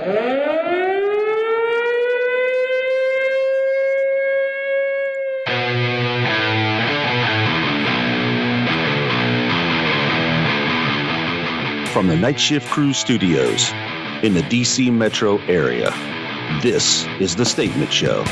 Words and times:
From 0.00 0.06
the 12.06 12.16
Night 12.16 12.40
Shift 12.40 12.70
Crew 12.70 12.94
Studios 12.94 13.72
in 14.22 14.32
the 14.32 14.40
DC 14.40 14.90
metro 14.90 15.36
area, 15.40 15.90
this 16.62 17.04
is 17.20 17.36
The 17.36 17.44
Statement 17.44 17.92
Show. 17.92 18.24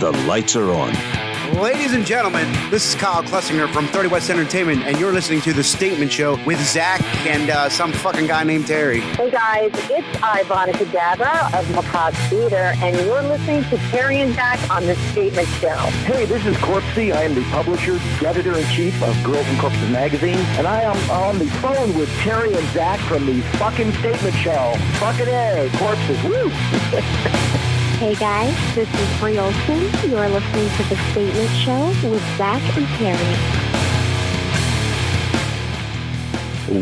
The 0.00 0.10
lights 0.26 0.56
are 0.56 0.70
on. 0.70 1.27
Ladies 1.54 1.94
and 1.94 2.04
gentlemen, 2.04 2.46
this 2.70 2.86
is 2.86 3.00
Kyle 3.00 3.22
Klessinger 3.22 3.72
from 3.72 3.86
30 3.86 4.08
West 4.08 4.28
Entertainment, 4.28 4.82
and 4.82 4.98
you're 4.98 5.12
listening 5.12 5.40
to 5.40 5.54
The 5.54 5.64
Statement 5.64 6.12
Show 6.12 6.38
with 6.44 6.60
Zach 6.60 7.02
and 7.26 7.48
uh, 7.48 7.70
some 7.70 7.90
fucking 7.90 8.26
guy 8.26 8.44
named 8.44 8.66
Terry. 8.66 9.00
Hey 9.00 9.30
guys, 9.30 9.70
it's 9.74 10.06
Ivonna 10.18 10.72
Cadaver 10.74 11.56
of 11.56 11.70
Macabre 11.74 12.14
Theater, 12.28 12.74
and 12.76 12.94
you're 12.96 13.22
listening 13.22 13.64
to 13.70 13.78
Terry 13.88 14.20
and 14.20 14.34
Zach 14.34 14.58
on 14.70 14.84
The 14.84 14.94
Statement 15.10 15.48
Show. 15.48 15.76
Hey, 16.04 16.26
this 16.26 16.44
is 16.44 16.54
Corpsey. 16.58 17.14
I 17.14 17.22
am 17.22 17.34
the 17.34 17.44
publisher, 17.44 17.98
editor-in-chief 18.24 19.02
of 19.02 19.24
Girls 19.24 19.46
and 19.46 19.58
Corpses 19.58 19.90
magazine, 19.90 20.38
and 20.58 20.66
I 20.66 20.82
am 20.82 21.10
on 21.10 21.38
the 21.38 21.46
phone 21.46 21.96
with 21.96 22.10
Terry 22.18 22.52
and 22.52 22.68
Zach 22.68 23.00
from 23.08 23.24
the 23.24 23.40
fucking 23.56 23.92
Statement 23.92 24.34
Show. 24.36 24.74
Fucking 24.98 25.28
A, 25.28 25.70
Corpses, 25.78 26.22
woo! 26.24 27.54
Hey 27.98 28.14
guys, 28.14 28.54
this 28.76 28.88
is 28.94 29.20
Bree 29.20 29.38
Olson. 29.38 29.80
You 30.08 30.16
are 30.18 30.28
listening 30.28 30.68
to 30.76 30.82
The 30.84 30.96
Statement 31.10 31.50
Show 31.50 31.86
with 32.10 32.22
Zach 32.36 32.62
and 32.76 32.86
Terry. 32.96 33.34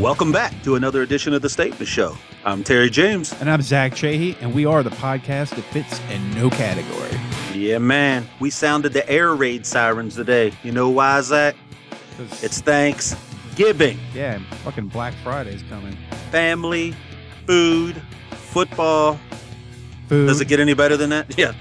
Welcome 0.01 0.33
back 0.33 0.53
to 0.65 0.75
another 0.75 1.01
edition 1.03 1.33
of 1.33 1.41
The 1.43 1.49
Statement 1.49 1.89
Show. 1.89 2.17
I'm 2.45 2.63
Terry 2.63 2.91
James. 2.91 3.33
And 3.41 3.49
I'm 3.51 3.63
Zach 3.63 3.93
Chahey, 3.93 4.37
and 4.43 4.55
we 4.55 4.67
are 4.67 4.83
the 4.83 4.91
podcast 4.91 5.55
that 5.57 5.63
fits 5.73 5.99
in 6.11 6.31
no 6.33 6.51
category. 6.51 7.19
Yeah, 7.55 7.79
man. 7.79 8.27
We 8.39 8.51
sounded 8.51 8.93
the 8.93 9.09
air 9.09 9.35
raid 9.35 9.65
sirens 9.65 10.17
today. 10.17 10.53
You 10.63 10.73
know 10.73 10.91
why, 10.91 11.21
Zach? 11.23 11.57
'Cause- 12.19 12.43
It's 12.45 12.61
Thanksgiving. 12.61 13.99
yeah, 14.15 14.35
and 14.35 14.45
fucking 14.65 14.89
Black 14.89 15.15
Friday's 15.25 15.63
coming. 15.71 15.97
Family, 16.31 16.95
food, 17.47 18.01
football. 18.53 19.19
Food. 20.09 20.27
Does 20.29 20.41
it 20.41 20.49
get 20.49 20.61
any 20.61 20.75
better 20.75 20.97
than 20.97 21.11
that? 21.11 21.37
Yeah. 21.39 21.53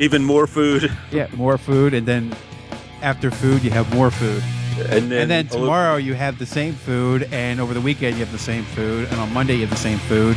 Even 0.00 0.24
more 0.24 0.46
food. 0.46 0.90
yeah, 1.12 1.28
more 1.34 1.58
food, 1.58 1.92
and 1.94 2.06
then 2.06 2.34
after 3.02 3.30
food, 3.30 3.62
you 3.62 3.70
have 3.70 3.92
more 3.94 4.10
food. 4.10 4.42
And 4.90 5.10
then, 5.10 5.22
and 5.22 5.30
then 5.30 5.46
tomorrow, 5.48 5.96
you 5.96 6.14
have 6.14 6.38
the 6.38 6.46
same 6.46 6.72
food, 6.74 7.28
and 7.30 7.60
over 7.60 7.74
the 7.74 7.80
weekend, 7.80 8.14
you 8.16 8.24
have 8.24 8.32
the 8.32 8.38
same 8.38 8.64
food, 8.64 9.06
and 9.10 9.20
on 9.20 9.32
Monday, 9.32 9.54
you 9.54 9.60
have 9.66 9.70
the 9.70 9.76
same 9.76 9.98
food. 10.00 10.36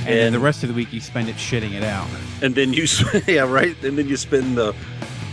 And, 0.00 0.14
then 0.18 0.32
the 0.32 0.38
rest 0.40 0.62
of 0.62 0.68
the 0.68 0.74
week, 0.74 0.92
you 0.92 1.00
spend 1.00 1.28
it 1.28 1.36
shitting 1.36 1.72
it 1.72 1.82
out. 1.84 2.08
and 2.42 2.54
then 2.54 2.72
you 2.72 2.86
yeah 3.26 3.42
right 3.42 3.76
and 3.82 3.96
then 3.98 4.08
you 4.08 4.16
spend 4.16 4.56
the 4.56 4.72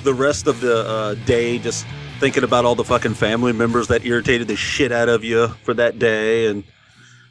the 0.04 0.14
rest 0.14 0.48
of 0.48 0.62
the 0.62 0.88
uh, 0.88 1.14
day 1.26 1.60
just 1.60 1.86
thinking 2.20 2.44
about 2.44 2.66
all 2.66 2.76
the 2.76 2.84
fucking 2.84 3.14
family 3.14 3.52
members 3.54 3.88
that 3.88 4.06
irritated 4.06 4.48
the 4.48 4.56
shit 4.56 4.92
out 4.92 5.10
of 5.10 5.24
you 5.24 5.48
for 5.64 5.74
that 5.74 6.00
day 6.00 6.48
and 6.48 6.64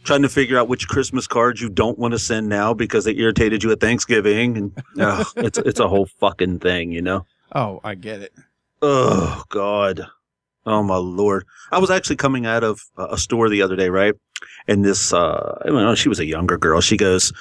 trying 0.04 0.22
to 0.22 0.28
figure 0.28 0.58
out 0.58 0.68
which 0.68 0.88
christmas 0.88 1.26
cards 1.26 1.60
you 1.60 1.68
don't 1.68 1.98
want 1.98 2.12
to 2.12 2.18
send 2.18 2.48
now 2.48 2.74
because 2.74 3.04
they 3.04 3.14
irritated 3.16 3.62
you 3.62 3.70
at 3.72 3.80
thanksgiving 3.80 4.56
and 4.56 4.82
it's 5.36 5.58
it's 5.58 5.80
a 5.80 5.88
whole 5.88 6.06
fucking 6.20 6.58
thing 6.58 6.92
you 6.92 7.02
know? 7.02 7.24
Oh, 7.54 7.80
I 7.84 7.94
get 7.94 8.20
it. 8.20 8.32
oh 8.80 9.42
god. 9.48 10.06
Oh 10.64 10.82
my 10.82 10.96
lord. 10.96 11.44
I 11.70 11.78
was 11.78 11.90
actually 11.90 12.16
coming 12.16 12.46
out 12.46 12.62
of 12.64 12.80
a 12.96 13.18
store 13.18 13.48
the 13.48 13.62
other 13.62 13.76
day 13.76 13.90
right? 13.90 14.14
And 14.68 14.84
this 14.84 15.12
uh 15.12 15.58
I 15.62 15.66
don't 15.66 15.76
know, 15.82 15.94
she 15.94 16.08
was 16.08 16.20
a 16.20 16.26
younger 16.26 16.56
girl. 16.58 16.80
She 16.80 16.96
goes 16.96 17.32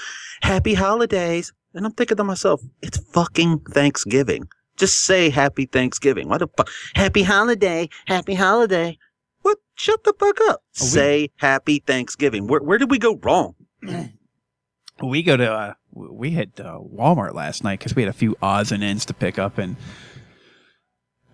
happy 0.42 0.74
holidays. 0.74 1.54
And 1.74 1.86
i'm 1.86 1.94
thinking 1.94 2.18
to 2.18 2.24
myself 2.24 2.62
it's 2.82 2.98
fucking 3.14 3.60
thanksgiving. 3.72 4.48
Just 4.78 5.00
say 5.06 5.30
happy 5.30 5.66
thanksgiving. 5.66 6.28
Why 6.30 6.38
the 6.40 6.48
fuck 6.58 6.70
happy 6.96 7.24
holiday. 7.24 7.90
Happy 8.08 8.34
holiday 8.34 8.98
what 9.42 9.58
shut 9.76 10.04
the 10.04 10.14
fuck 10.20 10.40
up 10.50 10.62
Oh, 10.80 10.84
we- 10.84 10.88
say 10.88 11.30
happy 11.38 11.80
thanksgiving 11.80 12.48
where, 12.48 12.62
where 12.62 12.78
did 12.78 12.90
we 12.92 13.00
go 13.00 13.16
wrong 13.18 13.56
We 15.02 15.24
go 15.24 15.36
to 15.36 15.52
uh, 15.52 15.74
we 15.94 16.30
hit 16.30 16.60
uh, 16.60 16.78
Walmart 16.80 17.34
last 17.34 17.64
night 17.64 17.80
because 17.80 17.96
we 17.96 18.04
had 18.04 18.10
a 18.10 18.14
few 18.14 18.36
odds 18.40 18.72
and 18.72 18.84
ends 18.84 19.04
to 19.06 19.16
pick 19.16 19.40
up, 19.40 19.58
and 19.58 19.76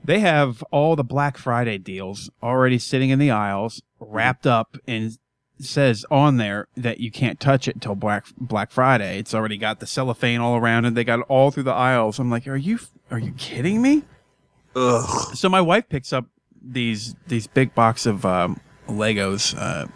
they 0.03 0.19
have 0.21 0.63
all 0.71 0.95
the 0.95 1.03
Black 1.03 1.37
Friday 1.37 1.77
deals 1.77 2.29
already 2.41 2.79
sitting 2.79 3.09
in 3.09 3.19
the 3.19 3.29
aisles, 3.29 3.81
wrapped 3.99 4.47
up, 4.47 4.77
and 4.87 5.17
says 5.59 6.05
on 6.09 6.37
there 6.37 6.69
that 6.77 7.01
you 7.01 7.11
can't 7.11 7.41
touch 7.41 7.67
it 7.67 7.75
until 7.75 7.95
Black 7.95 8.27
Black 8.37 8.71
Friday. 8.71 9.19
It's 9.19 9.33
already 9.33 9.57
got 9.57 9.81
the 9.81 9.87
cellophane 9.87 10.39
all 10.39 10.55
around 10.55 10.85
it. 10.85 10.95
They 10.95 11.03
got 11.03 11.19
it 11.19 11.25
all 11.27 11.51
through 11.51 11.63
the 11.63 11.73
aisles. 11.73 12.19
I'm 12.19 12.29
like, 12.31 12.47
are 12.47 12.55
you 12.55 12.79
are 13.11 13.19
you 13.19 13.33
kidding 13.33 13.81
me? 13.81 14.03
Ugh. 14.77 15.35
So 15.35 15.49
my 15.49 15.59
wife 15.59 15.89
picks 15.89 16.13
up 16.13 16.27
these 16.61 17.15
these 17.27 17.47
big 17.47 17.73
box 17.73 18.05
of 18.05 18.25
um, 18.25 18.59
Legos, 18.87 19.55
uh, 19.57 19.87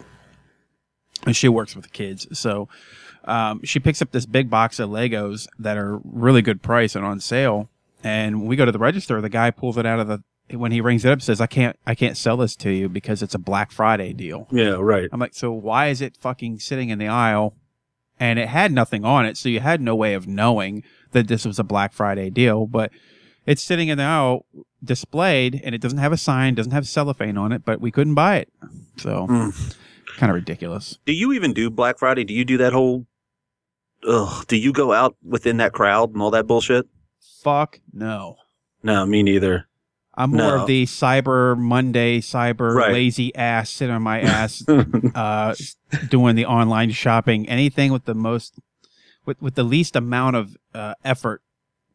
and 1.26 1.36
she 1.36 1.48
works 1.48 1.74
with 1.74 1.84
the 1.84 1.90
kids. 1.90 2.26
So 2.38 2.68
um, 3.24 3.60
she 3.64 3.80
picks 3.80 4.02
up 4.02 4.10
this 4.12 4.26
big 4.26 4.50
box 4.50 4.78
of 4.78 4.90
Legos 4.90 5.46
that 5.58 5.76
are 5.76 6.00
really 6.04 6.42
good 6.42 6.62
price 6.62 6.94
and 6.96 7.04
on 7.04 7.20
sale. 7.20 7.68
And 8.04 8.46
we 8.46 8.56
go 8.56 8.64
to 8.64 8.72
the 8.72 8.78
register. 8.78 9.20
The 9.20 9.28
guy 9.28 9.50
pulls 9.50 9.78
it 9.78 9.86
out 9.86 10.00
of 10.00 10.08
the 10.08 10.22
when 10.56 10.72
he 10.72 10.80
rings 10.80 11.04
it 11.04 11.12
up. 11.12 11.22
Says, 11.22 11.40
"I 11.40 11.46
can't 11.46 11.78
I 11.86 11.94
can't 11.94 12.16
sell 12.16 12.36
this 12.36 12.56
to 12.56 12.70
you 12.70 12.88
because 12.88 13.22
it's 13.22 13.34
a 13.34 13.38
Black 13.38 13.70
Friday 13.70 14.12
deal." 14.12 14.48
yeah 14.50 14.76
right 14.78 15.08
I'm 15.12 15.20
like, 15.20 15.34
so 15.34 15.52
why 15.52 15.88
is 15.88 16.00
it 16.00 16.16
fucking 16.16 16.58
sitting 16.58 16.88
in 16.88 16.98
the 16.98 17.08
aisle? 17.08 17.54
And 18.18 18.38
it 18.38 18.48
had 18.48 18.70
nothing 18.70 19.04
on 19.04 19.26
it, 19.26 19.36
so 19.36 19.48
you 19.48 19.60
had 19.60 19.80
no 19.80 19.96
way 19.96 20.14
of 20.14 20.28
knowing 20.28 20.84
that 21.10 21.26
this 21.28 21.44
was 21.44 21.58
a 21.58 21.64
Black 21.64 21.92
Friday 21.92 22.30
deal. 22.30 22.66
But 22.66 22.92
it's 23.46 23.62
sitting 23.62 23.88
in 23.88 23.98
the 23.98 24.04
aisle 24.04 24.46
displayed, 24.84 25.60
and 25.64 25.74
it 25.74 25.80
doesn't 25.80 25.98
have 25.98 26.12
a 26.12 26.16
sign, 26.16 26.54
doesn't 26.54 26.72
have 26.72 26.86
cellophane 26.88 27.36
on 27.38 27.52
it, 27.52 27.64
but 27.64 27.80
we 27.80 27.90
couldn't 27.90 28.14
buy 28.14 28.36
it. 28.36 28.48
So 28.96 29.26
Mm. 29.28 29.74
kind 30.16 30.30
of 30.30 30.34
ridiculous. 30.34 30.98
do 31.06 31.12
you 31.12 31.32
even 31.32 31.52
do 31.54 31.70
black 31.70 31.98
friday 31.98 32.22
do 32.24 32.34
you 32.34 32.44
do 32.44 32.58
that 32.58 32.72
whole 32.72 33.06
Ugh, 34.06 34.44
do 34.48 34.56
you 34.56 34.72
go 34.72 34.92
out 34.92 35.16
within 35.24 35.56
that 35.58 35.72
crowd 35.72 36.12
and 36.12 36.20
all 36.20 36.30
that 36.32 36.46
bullshit 36.46 36.86
Fuck 37.42 37.80
no. 37.92 38.36
no 38.82 39.06
me 39.06 39.22
neither 39.22 39.66
I'm 40.14 40.30
more 40.30 40.56
of 40.58 40.66
the 40.66 40.84
Cyber 40.84 41.56
Monday, 41.56 42.20
Cyber 42.20 42.74
Right. 42.74 42.92
lazy 42.92 43.34
ass, 43.34 43.70
sit 43.70 43.88
on 43.88 44.02
my 44.02 44.20
ass, 44.20 44.62
uh, 45.14 45.54
doing 46.10 46.36
the 46.36 46.44
online 46.44 46.90
shopping. 46.90 47.48
Anything 47.48 47.92
with 47.92 48.04
the 48.04 48.12
most, 48.14 48.58
with 49.24 49.40
with 49.40 49.54
the 49.54 49.62
least 49.62 49.96
amount 49.96 50.36
of 50.36 50.54
uh, 50.74 50.92
effort. 51.02 51.40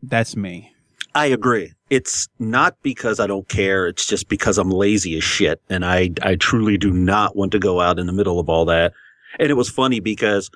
That's 0.01 0.35
me. 0.35 0.73
I 1.13 1.27
agree. 1.27 1.73
It's 1.89 2.27
not 2.39 2.75
because 2.83 3.19
I 3.19 3.27
don't 3.27 3.47
care. 3.47 3.87
It's 3.87 4.05
just 4.05 4.27
because 4.27 4.57
I'm 4.57 4.69
lazy 4.69 5.17
as 5.17 5.23
shit. 5.23 5.61
And 5.69 5.85
I, 5.85 6.11
I 6.21 6.35
truly 6.35 6.77
do 6.77 6.91
not 6.91 7.35
want 7.35 7.51
to 7.53 7.59
go 7.59 7.79
out 7.79 7.99
in 7.99 8.07
the 8.07 8.13
middle 8.13 8.39
of 8.39 8.49
all 8.49 8.65
that. 8.65 8.93
And 9.39 9.49
it 9.49 9.55
was 9.55 9.69
funny 9.69 9.99
because 9.99 10.49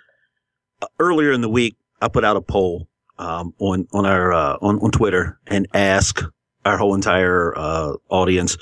uh, 0.82 0.88
earlier 1.00 1.32
in 1.32 1.42
the 1.42 1.50
week, 1.50 1.76
I 2.02 2.08
put 2.08 2.26
out 2.26 2.36
a 2.36 2.42
poll, 2.42 2.88
um, 3.18 3.54
on, 3.60 3.88
on 3.94 4.06
our, 4.06 4.34
uh, 4.34 4.58
on, 4.62 4.80
on 4.80 4.92
Twitter 4.92 5.40
and 5.48 5.68
asked 5.74 6.24
our 6.66 6.78
whole 6.78 6.96
entire, 6.96 7.58
uh, 7.58 7.94
audience 8.10 8.58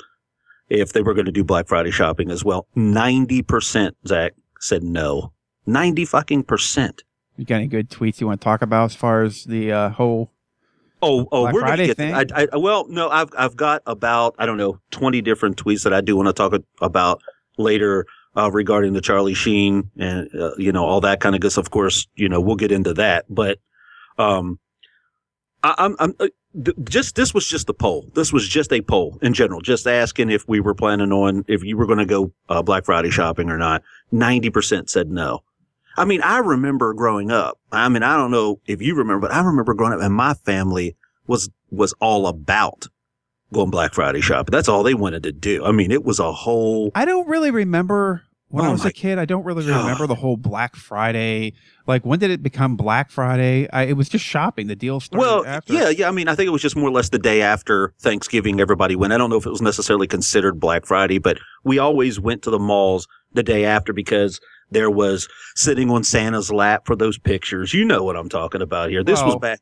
if 0.68 0.92
they 0.92 1.02
were 1.02 1.14
going 1.14 1.26
to 1.26 1.32
do 1.32 1.42
Black 1.42 1.66
Friday 1.66 1.90
shopping 1.90 2.30
as 2.30 2.44
well. 2.44 2.66
90%, 2.76 3.92
Zach, 4.06 4.34
said 4.60 4.84
no. 4.84 5.32
90 5.66 6.04
fucking 6.04 6.44
percent. 6.44 7.02
You 7.36 7.44
got 7.44 7.56
any 7.56 7.66
good 7.66 7.90
tweets 7.90 8.20
you 8.20 8.26
want 8.26 8.40
to 8.40 8.44
talk 8.44 8.62
about 8.62 8.86
as 8.86 8.94
far 8.94 9.22
as 9.22 9.44
the 9.44 9.72
uh, 9.72 9.88
whole? 9.90 10.30
Oh, 11.02 11.26
oh, 11.32 11.42
Black 11.42 11.54
we're 11.54 11.60
Friday 11.60 11.76
gonna 11.82 11.86
get. 11.86 11.96
thing? 11.96 12.14
I, 12.14 12.46
I, 12.52 12.56
well, 12.56 12.86
no, 12.88 13.08
I've 13.08 13.30
I've 13.36 13.56
got 13.56 13.82
about 13.86 14.34
I 14.38 14.46
don't 14.46 14.56
know 14.58 14.80
twenty 14.90 15.22
different 15.22 15.56
tweets 15.56 15.84
that 15.84 15.94
I 15.94 16.00
do 16.00 16.16
want 16.16 16.28
to 16.28 16.32
talk 16.32 16.52
about 16.80 17.22
later 17.58 18.06
uh, 18.36 18.50
regarding 18.50 18.92
the 18.92 19.00
Charlie 19.00 19.34
Sheen 19.34 19.90
and 19.98 20.28
uh, 20.34 20.54
you 20.56 20.72
know 20.72 20.84
all 20.84 21.00
that 21.00 21.20
kind 21.20 21.34
of 21.34 21.40
good 21.40 21.52
stuff. 21.52 21.66
Of 21.66 21.70
course, 21.70 22.06
you 22.16 22.28
know 22.28 22.40
we'll 22.40 22.56
get 22.56 22.72
into 22.72 22.94
that, 22.94 23.24
but 23.28 23.58
um, 24.18 24.58
I, 25.62 25.74
I'm 25.78 25.96
I'm 25.98 26.14
uh, 26.20 26.28
th- 26.64 26.76
just 26.84 27.16
this 27.16 27.32
was 27.34 27.46
just 27.46 27.68
a 27.68 27.74
poll. 27.74 28.10
This 28.14 28.32
was 28.32 28.46
just 28.46 28.72
a 28.72 28.82
poll 28.82 29.18
in 29.22 29.32
general, 29.32 29.60
just 29.60 29.86
asking 29.86 30.30
if 30.30 30.46
we 30.48 30.60
were 30.60 30.74
planning 30.74 31.12
on 31.12 31.44
if 31.48 31.62
you 31.64 31.76
were 31.76 31.86
going 31.86 31.98
to 31.98 32.06
go 32.06 32.32
uh, 32.48 32.62
Black 32.62 32.84
Friday 32.84 33.10
shopping 33.10 33.50
or 33.50 33.58
not. 33.58 33.82
Ninety 34.12 34.50
percent 34.50 34.90
said 34.90 35.10
no. 35.10 35.42
I 35.96 36.04
mean, 36.04 36.22
I 36.22 36.38
remember 36.38 36.94
growing 36.94 37.30
up. 37.30 37.58
I 37.72 37.88
mean, 37.88 38.02
I 38.02 38.16
don't 38.16 38.30
know 38.30 38.60
if 38.66 38.80
you 38.80 38.94
remember, 38.94 39.28
but 39.28 39.34
I 39.34 39.42
remember 39.42 39.74
growing 39.74 39.92
up 39.92 40.00
and 40.00 40.14
my 40.14 40.34
family 40.34 40.96
was, 41.26 41.50
was 41.70 41.92
all 42.00 42.26
about 42.26 42.86
going 43.52 43.70
Black 43.70 43.94
Friday 43.94 44.20
shopping. 44.20 44.52
That's 44.52 44.68
all 44.68 44.82
they 44.82 44.94
wanted 44.94 45.22
to 45.24 45.32
do. 45.32 45.64
I 45.64 45.72
mean, 45.72 45.90
it 45.90 46.04
was 46.04 46.18
a 46.18 46.32
whole, 46.32 46.90
I 46.94 47.04
don't 47.04 47.28
really 47.28 47.50
remember 47.50 48.22
when 48.50 48.64
oh 48.64 48.68
I 48.68 48.70
Oh 48.70 48.72
was 48.72 48.84
my 48.84 48.90
a 48.90 48.92
kid. 48.92 49.18
I 49.18 49.24
don't 49.24 49.44
really 49.44 49.64
remember 49.66 50.06
the 50.06 50.14
whole 50.14 50.36
Black 50.36 50.76
Friday. 50.76 51.54
Like 51.86 52.04
when 52.04 52.18
did 52.18 52.30
it 52.30 52.42
become 52.42 52.76
Black 52.76 53.10
Friday? 53.10 53.68
I, 53.70 53.84
it 53.84 53.92
was 53.94 54.08
just 54.08 54.24
shopping. 54.24 54.66
The 54.66 54.76
deal 54.76 55.00
started 55.00 55.20
well, 55.20 55.46
after. 55.46 55.72
yeah, 55.72 55.88
yeah. 55.88 56.08
I 56.08 56.10
mean, 56.10 56.28
I 56.28 56.34
think 56.34 56.48
it 56.48 56.50
was 56.50 56.62
just 56.62 56.76
more 56.76 56.88
or 56.88 56.92
less 56.92 57.08
the 57.08 57.18
day 57.18 57.42
after 57.42 57.94
Thanksgiving, 58.00 58.60
everybody 58.60 58.96
went. 58.96 59.12
I 59.12 59.18
don't 59.18 59.30
know 59.30 59.36
if 59.36 59.46
it 59.46 59.50
was 59.50 59.62
necessarily 59.62 60.06
considered 60.06 60.60
Black 60.60 60.86
Friday, 60.86 61.18
but 61.18 61.38
we 61.64 61.78
always 61.78 62.20
went 62.20 62.42
to 62.42 62.50
the 62.50 62.58
malls 62.58 63.06
the 63.32 63.42
day 63.42 63.64
after 63.64 63.92
because 63.92 64.40
There 64.70 64.90
was 64.90 65.28
sitting 65.56 65.90
on 65.90 66.04
Santa's 66.04 66.50
lap 66.52 66.82
for 66.86 66.96
those 66.96 67.18
pictures. 67.18 67.74
You 67.74 67.84
know 67.84 68.02
what 68.04 68.16
I'm 68.16 68.28
talking 68.28 68.62
about 68.62 68.90
here. 68.90 69.02
This 69.04 69.20
was 69.22 69.32
Well- 69.34 69.38
back. 69.38 69.60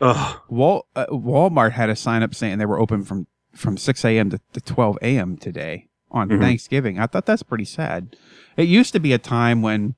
Oh, 0.00 0.40
Wal- 0.48 0.86
uh, 0.94 1.06
Walmart 1.06 1.72
had 1.72 1.90
a 1.90 1.96
sign 1.96 2.22
up 2.22 2.32
saying 2.34 2.58
they 2.58 2.66
were 2.66 2.78
open 2.80 3.04
from 3.04 3.26
from 3.54 3.76
6 3.76 4.04
a.m. 4.04 4.30
to, 4.30 4.38
to 4.52 4.60
12 4.60 4.98
a.m. 5.02 5.36
today 5.36 5.88
on 6.12 6.28
Mhm. 6.28 6.40
Thanksgiving. 6.40 7.00
I 7.00 7.06
thought 7.06 7.26
that's 7.26 7.42
pretty 7.42 7.64
sad. 7.64 8.14
It 8.56 8.68
used 8.68 8.92
to 8.92 9.00
be 9.00 9.12
a 9.12 9.18
time 9.18 9.62
when 9.62 9.96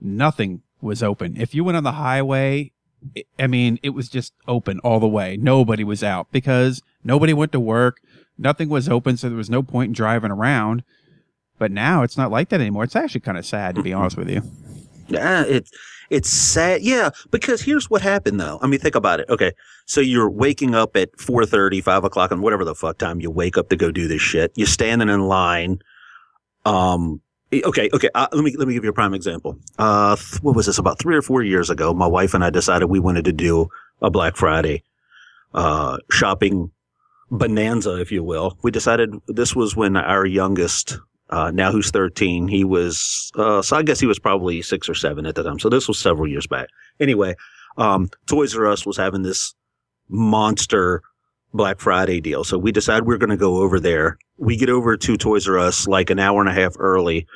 nothing 0.00 0.62
was 0.82 1.02
open. 1.02 1.36
If 1.40 1.54
you 1.54 1.64
went 1.64 1.76
on 1.76 1.84
the 1.84 1.92
highway, 1.92 2.72
it, 3.14 3.26
I 3.38 3.46
mean, 3.46 3.78
it 3.82 3.90
was 3.90 4.08
just 4.08 4.34
open 4.46 4.78
all 4.80 5.00
the 5.00 5.08
way. 5.08 5.38
Nobody 5.40 5.84
was 5.84 6.02
out 6.04 6.26
because 6.32 6.82
nobody 7.02 7.32
went 7.32 7.52
to 7.52 7.60
work. 7.60 8.00
Nothing 8.36 8.68
was 8.68 8.88
open, 8.88 9.16
so 9.16 9.28
there 9.28 9.36
was 9.38 9.50
no 9.50 9.62
point 9.62 9.88
in 9.88 9.92
driving 9.94 10.30
around. 10.30 10.84
But 11.58 11.72
now 11.72 12.02
it's 12.02 12.16
not 12.16 12.30
like 12.30 12.50
that 12.50 12.60
anymore. 12.60 12.84
It's 12.84 12.96
actually 12.96 13.20
kind 13.20 13.38
of 13.38 13.44
sad, 13.44 13.74
to 13.74 13.82
be 13.82 13.92
honest 13.92 14.16
with 14.16 14.30
you. 14.30 14.42
Yeah, 15.08 15.44
it's 15.46 15.70
it's 16.10 16.28
sad. 16.28 16.82
Yeah, 16.82 17.10
because 17.30 17.62
here's 17.62 17.90
what 17.90 18.02
happened 18.02 18.40
though. 18.40 18.58
I 18.62 18.66
mean, 18.66 18.80
think 18.80 18.94
about 18.94 19.20
it. 19.20 19.28
Okay, 19.28 19.52
so 19.86 20.00
you're 20.00 20.30
waking 20.30 20.74
up 20.74 20.96
at 20.96 21.12
4.30, 21.16 21.82
5 21.82 22.04
o'clock, 22.04 22.30
and 22.30 22.42
whatever 22.42 22.64
the 22.64 22.74
fuck 22.74 22.98
time 22.98 23.20
you 23.20 23.30
wake 23.30 23.58
up 23.58 23.68
to 23.70 23.76
go 23.76 23.90
do 23.90 24.08
this 24.08 24.22
shit. 24.22 24.52
You're 24.54 24.66
standing 24.66 25.08
in 25.08 25.20
line. 25.26 25.80
Um. 26.64 27.20
Okay. 27.52 27.88
Okay. 27.92 28.10
Uh, 28.14 28.28
let 28.32 28.44
me 28.44 28.54
let 28.56 28.68
me 28.68 28.74
give 28.74 28.84
you 28.84 28.90
a 28.90 28.94
prime 28.94 29.14
example. 29.14 29.58
Uh, 29.78 30.16
th- 30.16 30.42
what 30.42 30.54
was 30.54 30.66
this? 30.66 30.78
About 30.78 30.98
three 30.98 31.16
or 31.16 31.22
four 31.22 31.42
years 31.42 31.70
ago, 31.70 31.94
my 31.94 32.06
wife 32.06 32.34
and 32.34 32.44
I 32.44 32.50
decided 32.50 32.86
we 32.86 33.00
wanted 33.00 33.24
to 33.24 33.32
do 33.32 33.68
a 34.02 34.10
Black 34.10 34.36
Friday, 34.36 34.84
uh, 35.54 35.96
shopping 36.10 36.70
bonanza, 37.30 38.00
if 38.00 38.12
you 38.12 38.22
will. 38.22 38.58
We 38.62 38.70
decided 38.70 39.14
this 39.26 39.56
was 39.56 39.74
when 39.74 39.96
our 39.96 40.26
youngest 40.26 40.98
uh, 41.30 41.50
now 41.50 41.70
who's 41.70 41.90
13. 41.90 42.48
He 42.48 42.64
was, 42.64 43.30
uh, 43.36 43.62
so 43.62 43.76
I 43.76 43.82
guess 43.82 44.00
he 44.00 44.06
was 44.06 44.18
probably 44.18 44.62
six 44.62 44.88
or 44.88 44.94
seven 44.94 45.26
at 45.26 45.34
the 45.34 45.42
time. 45.42 45.58
So 45.58 45.68
this 45.68 45.88
was 45.88 45.98
several 45.98 46.26
years 46.26 46.46
back. 46.46 46.68
Anyway, 47.00 47.34
um, 47.76 48.10
Toys 48.26 48.56
R 48.56 48.66
Us 48.66 48.86
was 48.86 48.96
having 48.96 49.22
this 49.22 49.54
monster 50.08 51.02
Black 51.52 51.80
Friday 51.80 52.20
deal. 52.20 52.44
So 52.44 52.58
we 52.58 52.72
decided 52.72 53.06
we 53.06 53.14
are 53.14 53.18
going 53.18 53.30
to 53.30 53.36
go 53.36 53.58
over 53.58 53.80
there. 53.80 54.18
We 54.36 54.56
get 54.56 54.70
over 54.70 54.96
to 54.96 55.16
Toys 55.16 55.48
R 55.48 55.58
Us 55.58 55.86
like 55.86 56.10
an 56.10 56.18
hour 56.18 56.40
and 56.40 56.48
a 56.48 56.52
half 56.52 56.74
early. 56.78 57.26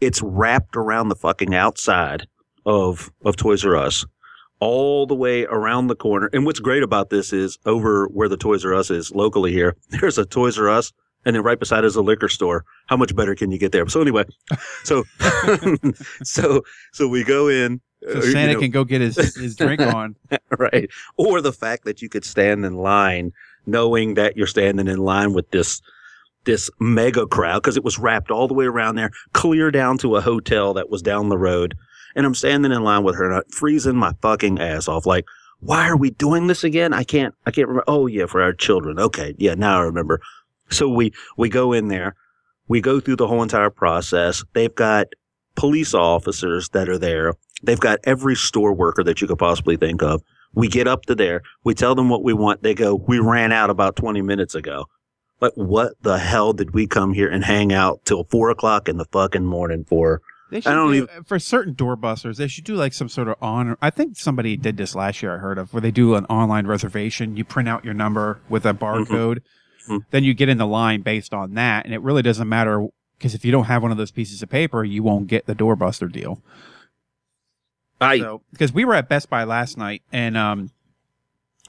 It's 0.00 0.22
wrapped 0.22 0.76
around 0.76 1.08
the 1.08 1.16
fucking 1.16 1.54
outside 1.54 2.26
of, 2.66 3.10
of 3.24 3.36
Toys 3.36 3.64
R 3.64 3.76
Us 3.76 4.04
all 4.60 5.06
the 5.06 5.14
way 5.14 5.44
around 5.44 5.88
the 5.88 5.96
corner. 5.96 6.30
And 6.32 6.46
what's 6.46 6.60
great 6.60 6.82
about 6.82 7.10
this 7.10 7.32
is 7.32 7.58
over 7.66 8.06
where 8.06 8.28
the 8.28 8.36
Toys 8.36 8.64
R 8.64 8.74
Us 8.74 8.90
is 8.90 9.12
locally 9.12 9.52
here, 9.52 9.76
there's 9.88 10.18
a 10.18 10.24
Toys 10.24 10.58
R 10.58 10.68
Us 10.68 10.92
and 11.24 11.34
then 11.34 11.42
right 11.42 11.58
beside 11.58 11.84
is 11.84 11.96
a 11.96 12.02
liquor 12.02 12.28
store. 12.28 12.64
How 12.86 12.96
much 12.96 13.14
better 13.14 13.34
can 13.34 13.50
you 13.50 13.58
get 13.58 13.72
there? 13.72 13.88
So 13.88 14.00
anyway, 14.00 14.24
so 14.84 15.04
so 16.22 16.62
so 16.92 17.08
we 17.08 17.24
go 17.24 17.48
in. 17.48 17.80
So 18.02 18.18
uh, 18.18 18.22
you 18.22 18.32
Santa 18.32 18.52
know, 18.54 18.60
can 18.60 18.70
go 18.70 18.84
get 18.84 19.00
his, 19.00 19.16
his 19.34 19.56
drink 19.56 19.80
on. 19.80 20.16
right, 20.58 20.90
or 21.16 21.40
the 21.40 21.52
fact 21.52 21.84
that 21.84 22.02
you 22.02 22.08
could 22.08 22.24
stand 22.24 22.64
in 22.64 22.76
line, 22.76 23.32
knowing 23.66 24.14
that 24.14 24.36
you're 24.36 24.46
standing 24.46 24.88
in 24.88 24.98
line 24.98 25.32
with 25.32 25.50
this 25.50 25.80
this 26.44 26.68
mega 26.78 27.26
crowd 27.26 27.62
because 27.62 27.78
it 27.78 27.84
was 27.84 27.98
wrapped 27.98 28.30
all 28.30 28.46
the 28.46 28.52
way 28.54 28.66
around 28.66 28.96
there, 28.96 29.10
clear 29.32 29.70
down 29.70 29.96
to 29.96 30.16
a 30.16 30.20
hotel 30.20 30.74
that 30.74 30.90
was 30.90 31.00
down 31.00 31.30
the 31.30 31.38
road, 31.38 31.74
and 32.14 32.26
I'm 32.26 32.34
standing 32.34 32.72
in 32.72 32.84
line 32.84 33.02
with 33.04 33.16
her, 33.16 33.24
and 33.24 33.36
I'm 33.36 33.50
freezing 33.50 33.96
my 33.96 34.14
fucking 34.22 34.60
ass 34.60 34.88
off, 34.88 35.06
like. 35.06 35.24
Why 35.60 35.88
are 35.88 35.96
we 35.96 36.10
doing 36.10 36.46
this 36.48 36.62
again? 36.62 36.92
I 36.92 37.04
can't. 37.04 37.34
I 37.46 37.50
can't 37.50 37.68
remember. 37.68 37.84
Oh 37.86 38.06
yeah, 38.06 38.26
for 38.26 38.42
our 38.42 38.52
children. 38.52 38.98
Okay, 38.98 39.34
yeah, 39.38 39.54
now 39.54 39.78
I 39.78 39.84
remember. 39.84 40.20
So 40.70 40.88
we 40.88 41.12
we 41.36 41.48
go 41.48 41.72
in 41.72 41.88
there, 41.88 42.14
we 42.68 42.80
go 42.80 43.00
through 43.00 43.16
the 43.16 43.28
whole 43.28 43.42
entire 43.42 43.70
process. 43.70 44.44
They've 44.54 44.74
got 44.74 45.08
police 45.56 45.94
officers 45.94 46.68
that 46.70 46.88
are 46.88 46.98
there. 46.98 47.34
They've 47.62 47.80
got 47.80 48.00
every 48.04 48.34
store 48.34 48.74
worker 48.74 49.04
that 49.04 49.20
you 49.20 49.26
could 49.26 49.38
possibly 49.38 49.76
think 49.76 50.02
of. 50.02 50.22
We 50.52 50.68
get 50.68 50.86
up 50.86 51.06
to 51.06 51.14
there, 51.14 51.42
we 51.64 51.74
tell 51.74 51.94
them 51.94 52.08
what 52.08 52.22
we 52.22 52.32
want. 52.32 52.62
They 52.62 52.74
go, 52.74 52.94
"We 52.94 53.18
ran 53.18 53.52
out 53.52 53.70
about 53.70 53.96
twenty 53.96 54.22
minutes 54.22 54.54
ago." 54.54 54.86
Like, 55.40 55.52
what 55.54 55.92
the 56.02 56.18
hell 56.18 56.52
did 56.52 56.72
we 56.74 56.86
come 56.86 57.12
here 57.12 57.28
and 57.28 57.44
hang 57.44 57.72
out 57.72 58.04
till 58.04 58.24
four 58.24 58.50
o'clock 58.50 58.88
in 58.88 58.96
the 58.98 59.04
fucking 59.06 59.44
morning 59.44 59.84
for? 59.84 60.22
They 60.50 60.60
should 60.60 60.70
don't 60.70 60.92
do, 60.92 61.08
uh, 61.08 61.22
for 61.26 61.38
certain 61.38 61.74
doorbusters. 61.74 62.36
They 62.36 62.46
should 62.46 62.64
do 62.64 62.76
like 62.76 62.92
some 62.92 63.08
sort 63.08 63.28
of 63.28 63.36
on. 63.42 63.76
I 63.82 63.90
think 63.90 64.16
somebody 64.16 64.56
did 64.56 64.76
this 64.76 64.94
last 64.94 65.22
year. 65.22 65.34
I 65.34 65.38
heard 65.38 65.58
of 65.58 65.72
where 65.72 65.80
they 65.80 65.90
do 65.90 66.14
an 66.14 66.26
online 66.26 66.66
reservation. 66.66 67.36
You 67.36 67.44
print 67.44 67.68
out 67.68 67.84
your 67.84 67.94
number 67.94 68.40
with 68.48 68.64
a 68.64 68.72
mm-hmm. 68.72 69.12
barcode, 69.12 69.40
Mhm. 69.88 70.04
then 70.10 70.24
you 70.24 70.34
get 70.34 70.48
in 70.48 70.58
the 70.58 70.66
line 70.66 71.02
based 71.02 71.32
on 71.34 71.54
that, 71.54 71.84
and 71.84 71.92
it 71.94 72.00
really 72.00 72.22
doesn't 72.22 72.48
matter 72.48 72.86
because 73.18 73.34
if 73.34 73.44
you 73.44 73.52
don't 73.52 73.64
have 73.64 73.82
one 73.82 73.90
of 73.92 73.96
those 73.98 74.10
pieces 74.10 74.42
of 74.42 74.48
paper, 74.48 74.84
you 74.84 75.02
won't 75.02 75.26
get 75.26 75.46
the 75.46 75.54
doorbuster 75.54 76.10
deal. 76.10 76.42
I 78.00 78.18
So 78.18 78.42
because 78.52 78.72
we 78.72 78.84
were 78.84 78.94
at 78.94 79.08
Best 79.08 79.30
Buy 79.30 79.44
last 79.44 79.78
night, 79.78 80.02
and 80.12 80.36
um, 80.36 80.70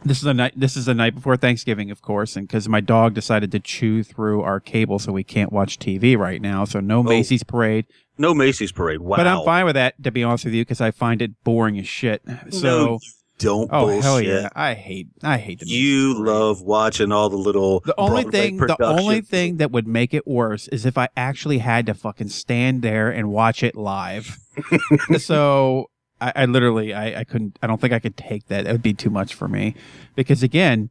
this 0.03 0.17
is 0.17 0.23
the 0.23 0.33
night. 0.33 0.53
This 0.56 0.75
is 0.75 0.85
the 0.85 0.94
night 0.94 1.15
before 1.15 1.38
Thanksgiving, 1.38 1.91
of 1.91 2.01
course, 2.01 2.35
and 2.35 2.47
because 2.47 2.67
my 2.67 2.81
dog 2.81 3.13
decided 3.13 3.51
to 3.53 3.59
chew 3.59 4.03
through 4.03 4.41
our 4.41 4.59
cable, 4.59 5.00
so 5.00 5.12
we 5.12 5.23
can't 5.23 5.51
watch 5.53 5.79
TV 5.79 6.17
right 6.17 6.41
now. 6.41 6.65
So 6.65 6.79
no 6.79 7.03
Macy's 7.03 7.44
parade. 7.44 7.85
no 8.17 8.33
Macy's 8.33 8.71
parade. 8.71 9.01
Wow, 9.01 9.17
But 9.17 9.27
I'm 9.27 9.45
fine 9.45 9.65
with 9.65 9.75
that, 9.75 10.01
to 10.03 10.12
be 10.12 10.23
honest 10.23 10.45
with 10.45 10.53
you, 10.53 10.62
because 10.62 10.81
I 10.81 10.91
find 10.91 11.21
it 11.21 11.31
boring 11.44 11.77
as 11.79 11.88
shit. 11.88 12.21
So, 12.50 12.94
you 12.94 13.00
don't 13.37 13.69
oh 13.71 13.87
bullshit. 13.87 14.03
hell 14.03 14.21
yeah, 14.21 14.49
I 14.55 14.73
hate, 14.73 15.07
I 15.23 15.37
hate 15.37 15.59
the. 15.59 15.67
You 15.67 16.23
love 16.23 16.61
watching 16.61 17.11
all 17.11 17.29
the 17.29 17.37
little. 17.37 17.81
The 17.81 17.95
only 17.97 18.23
Broadway 18.23 18.39
thing, 18.39 18.57
the 18.57 18.77
only 18.81 19.21
thing 19.21 19.57
that 19.57 19.71
would 19.71 19.87
make 19.87 20.13
it 20.13 20.25
worse 20.25 20.67
is 20.69 20.85
if 20.85 20.97
I 20.97 21.09
actually 21.17 21.59
had 21.59 21.85
to 21.87 21.93
fucking 21.93 22.29
stand 22.29 22.81
there 22.81 23.09
and 23.09 23.29
watch 23.29 23.63
it 23.63 23.75
live. 23.75 24.37
so 25.17 25.89
I, 26.21 26.33
I 26.35 26.45
literally, 26.45 26.93
I, 26.93 27.21
I 27.21 27.23
couldn't. 27.23 27.59
I 27.61 27.67
don't 27.67 27.81
think 27.81 27.93
I 27.93 27.99
could 27.99 28.17
take 28.17 28.47
that. 28.47 28.65
It 28.65 28.71
would 28.71 28.81
be 28.81 28.93
too 28.93 29.09
much 29.09 29.33
for 29.33 29.47
me, 29.47 29.75
because 30.15 30.41
again, 30.41 30.89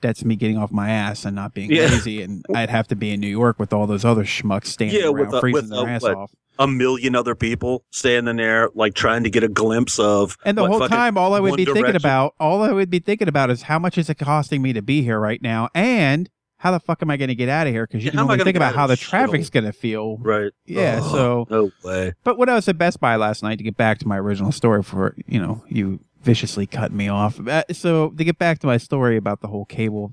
that's 0.00 0.24
me 0.24 0.36
getting 0.36 0.58
off 0.58 0.70
my 0.72 0.90
ass 0.90 1.24
and 1.24 1.34
not 1.34 1.54
being 1.54 1.70
Yeah. 1.70 1.86
lazy, 1.86 2.22
and 2.22 2.44
I'd 2.54 2.70
have 2.70 2.86
to 2.88 2.96
be 2.96 3.10
in 3.12 3.20
New 3.20 3.26
York 3.28 3.58
with 3.58 3.72
all 3.72 3.86
those 3.86 4.04
other 4.04 4.24
schmucks 4.24 4.66
standing 4.66 5.00
Yeah, 5.00 5.08
with 5.08 5.22
around 5.22 5.34
a- 5.34 5.40
freezing 5.40 5.62
with 5.62 5.70
their 5.70 5.86
a- 5.86 5.90
ass 5.90 6.02
what? 6.02 6.14
off. 6.16 6.30
a 6.58 6.66
million 6.66 7.14
other 7.14 7.34
people 7.34 7.84
standing 7.90 8.36
there, 8.36 8.70
like 8.74 8.94
trying 8.94 9.22
to 9.24 9.28
get 9.28 9.42
a 9.42 9.48
glimpse 9.48 9.98
of. 9.98 10.38
And 10.42 10.56
the 10.56 10.62
what, 10.62 10.70
whole 10.70 10.88
time, 10.88 11.18
all 11.18 11.34
I 11.34 11.40
would 11.40 11.54
be 11.56 11.66
thinking 11.66 11.94
about, 11.96 12.34
all 12.40 12.62
I 12.62 12.72
would 12.72 12.88
be 12.88 12.98
thinking 12.98 13.28
about 13.28 13.50
is 13.50 13.62
how 13.62 13.78
much 13.78 13.98
is 13.98 14.08
it 14.08 14.14
costing 14.18 14.62
me 14.62 14.72
to 14.72 14.80
be 14.80 15.02
here 15.02 15.20
right 15.20 15.42
now, 15.42 15.68
and 15.74 16.30
how 16.60 16.70
the 16.70 16.80
fuck 16.80 17.02
am 17.02 17.10
I 17.10 17.18
going 17.18 17.28
to 17.28 17.34
get 17.34 17.50
out 17.50 17.66
of 17.66 17.74
here? 17.74 17.86
Because 17.86 18.02
you 18.02 18.06
Yeah, 18.06 18.12
can 18.12 18.18
how 18.20 18.24
am 18.24 18.30
I 18.30 18.32
only 18.34 18.44
think 18.44 18.56
about 18.56 18.74
how 18.74 18.86
the 18.86 18.96
traffic's 18.96 19.50
going 19.50 19.66
to 19.66 19.72
feel. 19.74 20.16
Right. 20.16 20.50
Yeah, 20.64 21.00
Ugh, 21.02 21.10
so- 21.12 21.46
no 21.50 21.70
way. 21.84 22.14
But 22.24 22.38
when 22.38 22.48
I 22.48 22.54
was 22.54 22.66
at 22.68 22.78
Best 22.78 23.00
Buy 23.00 23.16
last 23.16 23.42
night 23.42 23.58
to 23.58 23.64
get 23.64 23.76
back 23.76 23.98
to 23.98 24.08
my 24.08 24.18
original 24.18 24.50
story, 24.50 24.82
for 24.82 25.14
you 25.26 25.38
know, 25.38 25.62
you 25.68 26.00
viciously 26.26 26.66
cut 26.66 26.92
me 26.92 27.08
off. 27.08 27.40
Uh, 27.46 27.62
so 27.72 28.10
to 28.10 28.24
get 28.24 28.38
back 28.38 28.58
to 28.58 28.66
my 28.66 28.76
story 28.76 29.16
about 29.16 29.40
the 29.40 29.48
whole 29.48 29.64
cable, 29.64 30.12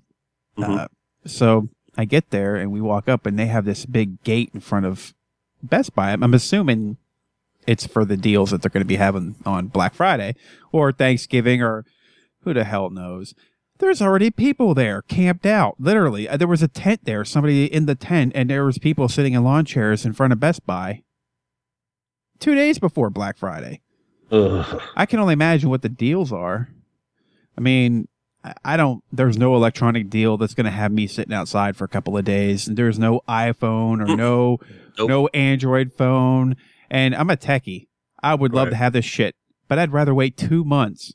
Mhm. 0.57 0.77
uh, 0.79 0.87
so 1.25 1.67
I 1.97 2.05
get 2.05 2.29
there 2.29 2.55
and 2.55 2.71
we 2.71 2.79
walk 2.79 3.09
up 3.09 3.25
and 3.25 3.37
they 3.37 3.47
have 3.47 3.65
this 3.65 3.85
big 3.85 4.23
gate 4.23 4.51
in 4.53 4.59
front 4.61 4.85
of 4.85 5.13
Best 5.61 5.93
Buy. 5.95 6.11
I'm 6.13 6.33
assuming 6.33 6.97
it's 7.65 7.87
for 7.87 8.05
the 8.05 8.15
deals 8.17 8.51
that 8.51 8.61
they're 8.61 8.69
going 8.69 8.81
to 8.83 8.87
be 8.87 8.97
having 8.97 9.35
on 9.45 9.67
Black 9.67 9.93
Friday 9.95 10.35
or 10.71 10.91
Thanksgiving 10.91 11.61
or 11.61 11.83
who 12.43 12.53
the 12.53 12.63
hell 12.63 12.89
knows. 12.89 13.33
There's 13.79 14.01
already 14.01 14.29
people 14.29 14.73
there 14.75 15.01
camped 15.01 15.45
out. 15.45 15.75
Literally, 15.79 16.29
Uh, 16.29 16.37
there 16.37 16.47
was 16.47 16.61
a 16.61 16.67
tent 16.67 17.05
there. 17.05 17.25
Somebody 17.25 17.65
in 17.65 17.85
the 17.87 17.95
tent, 17.95 18.33
and 18.35 18.49
there 18.49 18.65
was 18.65 18.77
people 18.77 19.09
sitting 19.09 19.33
in 19.33 19.43
lawn 19.43 19.65
chairs 19.65 20.05
in 20.05 20.13
front 20.13 20.31
of 20.31 20.39
Best 20.39 20.65
Buy. 20.67 21.01
Two 22.39 22.53
days 22.55 22.77
before 22.79 23.09
Black 23.09 23.37
Friday. 23.37 23.81
Ugh. 24.33 24.81
I 24.95 25.05
can 25.05 25.19
only 25.19 25.33
imagine 25.33 25.69
what 25.69 25.81
the 25.83 25.89
deals 25.89 26.31
are. 26.33 26.69
I 27.57 27.61
mean, 27.61 28.07
I- 28.65 28.75
don't. 28.77 29.03
There's 29.11 29.37
no 29.37 29.55
electronic 29.55 30.09
deal 30.09 30.37
that's 30.37 30.53
going 30.53 30.65
to 30.65 30.71
have 30.71 30.91
me 30.91 31.07
sitting 31.07 31.33
outside 31.33 31.77
for 31.77 31.85
a 31.85 31.87
couple 31.87 32.17
of 32.17 32.25
days. 32.25 32.65
There's 32.65 32.99
no 32.99 33.21
iPhone 33.29 34.01
or 34.01 34.07
mm. 34.07 34.17
no 34.17 34.57
Nope. 34.97 35.09
no 35.09 35.27
Android 35.27 35.93
phone. 35.93 36.55
And 36.89 37.15
I'm 37.15 37.29
a 37.29 37.37
techie. 37.37 37.87
I 38.21 38.35
would 38.35 38.53
love 38.53 38.69
to 38.69 38.75
have 38.75 38.93
this 38.93 39.05
shit, 39.05 39.35
but 39.67 39.77
I'd 39.79 39.91
rather 39.93 40.13
wait 40.13 40.35
two 40.37 40.63
months 40.63 41.13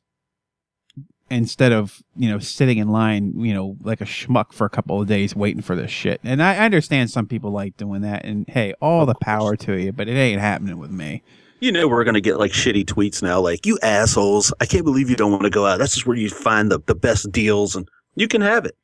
instead 1.30 1.72
of 1.72 2.02
you 2.16 2.28
know 2.30 2.38
sitting 2.38 2.78
in 2.78 2.88
line, 2.88 3.34
you 3.36 3.52
know, 3.54 3.76
like 3.82 4.00
a 4.00 4.04
schmuck 4.04 4.52
for 4.52 4.64
a 4.64 4.70
couple 4.70 5.00
of 5.00 5.08
days 5.08 5.34
waiting 5.36 5.62
for 5.62 5.74
this 5.76 5.90
shit. 5.90 6.20
And 6.24 6.42
I 6.42 6.54
I 6.54 6.64
understand 6.64 7.10
some 7.10 7.26
people 7.26 7.50
like 7.50 7.76
doing 7.76 8.00
that. 8.02 8.24
And 8.24 8.46
hey, 8.48 8.74
all 8.80 9.02
Of 9.02 9.08
the 9.08 9.14
course. 9.14 9.24
power 9.24 9.56
to 9.56 9.74
you, 9.80 9.92
but 9.92 10.08
it 10.08 10.14
ain't 10.16 10.40
happening 10.40 10.78
with 10.78 10.90
me. 10.90 11.22
You 11.60 11.72
know 11.72 11.88
we're 11.88 12.04
gonna 12.04 12.20
get 12.20 12.38
like 12.38 12.52
shitty 12.52 12.84
tweets 12.84 13.20
now, 13.20 13.40
like 13.40 13.66
you 13.66 13.80
assholes. 13.82 14.52
I 14.60 14.66
can't 14.66 14.84
believe 14.84 15.10
you 15.10 15.16
don't 15.16 15.32
want 15.32 15.42
to 15.42 15.50
go 15.50 15.66
out. 15.66 15.78
That's 15.78 15.94
just 15.94 16.06
where 16.06 16.16
you 16.16 16.30
find 16.30 16.70
the, 16.70 16.78
the 16.86 16.94
best 16.94 17.32
deals, 17.32 17.74
and 17.74 17.88
you 18.14 18.28
can 18.28 18.42
have 18.42 18.64
it. 18.64 18.76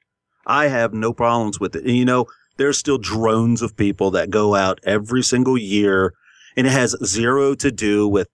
I 0.45 0.66
have 0.66 0.93
no 0.93 1.12
problems 1.12 1.61
with 1.61 1.76
it. 1.76 1.85
And 1.85 1.97
you 1.97 2.04
know, 2.04 2.26
there's 2.57 2.76
still 2.76 2.99
drones 2.99 3.62
of 3.62 3.76
people 3.76 4.11
that 4.12 4.28
go 4.28 4.57
out 4.57 4.81
every 4.83 5.23
single 5.23 5.57
year, 5.57 6.14
and 6.57 6.66
it 6.66 6.71
has 6.71 6.97
zero 7.04 7.54
to 7.54 7.71
do 7.71 8.09
with 8.09 8.26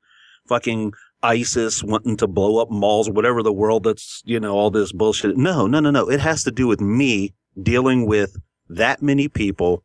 fucking 0.48 0.94
ISIS 1.22 1.84
wanting 1.84 2.16
to 2.16 2.26
blow 2.26 2.62
up 2.62 2.70
malls, 2.70 3.10
or 3.10 3.12
whatever 3.12 3.42
the 3.42 3.52
world 3.52 3.84
that's 3.84 4.22
you 4.24 4.40
know 4.40 4.54
all 4.54 4.70
this 4.70 4.90
bullshit. 4.90 5.36
No, 5.36 5.66
no, 5.66 5.80
no, 5.80 5.90
no. 5.90 6.10
It 6.10 6.20
has 6.20 6.44
to 6.44 6.50
do 6.50 6.66
with 6.66 6.80
me 6.80 7.34
dealing 7.62 8.06
with 8.06 8.38
that 8.70 9.02
many 9.02 9.28
people 9.28 9.84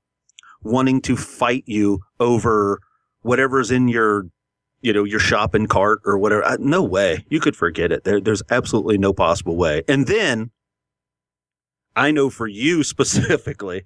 wanting 0.63 1.01
to 1.01 1.17
fight 1.17 1.63
you 1.65 1.99
over 2.21 2.79
whatever's 3.21 3.69
in 3.69 3.89
your 3.89 4.27
you 4.85 4.93
know, 4.93 5.03
your 5.03 5.19
shopping 5.19 5.65
cart 5.65 5.99
or 6.05 6.15
whatever. 6.15 6.45
I, 6.45 6.57
no 6.59 6.83
way. 6.83 7.25
You 7.27 7.39
could 7.39 7.55
forget 7.55 7.91
it. 7.91 8.03
There, 8.03 8.21
there's 8.21 8.43
absolutely 8.51 8.99
no 8.99 9.13
possible 9.13 9.57
way. 9.57 9.81
And 9.87 10.05
then 10.05 10.51
I 11.95 12.11
know 12.11 12.29
for 12.29 12.45
you 12.45 12.83
specifically, 12.93 13.83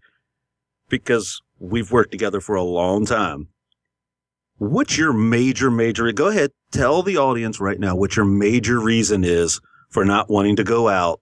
because 0.89 1.41
we've 1.57 1.89
worked 1.89 2.11
together 2.11 2.41
for 2.41 2.55
a 2.55 2.63
long 2.63 3.05
time. 3.05 3.47
What's 4.57 4.97
your 4.97 5.13
major, 5.13 5.71
major, 5.71 6.11
go 6.11 6.27
ahead, 6.27 6.51
tell 6.73 7.01
the 7.01 7.15
audience 7.15 7.61
right 7.61 7.79
now 7.79 7.95
what 7.95 8.17
your 8.17 8.25
major 8.25 8.77
reason 8.77 9.23
is 9.23 9.61
for 9.89 10.03
not 10.03 10.29
wanting 10.29 10.57
to 10.57 10.65
go 10.65 10.89
out 10.89 11.21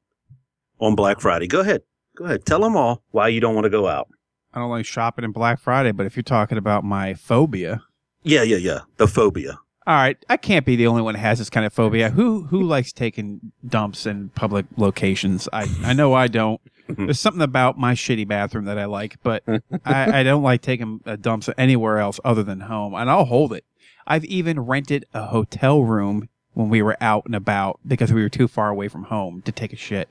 on 0.80 0.96
Black 0.96 1.22
Friday. 1.22 1.46
Go 1.46 1.60
ahead. 1.60 1.82
Go 2.16 2.26
ahead. 2.26 2.48
Tell 2.48 2.62
them 2.62 2.76
all 2.76 3.04
why 3.12 3.28
you 3.28 3.40
don't 3.40 3.54
want 3.54 3.66
to 3.66 3.70
go 3.70 3.88
out. 3.88 4.08
I 4.56 4.60
don't 4.60 4.72
like 4.72 4.88
shopping 4.88 5.24
in 5.24 5.34
Black 5.34 5.60
Friday, 5.60 5.92
but 5.92 6.08
if 6.08 6.16
you're 6.16 6.24
talking 6.24 6.58
about 6.58 6.84
my 6.84 7.14
phobia, 7.14 7.84
Yeah, 8.24 8.42
yeah, 8.42 8.58
yeah. 8.58 8.80
The 8.96 9.08
phobia. 9.08 9.60
All 9.88 9.96
right, 9.96 10.18
I 10.30 10.36
can't 10.38 10.66
be 10.66 10.76
the 10.76 10.86
only 10.88 11.02
one 11.02 11.14
that 11.14 11.20
has 11.22 11.40
this 11.40 11.50
kind 11.50 11.66
of 11.66 11.72
phobia. 11.74 12.10
Who 12.10 12.44
who 12.44 12.62
likes 12.62 12.92
taking 12.92 13.54
dumps 13.66 14.06
in 14.06 14.30
public 14.30 14.66
locations? 14.76 15.48
I 15.54 15.66
I 15.84 15.94
know 15.94 16.14
I 16.14 16.28
don't. 16.28 16.60
There's 16.90 17.20
something 17.20 17.42
about 17.42 17.78
my 17.80 17.94
shitty 17.94 18.28
bathroom 18.28 18.66
that 18.66 18.78
I 18.78 18.86
like, 18.86 19.16
but 19.24 19.44
I, 19.86 20.20
I 20.20 20.24
don't 20.24 20.44
like 20.44 20.62
taking 20.62 21.02
uh, 21.06 21.16
dumps 21.16 21.50
anywhere 21.58 22.00
else 22.00 22.20
other 22.26 22.44
than 22.44 22.62
home, 22.62 22.94
and 22.94 23.10
I'll 23.10 23.26
hold 23.26 23.54
it. 23.54 23.64
I've 24.06 24.26
even 24.26 24.60
rented 24.60 25.06
a 25.14 25.28
hotel 25.28 25.82
room 25.84 26.30
when 26.54 26.70
we 26.70 26.82
were 26.82 26.98
out 27.02 27.26
and 27.26 27.36
about 27.36 27.80
because 27.86 28.12
we 28.12 28.22
were 28.22 28.30
too 28.30 28.48
far 28.48 28.70
away 28.70 28.88
from 28.88 29.04
home 29.04 29.42
to 29.44 29.52
take 29.52 29.74
a 29.74 29.76
shit. 29.76 30.10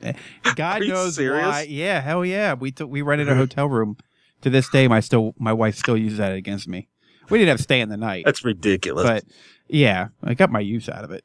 God 0.55 0.81
Are 0.83 0.85
you 0.85 0.93
knows 0.93 1.17
serious? 1.17 1.47
why. 1.47 1.63
Yeah, 1.63 2.01
hell 2.01 2.25
yeah. 2.25 2.55
We 2.55 2.71
took 2.73 2.91
we 2.91 3.03
rented 3.03 3.29
a 3.29 3.35
hotel 3.35 3.69
room. 3.69 3.97
To 4.43 4.51
this 4.51 4.69
day, 4.69 4.87
my 4.87 5.01
still 5.01 5.35
my 5.39 5.53
wife 5.53 5.77
still 5.77 5.97
uses 5.97 6.19
that 6.19 6.33
against 6.33 6.69
me. 6.69 6.89
We 7.31 7.39
didn't 7.39 7.49
have 7.49 7.57
to 7.57 7.63
stay 7.63 7.81
in 7.81 7.89
the 7.89 7.97
night, 7.97 8.25
That's 8.27 8.45
ridiculous. 8.45 9.05
but 9.05 9.25
yeah, 9.69 10.09
I 10.23 10.35
got 10.35 10.51
my 10.51 10.61
use 10.61 10.89
out 10.89 11.05
of 11.05 11.11
it. 11.11 11.25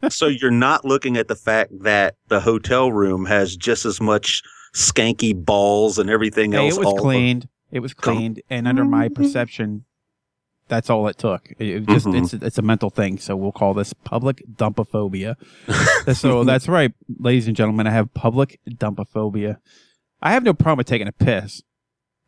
so 0.10 0.26
you're 0.26 0.50
not 0.50 0.84
looking 0.84 1.16
at 1.16 1.28
the 1.28 1.34
fact 1.36 1.70
that 1.82 2.16
the 2.28 2.40
hotel 2.40 2.92
room 2.92 3.24
has 3.26 3.56
just 3.56 3.84
as 3.84 4.00
much 4.00 4.42
skanky 4.74 5.34
balls 5.34 5.98
and 5.98 6.10
everything 6.10 6.52
Hey, 6.52 6.66
else. 6.68 6.76
it 6.76 6.84
was 6.84 7.00
cleaned. 7.00 7.48
It 7.70 7.80
was 7.80 7.94
cleaned, 7.94 8.42
and 8.50 8.68
under 8.68 8.84
my 8.84 9.08
perception, 9.08 9.86
that's 10.68 10.90
all 10.90 11.08
it 11.08 11.16
took. 11.16 11.50
It, 11.58 11.86
just 11.86 12.04
Mhm. 12.06 12.22
it's 12.22 12.34
it's 12.34 12.58
a 12.58 12.62
mental 12.62 12.90
thing. 12.90 13.16
So 13.18 13.34
we'll 13.34 13.52
call 13.52 13.72
this 13.72 13.94
public 13.94 14.42
dumpophobia. 14.54 15.36
so 16.14 16.44
that's 16.50 16.68
right, 16.68 16.92
ladies 17.18 17.46
and 17.46 17.56
gentlemen. 17.56 17.86
I 17.86 17.90
have 17.92 18.12
public 18.12 18.60
dumpophobia. 18.68 19.56
I 20.20 20.32
have 20.32 20.42
no 20.44 20.52
problem 20.52 20.78
with 20.78 20.86
taking 20.86 21.08
a 21.08 21.12
piss, 21.12 21.62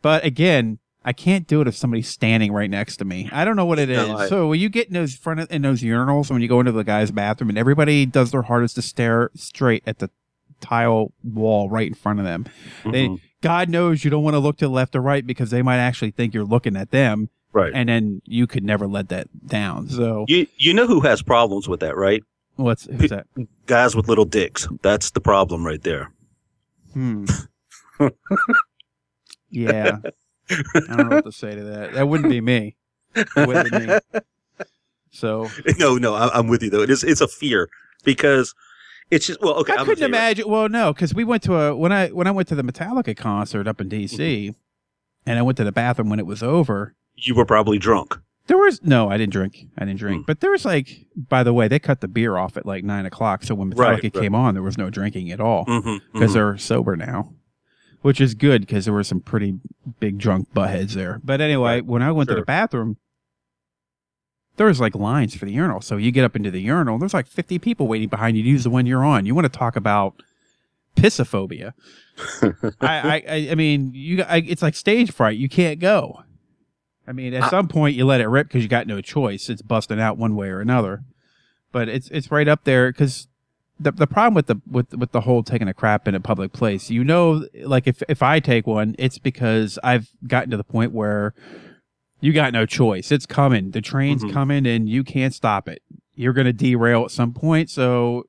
but 0.00 0.24
again, 0.24 0.78
I 1.04 1.12
can't 1.12 1.46
do 1.46 1.60
it 1.60 1.68
if 1.68 1.76
somebody's 1.76 2.08
standing 2.08 2.52
right 2.52 2.70
next 2.70 2.96
to 2.98 3.04
me. 3.04 3.28
I 3.32 3.44
don't 3.44 3.56
know 3.56 3.66
what 3.66 3.78
it 3.78 3.90
is. 3.90 4.08
No, 4.08 4.16
I- 4.16 4.28
so 4.28 4.48
when 4.48 4.60
you 4.60 4.68
get 4.68 4.88
in 4.88 4.94
those 4.94 5.14
front 5.14 5.40
of, 5.40 5.52
in 5.52 5.62
those 5.62 5.82
urinals, 5.82 6.30
when 6.30 6.40
you 6.42 6.48
go 6.48 6.60
into 6.60 6.72
the 6.72 6.84
guy's 6.84 7.10
bathroom, 7.10 7.50
and 7.50 7.58
everybody 7.58 8.06
does 8.06 8.30
their 8.30 8.42
hardest 8.42 8.76
to 8.76 8.82
stare 8.82 9.30
straight 9.34 9.82
at 9.86 9.98
the 9.98 10.10
tile 10.60 11.12
wall 11.22 11.68
right 11.68 11.86
in 11.88 11.94
front 11.94 12.20
of 12.20 12.24
them. 12.24 12.46
They, 12.90 13.08
Mhm. 13.08 13.20
God 13.42 13.68
knows 13.68 14.04
you 14.04 14.10
don't 14.10 14.22
want 14.24 14.34
to 14.34 14.38
look 14.38 14.56
to 14.58 14.64
the 14.66 14.70
left 14.72 14.96
or 14.96 15.02
right 15.02 15.26
because 15.26 15.50
they 15.50 15.60
might 15.60 15.76
actually 15.76 16.12
think 16.12 16.32
you're 16.32 16.44
looking 16.44 16.76
at 16.76 16.90
them, 16.90 17.28
Right. 17.52 17.72
and 17.74 17.88
then 17.90 18.22
you 18.24 18.46
could 18.46 18.64
never 18.64 18.86
let 18.86 19.10
that 19.10 19.28
down. 19.46 19.88
So 19.90 20.24
you 20.28 20.46
you 20.56 20.72
know 20.72 20.86
who 20.86 21.00
has 21.02 21.20
problems 21.20 21.68
with 21.68 21.80
that, 21.80 21.96
right? 21.96 22.22
what's 22.56 22.84
who's 22.86 23.10
that? 23.10 23.26
Guys 23.66 23.94
with 23.96 24.08
little 24.08 24.24
dicks. 24.24 24.66
That's 24.80 25.10
the 25.10 25.20
problem 25.20 25.66
right 25.66 25.82
there. 25.82 26.12
Hmm. 26.94 27.24
yeah. 29.50 29.98
I 30.50 30.96
don't 30.96 31.08
know 31.08 31.16
what 31.16 31.24
to 31.24 31.32
say 31.32 31.54
to 31.54 31.62
that. 31.64 31.92
That 31.94 32.08
wouldn't 32.08 32.28
be 32.30 32.40
me. 32.40 32.76
It 33.14 33.28
wouldn't 33.36 33.70
be 33.70 33.86
me. 33.86 33.98
So 35.10 35.48
No, 35.78 35.96
no, 35.96 36.14
I, 36.14 36.36
I'm 36.36 36.48
with 36.48 36.62
you 36.62 36.70
though. 36.70 36.82
It 36.82 36.90
is 36.90 37.04
it's 37.04 37.20
a 37.20 37.28
fear 37.28 37.68
because 38.04 38.54
it's 39.10 39.26
just 39.26 39.40
well, 39.40 39.54
okay. 39.60 39.72
I 39.74 39.76
I'm 39.76 39.84
couldn't 39.86 40.00
you 40.00 40.04
right- 40.06 40.08
imagine. 40.20 40.48
Well, 40.48 40.68
no, 40.68 40.92
because 40.92 41.14
we 41.14 41.24
went 41.24 41.42
to 41.44 41.54
a 41.56 41.76
when 41.76 41.92
I 41.92 42.08
when 42.08 42.26
I 42.26 42.30
went 42.30 42.48
to 42.48 42.54
the 42.54 42.62
Metallica 42.64 43.16
concert 43.16 43.66
up 43.68 43.80
in 43.80 43.88
Mm-hmm. 43.88 44.00
D.C. 44.00 44.54
and 45.26 45.38
I 45.38 45.42
went 45.42 45.56
to 45.58 45.64
the 45.64 45.72
bathroom 45.72 46.08
when 46.10 46.18
it 46.18 46.26
was 46.26 46.42
over. 46.42 46.94
You 47.14 47.34
were 47.34 47.46
probably 47.46 47.78
drunk. 47.78 48.18
There 48.46 48.58
was 48.58 48.82
no, 48.82 49.08
I 49.08 49.16
didn't 49.16 49.32
drink. 49.32 49.56
I 49.78 49.86
didn't 49.86 50.00
drink. 50.00 50.24
Mm. 50.24 50.26
But 50.26 50.40
there 50.40 50.50
was 50.50 50.66
like, 50.66 51.06
by 51.16 51.42
the 51.42 51.54
way, 51.54 51.66
they 51.66 51.78
cut 51.78 52.02
the 52.02 52.08
beer 52.08 52.36
off 52.36 52.58
at 52.58 52.66
like 52.66 52.84
nine 52.84 53.06
o'clock. 53.06 53.42
So 53.44 53.54
when 53.54 53.70
Metallica 53.72 53.78
Right, 53.78 54.02
right. 54.02 54.12
came 54.12 54.34
on, 54.34 54.52
there 54.52 54.62
was 54.62 54.76
no 54.76 54.90
drinking 54.90 55.30
at 55.30 55.40
all 55.40 55.64
Mm-hmm, 55.64 55.96
because 56.12 56.34
they're 56.34 56.58
sober 56.58 56.94
now, 56.96 57.32
which 58.04 58.20
is 58.20 58.34
good 58.34 58.60
because 58.60 58.84
there 58.84 58.92
were 58.92 59.02
some 59.02 59.18
pretty 59.18 59.58
big 59.98 60.18
drunk 60.18 60.52
buttheads 60.52 60.92
there. 60.92 61.22
But 61.24 61.40
anyway, 61.40 61.76
Right. 61.76 61.86
when 61.86 62.02
I 62.02 62.12
went 62.12 62.28
to 62.28 62.34
the 62.34 62.42
bathroom, 62.42 62.98
there 64.56 64.66
was 64.66 64.78
like 64.78 64.94
lines 64.94 65.34
for 65.34 65.46
the 65.46 65.52
urinal. 65.52 65.80
So 65.80 65.96
you 65.96 66.12
get 66.12 66.22
up 66.22 66.36
into 66.36 66.50
the 66.50 66.60
urinal, 66.60 66.98
there's 66.98 67.14
like 67.14 67.26
50 67.26 67.58
people 67.60 67.86
waiting 67.88 68.08
behind 68.08 68.36
you 68.36 68.42
to 68.42 68.48
use 68.48 68.64
the 68.64 68.68
one 68.70 68.84
you're 68.84 69.02
on. 69.04 69.24
You 69.24 69.34
want 69.34 69.46
to 69.50 69.58
talk 69.58 69.74
about 69.74 70.22
pissophobia. 70.96 71.72
I, 72.42 72.62
I, 72.82 73.22
I, 73.26 73.48
I 73.52 73.54
mean, 73.54 73.92
you, 73.94 74.22
I, 74.22 74.36
it's 74.46 74.60
like 74.60 74.74
stage 74.74 75.10
fright. 75.10 75.38
You 75.38 75.48
can't 75.48 75.80
go. 75.80 76.22
I 77.08 77.12
mean, 77.12 77.32
at 77.32 77.44
I- 77.44 77.48
some 77.48 77.68
point 77.68 77.96
you 77.96 78.04
let 78.04 78.20
it 78.20 78.28
rip 78.28 78.48
because 78.48 78.62
you 78.62 78.68
got 78.68 78.86
no 78.86 79.00
choice. 79.00 79.48
It's 79.48 79.62
busting 79.62 79.98
out 79.98 80.18
one 80.18 80.36
way 80.36 80.48
or 80.50 80.60
another. 80.60 81.04
But 81.72 81.88
it's 81.88 82.08
it's 82.10 82.30
right 82.30 82.46
up 82.46 82.64
there 82.64 82.92
because 82.92 83.28
the 83.84 83.92
the 83.92 84.06
problem 84.06 84.34
with 84.34 84.46
the 84.46 84.60
with 84.68 84.92
with 84.94 85.12
the 85.12 85.20
whole 85.22 85.42
taking 85.42 85.68
a 85.68 85.74
crap 85.74 86.08
in 86.08 86.14
a 86.14 86.20
public 86.20 86.52
place, 86.52 86.90
you 86.90 87.04
know, 87.04 87.46
like 87.62 87.86
if 87.86 88.02
if 88.08 88.22
I 88.22 88.40
take 88.40 88.66
one, 88.66 88.94
it's 88.98 89.18
because 89.18 89.78
I've 89.84 90.08
gotten 90.26 90.50
to 90.50 90.56
the 90.56 90.64
point 90.64 90.92
where 90.92 91.34
you 92.20 92.32
got 92.32 92.52
no 92.52 92.66
choice. 92.66 93.12
It's 93.12 93.26
coming. 93.26 93.70
The 93.70 93.80
train's 93.80 94.24
Mhm. 94.24 94.32
coming, 94.32 94.66
and 94.66 94.88
you 94.88 95.04
can't 95.04 95.34
stop 95.34 95.68
it. 95.68 95.82
You're 96.14 96.32
going 96.32 96.46
to 96.46 96.52
derail 96.52 97.04
at 97.04 97.10
some 97.10 97.32
point, 97.32 97.70
so 97.70 98.24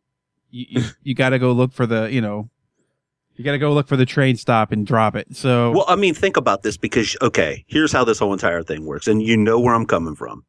you 0.51 0.65
you, 0.69 0.83
you 1.03 1.15
got 1.15 1.29
to 1.29 1.39
go 1.39 1.51
look 1.51 1.71
for 1.73 1.85
the 1.85 2.09
you 2.11 2.21
know. 2.21 2.49
You 3.37 3.43
got 3.43 3.51
to 3.51 3.57
go 3.57 3.73
look 3.73 3.89
for 3.89 3.97
the 3.97 4.05
train 4.05 4.37
stop 4.37 4.71
and 4.71 4.87
drop 4.87 5.13
it. 5.13 5.35
So 5.35 5.71
Well, 5.71 5.83
I 5.89 5.97
mean, 5.97 6.13
think 6.13 6.37
about 6.37 6.63
this 6.63 6.77
because, 6.77 7.17
okay, 7.21 7.65
here's 7.67 7.91
how 7.91 8.05
this 8.05 8.19
whole 8.19 8.31
entire 8.31 8.63
thing 8.63 8.85
works. 8.85 9.07
And 9.09 9.21
you 9.21 9.35
know 9.35 9.59
where 9.59 9.73
I'm 9.75 9.85
coming 9.85 10.15
from. 10.15 10.45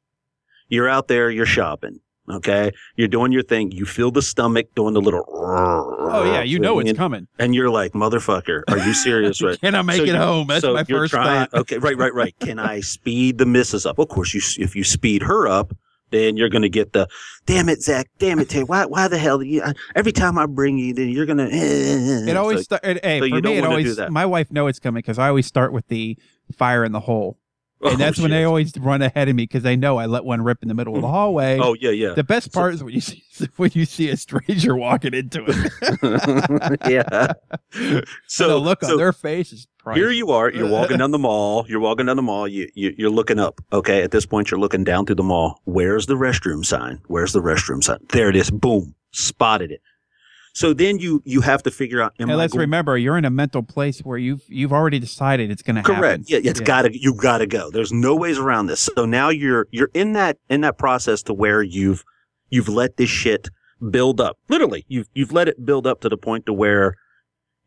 You're 0.69 0.89
out 0.89 1.09
there, 1.09 1.29
you're 1.29 1.47
shopping. 1.47 1.99
Okay. 2.31 2.73
You're 2.97 3.09
doing 3.09 3.33
your 3.33 3.43
thing. 3.43 3.71
You 3.71 3.85
feel 3.87 4.11
the 4.11 4.23
stomach 4.23 4.67
doing 4.75 4.95
the 4.95 5.01
little. 5.01 5.25
oh 5.29 6.25
yeah, 6.33 6.43
you 6.43 6.59
know 6.59 6.79
it's 6.81 6.89
and, 6.91 6.99
coming. 6.99 7.29
and 7.39 7.55
you're 7.55 7.71
like, 7.71 7.93
motherfucker, 7.93 8.63
are 8.69 8.79
you 8.79 8.95
serious? 8.95 9.41
Right. 9.47 9.61
Can 9.61 9.75
I 9.75 9.83
make 9.83 9.97
So 9.99 10.03
it 10.03 10.09
you- 10.09 10.17
home? 10.17 10.47
That's 10.49 10.63
so 10.63 10.75
my 10.75 10.83
first 10.85 11.13
trying, 11.13 11.47
thought. 11.49 11.61
Okay, 11.61 11.79
right, 11.79 11.97
right, 11.97 12.13
right. 12.15 12.35
Can 12.41 12.59
I 12.59 12.81
speed 12.81 13.39
the 13.39 13.47
missus 13.47 13.87
up? 13.87 13.99
Of 13.99 14.09
course, 14.09 14.35
you 14.35 14.41
if 14.63 14.75
you 14.75 14.83
speed 14.83 15.23
her 15.23 15.47
up, 15.47 15.77
then 16.11 16.37
you're 16.37 16.49
going 16.49 16.63
to 16.63 16.69
get 16.69 16.93
the, 16.93 17.07
damn 17.47 17.69
it, 17.69 17.83
Zach, 17.83 18.09
damn 18.19 18.39
it, 18.39 18.49
Terry, 18.49 18.65
why, 18.65 18.87
why 18.87 19.09
the 19.09 19.19
hell? 19.19 19.39
do 19.39 19.45
You, 19.45 19.63
I- 19.63 19.75
every 19.95 20.13
time 20.13 20.39
I 20.39 20.47
bring 20.47 20.79
you, 20.79 20.95
then 20.95 21.09
you're 21.11 21.27
going 21.27 21.39
to. 21.39 21.45
Eh, 21.45 21.57
eh, 21.57 22.27
eh, 22.27 22.31
it 22.31 22.37
always 22.37 22.65
sta- 22.65 22.79
it, 22.83 23.05
hey, 23.05 23.21
so 23.21 23.29
for 23.29 23.41
me 23.43 23.57
it 23.59 23.65
always 23.65 23.99
my 24.11 24.27
wife 24.27 24.51
know 24.51 24.67
it's 24.67 24.79
coming 24.79 25.01
because 25.01 25.19
I 25.19 25.29
always 25.29 25.47
start 25.47 25.73
with 25.73 25.87
the 25.89 26.17
fire 26.57 26.85
in 26.85 26.93
the 26.93 27.01
hole. 27.01 27.39
Oh, 27.87 27.91
and 27.93 28.01
that's 28.01 28.19
when 28.19 28.31
they 28.31 28.45
always 28.45 28.73
run 28.79 29.03
ahead 29.03 29.29
of 29.29 29.37
me 29.37 29.45
because 29.45 29.63
they 29.63 29.77
know 29.77 29.97
I 29.97 30.07
let 30.07 30.25
one 30.25 30.43
rip 30.43 30.63
in 30.63 30.69
the 30.69 30.75
middle 30.75 30.97
of 30.97 31.03
the 31.03 31.09
hallway. 31.09 31.59
Oh 31.61 31.75
yeah, 31.81 31.91
yeah, 31.91 32.15
The 32.15 32.25
best 32.25 32.53
part 32.53 32.75
is 32.75 32.83
when 32.83 32.95
you 32.95 33.01
see 33.01 33.23
when 33.57 33.71
you 33.75 33.85
see 33.85 34.09
a 34.11 34.17
stranger 34.17 34.75
walking 34.75 35.15
into 35.15 35.45
it. 35.47 36.81
yeah. 36.89 37.33
So 38.27 38.47
So 38.47 38.49
the 38.49 38.57
look 38.57 38.83
so 38.83 38.93
on 38.93 38.99
their 38.99 39.13
face 39.13 39.53
is 39.53 39.67
priceless. 39.79 40.03
Here 40.03 40.11
you 40.11 40.31
are. 40.31 40.51
You're 40.51 40.69
walking 40.69 40.99
down 40.99 41.11
the 41.11 41.19
mall. 41.19 41.67
You're 41.69 41.81
walking 41.81 42.07
down 42.07 42.17
the 42.17 42.23
mall. 42.23 42.49
You, 42.49 42.69
you 42.75 42.95
you're 42.97 43.11
looking 43.11 43.39
up. 43.39 43.61
Okay. 43.73 44.03
At 44.03 44.11
this 44.11 44.27
point, 44.27 44.51
you're 44.51 44.61
looking 44.61 44.85
down 44.85 45.07
through 45.07 45.17
the 45.17 45.23
mall. 45.23 45.61
Where's 45.65 46.07
the 46.07 46.15
restroom 46.15 46.65
sign? 46.65 47.01
Where's 47.07 47.33
the 47.33 47.41
restroom 47.43 47.83
sign? 47.83 47.99
There 48.11 48.29
it 48.29 48.37
is. 48.37 48.51
Boom. 48.51 48.95
Spotted 49.13 49.71
it. 49.73 49.83
So 50.57 50.73
then 50.73 50.99
you 50.99 51.21
you 51.27 51.43
have 51.43 51.63
to 51.65 51.71
figure 51.71 52.01
out. 52.01 52.15
And 52.19 52.33
I 52.33 52.35
let's 52.35 52.57
remember, 52.57 52.97
you're 52.97 53.19
in 53.19 53.27
a 53.27 53.31
mental 53.31 53.63
place 53.63 54.01
where 54.01 54.17
you've 54.17 54.43
you've 54.49 54.73
already 54.73 54.99
decided 54.99 55.51
it's 55.51 55.61
going 55.61 55.77
to 55.77 55.83
happen. 55.83 55.97
Correct. 55.97 56.23
Yeah, 56.29 56.39
it's 56.43 56.61
Yeah. 56.61 56.67
gotta 56.67 56.99
you 56.99 57.13
gotta 57.13 57.47
go. 57.47 57.71
There's 57.71 57.93
no 57.93 58.17
ways 58.17 58.39
around 58.39 58.69
this. 58.69 58.89
So 58.97 59.05
now 59.05 59.29
you're 59.29 59.69
you're 59.71 59.91
in 59.93 60.15
that 60.15 60.39
in 60.49 60.63
that 60.63 60.79
process 60.79 61.23
to 61.25 61.35
where 61.35 61.63
you've 61.63 62.03
you've 62.49 62.71
let 62.71 62.97
this 62.97 63.11
shit 63.11 63.51
build 63.91 64.19
up. 64.19 64.39
Literally, 64.49 64.87
you've 64.89 65.09
you've 65.13 65.31
let 65.31 65.47
it 65.47 65.63
build 65.67 65.87
up 65.87 66.01
to 66.01 66.09
the 66.09 66.17
point 66.17 66.47
to 66.47 66.55
where 66.55 66.95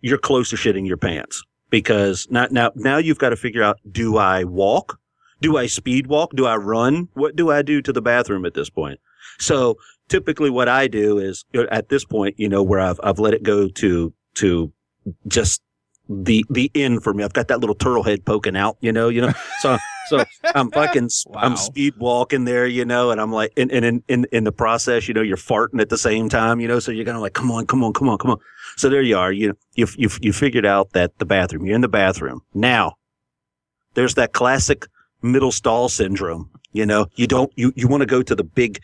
you're 0.02 0.18
close 0.18 0.50
to 0.50 0.56
shitting 0.56 0.88
your 0.88 0.98
pants. 0.98 1.44
Because 1.70 2.28
now 2.32 2.48
now 2.50 2.72
now 2.74 2.98
you've 2.98 3.20
got 3.20 3.30
to 3.30 3.36
figure 3.36 3.62
out 3.62 3.78
do 3.92 4.18
I 4.18 4.46
walk? 4.46 4.98
Do 5.42 5.58
I 5.58 5.68
speed 5.68 6.08
walk? 6.08 6.32
Do 6.36 6.48
I 6.48 6.56
run? 6.56 7.08
What 7.14 7.36
do 7.36 7.52
I 7.52 7.62
do 7.62 7.84
to 7.84 7.94
the 7.94 8.02
bathroom 8.02 8.46
at 8.48 8.56
this 8.56 8.72
point? 8.72 9.00
So 9.38 9.78
typically 10.10 10.50
what 10.50 10.68
I 10.68 10.88
do 10.88 11.18
is 11.20 11.46
at 11.72 11.90
this 11.90 12.04
point, 12.04 12.36
you 12.38 12.50
know, 12.50 12.64
where 12.64 12.80
I've 12.80 13.00
I've 13.04 13.20
let 13.20 13.34
it 13.34 13.44
go 13.44 13.70
to 13.70 14.14
to 14.36 14.74
just 15.28 15.62
the 16.10 16.44
the 16.50 16.72
end 16.76 17.04
for 17.04 17.14
me. 17.14 17.24
I've 17.24 17.34
got 17.34 17.48
that 17.50 17.60
little 17.60 17.76
turtle 17.76 18.04
head 18.04 18.26
poking 18.26 18.58
out, 18.58 18.78
you 18.82 18.92
know, 18.92 19.10
you 19.10 19.22
know. 19.22 19.32
So 19.62 19.78
so 20.08 20.24
I'm 20.56 20.72
fucking 20.72 21.10
Wow. 21.28 21.42
I'm 21.42 21.56
speed 21.56 21.94
walking 21.98 22.46
there, 22.46 22.66
you 22.66 22.84
know, 22.84 23.12
and 23.12 23.22
I'm 23.22 23.32
like 23.32 23.54
and, 23.56 23.72
and 23.72 23.86
in, 23.86 24.04
in 24.08 24.26
in 24.32 24.44
the 24.44 24.52
process, 24.52 25.08
you 25.08 25.14
know, 25.14 25.22
you're 25.22 25.38
farting 25.38 25.80
at 25.80 25.90
the 25.90 25.98
same 25.98 26.28
time, 26.28 26.60
you 26.60 26.68
know, 26.68 26.80
so 26.80 26.92
you're 26.92 27.06
kind 27.06 27.16
of 27.16 27.22
like, 27.22 27.34
come 27.34 27.52
on, 27.52 27.68
come 27.68 27.84
on, 27.84 27.94
come 27.94 28.10
on, 28.10 28.18
come 28.18 28.32
on. 28.32 28.40
So 28.76 28.90
there 28.90 29.02
you 29.04 29.18
are. 29.18 29.32
You 29.32 29.56
you 29.76 29.88
you 29.96 30.10
you 30.22 30.34
figured 30.34 30.66
out 30.66 30.94
that 30.94 31.18
the 31.20 31.26
bathroom. 31.26 31.66
You're 31.66 31.76
in 31.76 31.82
the 31.82 31.88
bathroom. 31.88 32.42
Now 32.54 32.96
there's 33.94 34.16
that 34.16 34.34
classic 34.34 34.88
middle 35.22 35.52
stall 35.52 35.90
syndrome. 35.90 36.50
You 36.72 36.86
know, 36.86 37.08
you 37.16 37.28
don't 37.28 37.52
you 37.56 37.72
you 37.76 37.88
want 37.88 38.02
to 38.02 38.08
go 38.08 38.24
to 38.24 38.36
the 38.36 38.44
big. 38.44 38.82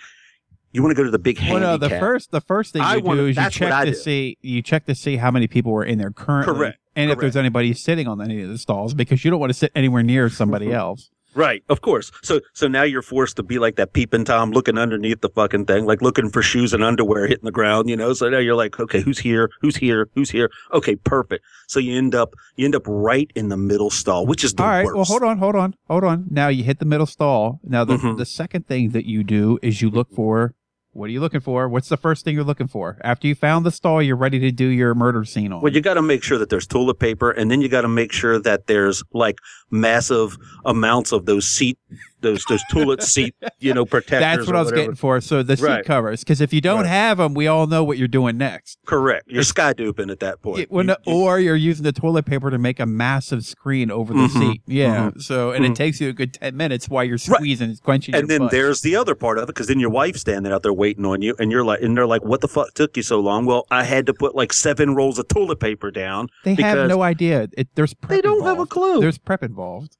You 0.75 0.81
want 0.83 0.91
to 0.91 0.95
go 0.95 1.05
to 1.05 1.09
the 1.11 1.19
big 1.19 1.39
Well, 1.39 1.59
no, 1.61 1.77
the 1.77 1.89
first 1.89 2.31
the 2.31 2.41
first 2.41 2.73
thing 2.73 2.81
I 2.81 2.95
you 2.97 3.01
wanna- 3.01 3.21
do 3.21 3.27
is 3.27 3.37
you 3.37 3.49
check 3.49 3.85
to 3.85 3.91
do. 3.91 3.93
see 3.97 4.37
you 4.41 4.61
check 4.61 4.85
to 4.87 4.93
see 4.95 5.15
how 5.15 5.31
many 5.31 5.47
people 5.47 5.71
were 5.71 5.85
in 5.85 5.97
there 5.99 6.11
currently, 6.11 6.53
Correct, 6.53 6.79
and 6.97 7.09
if 7.11 7.17
there's 7.19 7.37
anybody 7.37 7.73
sitting 7.73 8.07
on 8.07 8.21
any 8.21 8.41
of 8.41 8.49
the 8.49 8.57
stalls 8.57 8.93
because 8.93 9.23
you 9.23 9.31
don't 9.31 9.39
want 9.39 9.51
to 9.51 9.57
sit 9.57 9.71
anywhere 9.73 10.03
near 10.03 10.27
somebody 10.29 10.73
else. 10.83 11.09
Right, 11.33 11.63
of 11.67 11.81
course. 11.81 12.11
So 12.23 12.39
so 12.53 12.67
now 12.69 12.83
you're 12.83 13.01
forced 13.01 13.35
to 13.37 13.43
be 13.43 13.59
like 13.59 13.75
that 13.75 13.91
peeping 13.93 14.23
tom 14.25 14.51
looking 14.51 14.77
underneath 14.77 15.19
the 15.21 15.27
fucking 15.29 15.65
thing, 15.65 15.85
like 15.85 16.01
looking 16.01 16.29
for 16.29 16.41
shoes 16.41 16.73
and 16.73 16.81
underwear 16.83 17.27
hitting 17.27 17.43
the 17.45 17.51
ground, 17.51 17.89
you 17.89 17.97
know. 17.97 18.13
So 18.13 18.29
now 18.29 18.37
you're 18.39 18.55
like, 18.55 18.79
okay, 18.79 19.01
who's 19.01 19.19
here? 19.19 19.49
Who's 19.61 19.75
here? 19.77 20.07
Who's 20.15 20.29
here? 20.31 20.49
Okay, 20.73 20.95
perfect. 20.95 21.43
So 21.67 21.79
you 21.79 21.97
end 21.97 22.15
up 22.15 22.35
you 22.55 22.63
end 22.65 22.73
up 22.75 22.83
right 22.85 23.29
in 23.35 23.49
the 23.49 23.57
middle 23.57 23.89
stall, 23.89 24.25
which 24.25 24.43
is 24.45 24.53
the 24.53 24.63
All 24.63 24.69
right, 24.69 24.85
worst. 24.85 24.95
well, 24.95 25.05
hold 25.05 25.23
on, 25.23 25.37
hold 25.39 25.55
on, 25.55 25.75
hold 25.89 26.03
on. 26.05 26.25
Now 26.29 26.47
you 26.49 26.63
hit 26.63 26.79
the 26.79 26.85
middle 26.85 27.05
stall. 27.05 27.59
Now 27.65 27.83
the 27.83 27.97
Mhm. 27.97 28.17
the 28.17 28.25
second 28.25 28.67
thing 28.67 28.91
that 28.91 29.05
you 29.05 29.23
do 29.23 29.57
is 29.61 29.81
you 29.81 29.89
look 29.89 30.11
for 30.13 30.53
what 30.95 31.09
are 31.09 31.11
you 31.11 31.19
looking 31.19 31.41
for? 31.41 31.67
What's 31.67 31.89
the 31.89 31.97
first 31.97 32.23
thing 32.23 32.35
you're 32.35 32.45
looking 32.45 32.69
for 32.69 32.97
after 33.03 33.27
you 33.27 33.35
found 33.35 33.65
the 33.65 33.71
stall? 33.71 34.01
You're 34.01 34.15
ready 34.15 34.39
to 34.39 34.49
do 34.49 34.67
your 34.67 34.95
murder 34.95 35.25
scene 35.25 35.51
on. 35.51 35.59
Well, 35.59 35.73
you 35.73 35.81
got 35.81 35.95
to 35.95 36.01
make 36.01 36.23
sure 36.23 36.37
that 36.37 36.49
there's 36.49 36.65
toilet 36.65 36.99
paper, 36.99 37.31
and 37.31 37.51
then 37.51 37.59
you 37.59 37.67
got 37.67 37.81
to 37.81 37.89
make 37.89 38.13
sure 38.13 38.39
that 38.39 38.67
there's 38.67 39.03
like 39.11 39.39
massive 39.69 40.37
amounts 40.63 41.11
of 41.11 41.25
those 41.25 41.45
seat, 41.45 41.77
those 42.21 42.43
those 42.49 42.61
toilet 42.71 43.01
seat, 43.13 43.35
you 43.59 43.73
know, 43.73 43.85
protectors. 43.85 44.19
That's 44.19 44.47
what 44.47 44.55
I 44.55 44.59
was 44.59 44.67
whatever. 44.67 44.81
getting 44.81 44.95
for. 44.95 45.21
So 45.21 45.43
the 45.43 45.57
seat 45.57 45.63
Right. 45.65 45.85
covers, 45.85 46.21
because 46.23 46.41
if 46.41 46.53
you 46.53 46.61
don't 46.61 46.81
Right. 46.81 46.87
have 46.87 47.17
them, 47.17 47.33
we 47.33 47.47
all 47.47 47.67
know 47.67 47.83
what 47.83 47.97
you're 47.97 48.07
doing 48.07 48.37
next. 48.37 48.79
Correct. 48.85 49.25
You're 49.27 49.43
sky 49.43 49.73
duping 49.73 50.09
at 50.09 50.19
that 50.21 50.41
point. 50.41 50.59
It- 50.61 50.71
well, 50.71 50.85
You- 50.85 50.95
you- 51.05 51.13
or 51.13 51.39
you're 51.39 51.55
using 51.55 51.83
the 51.83 51.91
toilet 51.91 52.25
paper 52.25 52.49
to 52.49 52.57
make 52.57 52.79
a 52.79 52.85
massive 52.85 53.43
screen 53.45 53.91
over 53.91 54.13
the 54.13 54.27
Mhm, 54.27 54.39
seat. 54.39 54.61
Yeah. 54.65 55.11
So, 55.17 55.51
and 55.51 55.63
mhm. 55.65 55.71
it 55.71 55.75
takes 55.75 55.99
you 56.01 56.09
a 56.09 56.13
good 56.13 56.33
10 56.33 56.55
minutes 56.57 56.89
while 56.89 57.03
you're 57.03 57.17
squeezing, 57.17 57.69
and 57.69 57.81
quenching 57.81 58.15
and 58.15 58.27
then 58.27 58.39
butt. 58.39 58.51
there's 58.51 58.81
the 58.81 58.95
other 58.95 59.15
part 59.15 59.37
of 59.37 59.43
it 59.43 59.47
because 59.47 59.67
then 59.67 59.79
your 59.79 59.89
wife's 59.89 60.21
standing 60.21 60.51
out 60.51 60.63
there 60.63 60.73
waiting 60.73 61.05
on 61.05 61.21
you, 61.21 61.35
and 61.39 61.51
you're 61.51 61.63
like, 61.65 61.81
and 61.81 61.95
they're 61.97 62.07
like, 62.07 62.23
"What 62.23 62.41
the 62.41 62.47
fuck 62.47 62.73
took 62.73 62.95
you 62.97 63.03
so 63.03 63.19
long?" 63.19 63.45
Well, 63.45 63.65
I 63.69 63.83
had 63.83 64.05
to 64.07 64.13
put 64.13 64.35
like 64.35 64.53
seven 64.53 64.95
rolls 64.95 65.19
of 65.19 65.27
toilet 65.27 65.59
paper 65.59 65.91
down. 65.91 66.27
They 66.43 66.55
have 66.55 66.87
no 66.87 67.01
idea. 67.01 67.47
It, 67.57 67.67
there's 67.75 67.93
prep 67.93 68.09
They 68.09 68.21
don't 68.21 68.43
have 68.43 68.59
a 68.59 68.65
clue. 68.65 68.99
There's 68.99 69.17
prep 69.17 69.43
involved. 69.43 69.97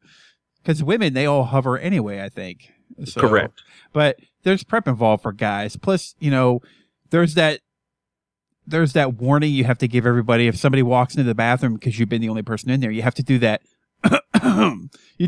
Because 0.66 0.84
women, 0.84 1.14
they 1.14 1.28
all 1.28 1.44
hover 1.44 1.78
anyway, 1.78 2.22
I 2.24 2.30
think. 2.30 2.72
So- 3.04 3.22
Correct. 3.22 3.62
But 3.94 4.18
there's 4.44 4.64
prep 4.64 4.88
involved 4.88 5.22
for 5.22 5.32
guys. 5.32 5.76
Plus, 5.78 6.16
you 6.20 6.32
know, 6.32 6.62
there's 7.12 7.36
that 7.36 7.60
there's 8.68 8.94
that 8.94 9.14
warning 9.14 9.54
you 9.54 9.64
have 9.66 9.78
to 9.78 9.88
give 9.88 10.08
everybody 10.08 10.48
if 10.48 10.58
somebody 10.58 10.82
walks 10.82 11.14
into 11.14 11.24
the 11.28 11.36
bathroom 11.36 11.76
because 11.76 12.00
you've 12.00 12.10
been 12.10 12.22
the 12.22 12.30
only 12.30 12.42
person 12.42 12.72
in 12.72 12.80
there. 12.80 12.90
You 12.90 13.04
have 13.04 13.14
to 13.16 13.24
do 13.24 13.38
that. 13.40 13.62
you 14.04 14.10
Oh, 14.44 14.80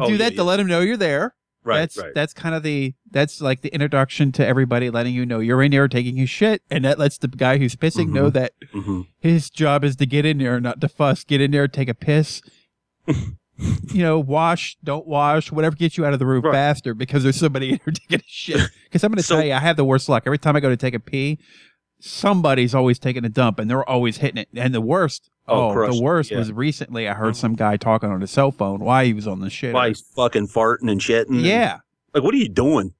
do 0.07 0.11
yeah, 0.13 0.17
that 0.17 0.35
to 0.37 0.43
let 0.43 0.57
them 0.57 0.65
know 0.67 0.79
you're 0.79 0.97
there. 0.97 1.35
Right. 1.63 1.79
that's 1.79 1.97
right. 1.97 2.13
that's 2.15 2.33
kind 2.33 2.55
of 2.55 2.63
the 2.63 2.95
that's 3.11 3.41
like 3.41 3.61
the 3.61 3.71
introduction 3.73 4.31
to 4.33 4.47
everybody, 4.47 4.89
letting 4.89 5.13
you 5.13 5.25
know 5.25 5.39
you're 5.39 5.61
in 5.61 5.71
there 5.71 5.87
taking 5.89 6.15
his 6.15 6.29
shit, 6.29 6.61
and 6.71 6.85
that 6.85 6.97
lets 6.97 7.17
the 7.17 7.27
guy 7.27 7.57
who's 7.57 7.75
pissing 7.75 8.09
know 8.09 8.29
that 8.29 8.53
hmm 8.71 9.01
his 9.19 9.49
job 9.49 9.83
is 9.83 9.97
to 9.97 10.05
get 10.05 10.25
in 10.25 10.37
there, 10.37 10.59
not 10.61 10.79
to 10.81 10.87
fuss. 10.87 11.23
Get 11.25 11.41
in 11.41 11.51
there, 11.51 11.67
take 11.67 11.89
a 11.89 11.93
piss. 11.93 12.41
you 13.57 14.03
know, 14.03 14.19
wash, 14.19 14.77
don't 14.83 15.07
wash, 15.07 15.51
whatever 15.51 15.75
gets 15.75 15.97
you 15.97 16.05
out 16.05 16.13
of 16.13 16.19
the 16.19 16.25
room 16.25 16.43
Right. 16.43 16.53
faster 16.53 16.93
because 16.93 17.23
there's 17.23 17.37
somebody 17.37 17.71
in 17.73 17.79
there 17.85 17.93
taking 17.93 18.19
a 18.19 18.23
shit. 18.27 18.61
Because 18.83 19.03
I'm 19.03 19.11
going 19.11 19.17
to 19.17 19.23
So- 19.23 19.35
tell 19.35 19.45
you, 19.45 19.53
I 19.53 19.59
have 19.59 19.77
the 19.77 19.85
worst 19.85 20.07
luck. 20.09 20.23
Every 20.25 20.37
time 20.37 20.55
I 20.55 20.59
go 20.59 20.69
to 20.69 20.77
take 20.77 20.93
a 20.93 20.99
pee, 20.99 21.39
somebody's 21.99 22.75
always 22.75 22.99
taking 22.99 23.25
a 23.25 23.29
dump 23.29 23.59
and 23.59 23.69
they're 23.69 23.87
always 23.87 24.17
hitting 24.17 24.37
it. 24.37 24.49
And 24.55 24.73
the 24.73 24.81
worst, 24.81 25.29
Oh, 25.47 25.69
oh, 25.71 25.91
the 25.95 26.01
worst 26.01 26.29
yeah. 26.31 26.37
was 26.39 26.51
recently 26.51 27.07
I 27.07 27.13
heard 27.13 27.33
mm-hmm. 27.33 27.39
some 27.39 27.55
guy 27.55 27.77
talking 27.77 28.09
on 28.11 28.19
his 28.21 28.31
cell 28.31 28.51
phone 28.51 28.81
while 28.81 29.05
he 29.05 29.13
was 29.13 29.27
on 29.27 29.39
the 29.39 29.49
shit. 29.49 29.73
Why 29.73 29.87
he's 29.89 30.01
fucking 30.01 30.47
farting 30.49 30.91
and 30.91 30.99
shitting? 30.99 31.29
and- 31.29 31.41
Yeah, 31.41 31.79
like 32.13 32.23
what 32.23 32.33
are 32.33 32.37
you 32.37 32.49
doing? 32.49 32.93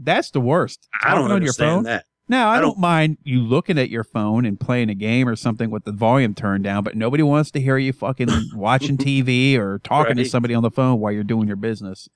that's 0.00 0.30
the 0.30 0.40
worst. 0.40 0.88
I 1.02 1.10
don't 1.14 1.24
on 1.24 1.28
your 1.30 1.34
understand 1.36 1.68
phone. 1.76 1.82
that. 1.84 2.04
Now, 2.28 2.50
I, 2.50 2.56
I 2.58 2.60
don't, 2.60 2.70
don't- 2.70 2.78
mind 2.80 3.18
you 3.24 3.40
looking 3.40 3.78
at 3.78 3.88
your 3.90 4.04
phone 4.04 4.44
and 4.44 4.58
playing 4.60 4.90
a 4.90 4.94
game 4.94 5.28
or 5.28 5.34
something 5.36 5.70
with 5.70 5.84
the 5.84 5.92
volume 5.92 6.34
turned 6.34 6.64
down, 6.64 6.84
but 6.84 6.96
nobody 6.96 7.22
wants 7.22 7.50
to 7.52 7.60
hear 7.60 7.78
you 7.78 7.92
fucking 7.92 8.28
watching 8.54 8.96
TV 8.98 9.56
or 9.58 9.78
talking 9.78 10.16
to 10.16 10.24
somebody 10.24 10.54
on 10.54 10.62
the 10.62 10.70
phone 10.70 11.00
while 11.00 11.12
you're 11.12 11.24
doing 11.24 11.46
your 11.46 11.56
business. 11.56 12.08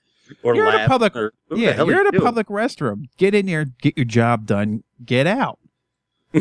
Or 0.42 0.54
You're 0.54 0.68
in 0.68 0.80
a 0.82 0.86
public- 0.88 1.16
or- 1.16 1.32
yeah, 1.50 1.76
you're 1.76 1.90
you 1.94 2.00
in 2.00 2.06
a 2.06 2.10
doing? 2.12 2.22
public 2.22 2.46
restroom. 2.48 3.04
Get 3.18 3.34
in 3.34 3.46
there, 3.46 3.64
get 3.64 3.96
your 3.96 4.04
job 4.04 4.46
done, 4.46 4.82
get 5.04 5.26
out. 5.26 5.58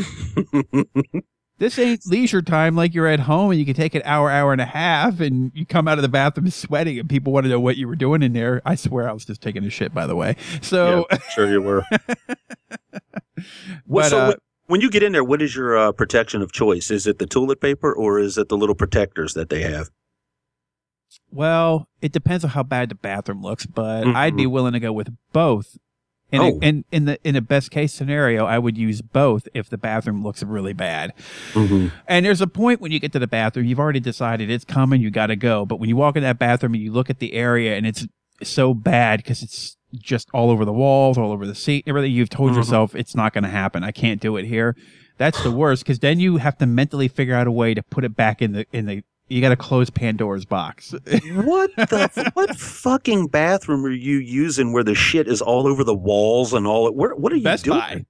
This 1.61 1.77
ain't 1.77 2.07
leisure 2.07 2.41
time 2.41 2.75
like 2.75 2.95
you're 2.95 3.05
at 3.05 3.19
home 3.19 3.51
and 3.51 3.59
you 3.59 3.67
can 3.67 3.75
take 3.75 3.93
an 3.93 4.01
hour, 4.03 4.31
hour 4.31 4.51
and 4.51 4.59
a 4.59 4.65
half, 4.65 5.19
and 5.19 5.51
you 5.53 5.63
come 5.63 5.87
out 5.87 5.99
of 5.99 6.01
the 6.01 6.09
bathroom 6.09 6.49
sweating, 6.49 6.97
and 6.97 7.07
people 7.07 7.31
want 7.31 7.43
to 7.43 7.51
know 7.51 7.59
what 7.59 7.77
you 7.77 7.87
were 7.87 7.95
doing 7.95 8.23
in 8.23 8.33
there. 8.33 8.63
I 8.65 8.73
swear 8.73 9.07
I 9.07 9.11
was 9.11 9.25
just 9.25 9.41
taking 9.41 9.63
a 9.63 9.69
shit, 9.69 9.93
by 9.93 10.07
the 10.07 10.15
way. 10.15 10.37
So, 10.63 11.05
yeah, 11.11 11.19
sure 11.35 11.47
you 11.47 11.61
were. 11.61 11.85
Well, 13.37 13.45
But, 13.87 14.09
so 14.09 14.19
uh, 14.19 14.27
when, 14.29 14.37
when 14.65 14.81
you 14.81 14.89
get 14.89 15.03
in 15.03 15.11
there, 15.11 15.23
what 15.23 15.39
is 15.39 15.55
your 15.55 15.77
uh, 15.77 15.91
protection 15.91 16.41
of 16.41 16.51
choice? 16.51 16.89
Is 16.89 17.05
it 17.05 17.19
the 17.19 17.27
toilet 17.27 17.61
paper 17.61 17.93
or 17.93 18.17
is 18.17 18.39
it 18.39 18.49
the 18.49 18.57
little 18.57 18.73
protectors 18.73 19.35
that 19.35 19.51
they 19.51 19.61
have? 19.61 19.91
Well, 21.29 21.87
it 22.01 22.11
depends 22.11 22.43
on 22.43 22.49
how 22.49 22.63
bad 22.63 22.89
the 22.89 22.95
bathroom 22.95 23.43
looks, 23.43 23.67
but 23.67 24.07
I'd 24.07 24.35
be 24.35 24.47
willing 24.47 24.73
to 24.73 24.79
go 24.79 24.91
with 24.91 25.15
both. 25.31 25.77
And 26.31 26.41
Mm-hmm. 26.43 26.57
Oh. 26.63 26.67
in, 26.67 26.85
in 26.91 27.05
the 27.05 27.19
in 27.27 27.35
a 27.35 27.41
best 27.41 27.71
case 27.71 27.93
scenario, 27.93 28.45
I 28.45 28.57
would 28.57 28.77
use 28.77 29.01
both 29.01 29.47
if 29.53 29.69
the 29.69 29.77
bathroom 29.77 30.23
looks 30.23 30.41
really 30.43 30.73
bad. 30.73 31.13
Mm-hmm. 31.53 31.87
And 32.07 32.25
there's 32.25 32.41
a 32.41 32.47
point 32.47 32.79
when 32.81 32.91
you 32.91 32.99
get 32.99 33.11
to 33.13 33.19
the 33.19 33.27
bathroom, 33.27 33.65
you've 33.65 33.79
already 33.79 33.99
decided 33.99 34.49
it's 34.49 34.65
coming, 34.65 35.01
you 35.01 35.11
got 35.11 35.27
to 35.27 35.35
go. 35.35 35.65
But 35.65 35.77
when 35.79 35.89
you 35.89 35.95
walk 35.95 36.15
in 36.15 36.23
that 36.23 36.39
bathroom 36.39 36.73
and 36.73 36.81
you 36.83 36.91
look 36.91 37.09
at 37.09 37.19
the 37.19 37.33
area 37.33 37.75
and 37.75 37.85
it's 37.85 38.07
so 38.43 38.73
bad 38.73 39.19
because 39.19 39.43
it's 39.43 39.77
just 39.93 40.29
all 40.33 40.49
over 40.49 40.63
the 40.63 40.71
walls, 40.73 41.17
all 41.17 41.31
over 41.33 41.45
the 41.45 41.53
seat, 41.53 41.83
everything, 41.85 42.11
you've 42.13 42.29
told 42.29 42.51
Mhm. 42.51 42.55
yourself 42.55 42.95
it's 42.95 43.13
not 43.15 43.33
going 43.33 43.43
to 43.43 43.49
happen. 43.49 43.83
I 43.83 43.91
can't 43.91 44.21
do 44.21 44.37
it 44.37 44.45
here. 44.45 44.75
That's 45.17 45.43
the 45.43 45.51
worst 45.51 45.83
because 45.83 45.99
then 45.99 46.19
you 46.19 46.37
have 46.37 46.57
to 46.59 46.65
mentally 46.65 47.07
figure 47.07 47.35
out 47.35 47.45
a 47.45 47.51
way 47.51 47.73
to 47.73 47.83
put 47.83 48.03
it 48.05 48.15
back 48.15 48.41
in 48.41 48.53
the 48.53 48.65
in 48.71 48.85
the. 48.85 49.03
You 49.31 49.39
got 49.39 49.49
to 49.49 49.55
close 49.55 49.89
Pandora's 49.89 50.43
box. 50.45 50.93
What 51.33 51.73
the 51.77 52.31
what 52.33 52.55
fucking 52.57 53.27
bathroom 53.27 53.85
are 53.85 53.89
you 53.89 54.17
using 54.17 54.73
where 54.73 54.83
the 54.83 54.93
shit 54.95 55.27
is 55.27 55.41
all 55.41 55.67
over 55.67 55.83
the 55.85 55.95
walls 55.95 56.53
and 56.53 56.67
all? 56.67 56.91
Where 56.91 57.15
what 57.15 57.31
are 57.31 57.37
you 57.37 57.43
Best 57.43 57.63
doing? 57.65 57.79
Buy. 57.79 58.05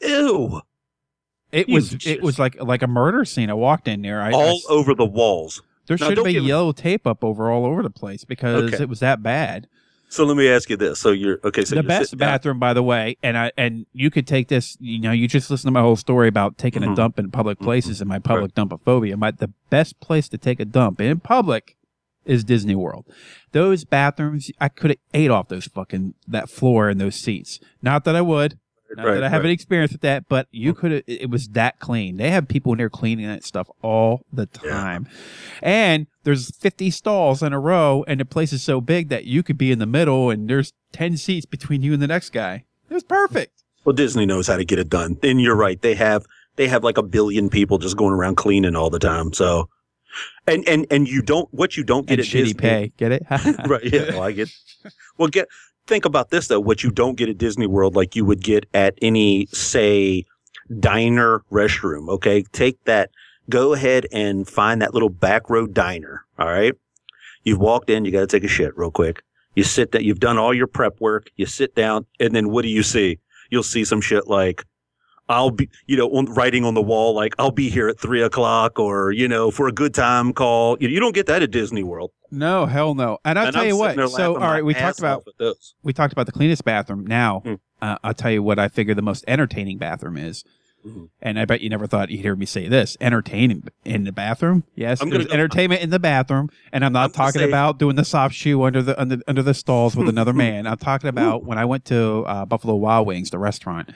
Ew! 0.00 0.60
It 1.52 1.68
You 1.68 1.74
was 1.74 1.90
just- 1.90 2.06
it 2.06 2.22
was 2.22 2.38
like 2.38 2.60
like 2.62 2.82
a 2.82 2.86
murder 2.86 3.24
scene. 3.24 3.50
I 3.50 3.54
walked 3.54 3.88
in 3.88 4.00
there. 4.02 4.22
I, 4.22 4.28
I 4.30 4.32
all 4.32 4.56
s- 4.56 4.64
over 4.70 4.94
the 4.94 5.04
walls. 5.04 5.62
there 5.86 5.96
Now, 6.00 6.08
should 6.08 6.24
been 6.24 6.44
yellow 6.44 6.72
tape 6.72 7.06
up 7.06 7.22
over 7.22 7.50
all 7.50 7.66
over 7.66 7.82
the 7.82 7.90
place 7.90 8.24
because 8.24 8.72
Okay. 8.72 8.82
it 8.82 8.88
was 8.88 9.00
that 9.00 9.22
bad. 9.22 9.68
So 10.10 10.24
let 10.24 10.36
me 10.36 10.48
ask 10.48 10.70
you 10.70 10.76
this: 10.76 10.98
So 10.98 11.10
you're 11.10 11.38
okay? 11.44 11.64
So 11.64 11.74
the 11.74 11.82
best 11.82 12.16
bathroom, 12.16 12.58
by 12.58 12.72
the 12.72 12.82
way, 12.82 13.16
and 13.22 13.36
I 13.36 13.52
and 13.56 13.86
you 13.92 14.10
could 14.10 14.26
take 14.26 14.48
this. 14.48 14.76
You 14.80 15.00
know, 15.00 15.12
you 15.12 15.28
just 15.28 15.50
listen 15.50 15.68
to 15.68 15.72
my 15.72 15.80
whole 15.82 15.96
story 15.96 16.28
about 16.28 16.56
taking 16.58 16.82
a 16.82 16.86
Mhm. 16.88 16.96
dump 16.96 17.18
in 17.18 17.30
public 17.30 17.58
places 17.58 18.00
and 18.00 18.08
my 18.08 18.18
public 18.18 18.54
dumpophobia. 18.54 19.16
My 19.18 19.30
the 19.30 19.52
best 19.70 20.00
place 20.00 20.28
to 20.30 20.38
take 20.38 20.60
a 20.60 20.64
dump 20.64 21.00
in 21.00 21.20
public 21.20 21.76
is 22.24 22.44
Disney 22.44 22.74
World. 22.74 23.06
Those 23.52 23.84
bathrooms, 23.84 24.50
I 24.60 24.68
could 24.68 24.90
have 24.90 24.98
ate 25.14 25.30
off 25.30 25.48
those 25.48 25.66
fucking 25.66 26.14
that 26.26 26.50
floor 26.50 26.88
and 26.88 27.00
those 27.00 27.14
seats. 27.16 27.60
Not 27.82 28.04
that 28.04 28.16
I 28.16 28.20
would. 28.20 28.58
Not 28.96 29.04
Right, 29.06 29.14
that 29.14 29.24
I 29.24 29.28
have 29.28 29.40
right. 29.42 29.46
any 29.46 29.54
experience 29.54 29.92
with 29.92 30.00
that, 30.00 30.28
but 30.28 30.48
you 30.50 30.72
could. 30.74 31.04
It 31.06 31.28
was 31.30 31.48
that 31.48 31.78
clean. 31.78 32.16
They 32.16 32.30
have 32.30 32.48
people 32.48 32.72
in 32.72 32.78
there 32.78 32.88
cleaning 32.88 33.26
that 33.26 33.44
stuff 33.44 33.68
all 33.82 34.22
the 34.32 34.48
Yeah. 34.64 34.70
time, 34.70 35.08
and 35.62 36.06
there's 36.24 36.50
50 36.56 36.90
stalls 36.90 37.42
in 37.42 37.52
a 37.52 37.60
row, 37.60 38.04
and 38.08 38.20
the 38.20 38.24
place 38.24 38.52
is 38.52 38.62
so 38.62 38.80
big 38.80 39.08
that 39.10 39.24
you 39.24 39.42
could 39.42 39.58
be 39.58 39.70
in 39.70 39.78
the 39.78 39.86
middle, 39.86 40.30
and 40.30 40.48
there's 40.48 40.72
10 40.92 41.16
seats 41.16 41.44
between 41.46 41.82
you 41.82 41.92
and 41.92 42.02
the 42.02 42.06
next 42.06 42.30
guy. 42.30 42.64
It 42.88 42.94
was 42.94 43.02
perfect. 43.04 43.62
Well, 43.84 43.94
Disney 43.94 44.24
knows 44.26 44.46
how 44.46 44.56
to 44.56 44.64
get 44.64 44.78
it 44.78 44.88
done. 44.88 45.18
And 45.22 45.40
you're 45.40 45.54
right; 45.56 45.80
they 45.80 45.94
have 45.94 46.24
they 46.56 46.68
have 46.68 46.82
like 46.82 46.98
a 46.98 47.02
billion 47.02 47.48
people 47.50 47.78
just 47.78 47.96
going 47.96 48.12
around 48.14 48.36
cleaning 48.36 48.74
all 48.74 48.90
the 48.90 48.98
time. 48.98 49.32
So, 49.32 49.68
and 50.46 50.66
and 50.68 50.86
and 50.90 51.06
you 51.08 51.22
don't 51.22 51.52
what 51.52 51.76
you 51.76 51.84
don't 51.84 52.06
get 52.06 52.14
And 52.18 52.20
at 52.20 52.26
shitty 52.26 52.32
Disney, 52.44 52.54
pay. 52.54 52.92
Get 52.96 53.12
it? 53.12 53.22
right? 53.66 53.84
Yeah, 53.84 54.10
well, 54.10 54.22
I 54.22 54.32
get. 54.32 54.48
Well, 55.18 55.28
get 55.28 55.48
think 55.88 56.04
about 56.04 56.30
this 56.30 56.46
though. 56.48 56.60
What 56.60 56.84
you 56.84 56.90
don't 56.90 57.16
get 57.16 57.28
at 57.28 57.38
Disney 57.38 57.66
World, 57.66 57.96
like 57.96 58.14
you 58.14 58.24
would 58.24 58.42
get 58.42 58.66
at 58.74 58.94
any 59.02 59.46
say 59.46 60.24
diner 60.78 61.42
restroom. 61.50 62.08
Okay, 62.08 62.44
take 62.52 62.84
that. 62.84 63.10
Go 63.50 63.72
ahead 63.72 64.06
and 64.12 64.46
find 64.46 64.82
that 64.82 64.92
little 64.92 65.08
back 65.08 65.48
row 65.48 65.66
diner. 65.66 66.24
All 66.38 66.46
right, 66.46 66.74
you've 67.42 67.58
walked 67.58 67.90
in. 67.90 68.04
You 68.04 68.12
got 68.12 68.20
to 68.20 68.26
take 68.26 68.44
a 68.44 68.48
shit 68.48 68.76
real 68.76 68.90
quick. 68.90 69.22
You 69.54 69.64
sit 69.64 69.90
that 69.92 70.04
You've 70.04 70.20
done 70.20 70.38
all 70.38 70.54
your 70.54 70.68
prep 70.68 71.00
work. 71.00 71.30
You 71.36 71.46
sit 71.46 71.74
down, 71.74 72.06
and 72.20 72.34
then 72.34 72.50
what 72.50 72.62
do 72.62 72.68
you 72.68 72.82
see? 72.82 73.18
You'll 73.50 73.62
see 73.62 73.84
some 73.84 74.00
shit 74.00 74.28
like. 74.28 74.64
I'll 75.28 75.50
be, 75.50 75.68
you 75.86 75.96
know, 75.96 76.08
on, 76.10 76.26
writing 76.26 76.64
on 76.64 76.74
the 76.74 76.82
wall 76.82 77.14
like 77.14 77.34
I'll 77.38 77.50
be 77.50 77.68
here 77.70 77.88
at 77.88 77.98
three 78.00 78.22
o'clock, 78.22 78.78
or 78.78 79.12
you 79.12 79.28
know, 79.28 79.50
for 79.50 79.68
a 79.68 79.72
good 79.72 79.94
time 79.94 80.32
call. 80.32 80.76
You, 80.80 80.88
you 80.88 81.00
don't 81.00 81.14
get 81.14 81.26
that 81.26 81.42
at 81.42 81.50
Disney 81.50 81.82
World. 81.82 82.10
no, 82.30 82.66
hell 82.66 82.94
no. 82.94 83.18
And 83.24 83.38
I'll 83.38 83.46
And 83.46 83.54
tell 83.54 83.62
I'm 83.62 83.68
you 83.68 83.76
what. 83.76 84.10
So, 84.10 84.34
all 84.34 84.40
right, 84.40 84.64
we 84.64 84.74
talked 84.74 84.98
about 84.98 85.24
those. 85.38 85.74
we 85.82 85.92
talked 85.92 86.12
about 86.12 86.26
the 86.26 86.32
cleanest 86.32 86.64
bathroom. 86.64 87.06
Now, 87.06 87.40
Hmm. 87.40 87.54
uh, 87.82 87.96
I'll 88.02 88.14
tell 88.14 88.30
you 88.30 88.42
what 88.42 88.58
I 88.58 88.68
figure 88.68 88.94
the 88.94 89.02
most 89.02 89.24
entertaining 89.28 89.78
bathroom 89.78 90.16
is. 90.16 90.44
Mhm. 90.86 91.08
And 91.20 91.38
I 91.40 91.44
bet 91.44 91.60
you 91.60 91.68
never 91.68 91.86
thought 91.86 92.08
you'd 92.10 92.20
hear 92.20 92.36
me 92.36 92.46
say 92.46 92.68
this: 92.68 92.96
entertaining 93.00 93.64
in 93.84 94.04
the 94.04 94.12
bathroom. 94.12 94.64
Yes, 94.76 95.02
I'm 95.02 95.10
there's 95.10 95.26
go- 95.26 95.32
entertainment 95.32 95.82
in 95.82 95.90
the 95.90 95.98
bathroom, 95.98 96.50
and 96.72 96.84
I'm 96.84 96.92
not 96.92 97.06
I'm 97.06 97.10
talking 97.12 97.40
say- 97.40 97.48
about 97.48 97.78
doing 97.78 97.96
the 97.96 98.04
soft 98.04 98.34
shoe 98.34 98.62
under 98.62 98.82
the 98.82 98.98
under, 99.00 99.18
under 99.26 99.42
the 99.42 99.54
stalls 99.54 99.96
with 99.96 100.08
another 100.08 100.32
man. 100.44 100.66
I'm 100.66 100.76
talking 100.78 101.08
about 101.08 101.44
when 101.44 101.58
I 101.58 101.64
went 101.64 101.84
to 101.86 102.20
uh, 102.26 102.44
Buffalo 102.46 102.76
Wild 102.76 103.06
Wings, 103.06 103.30
the 103.30 103.38
restaurant. 103.38 103.90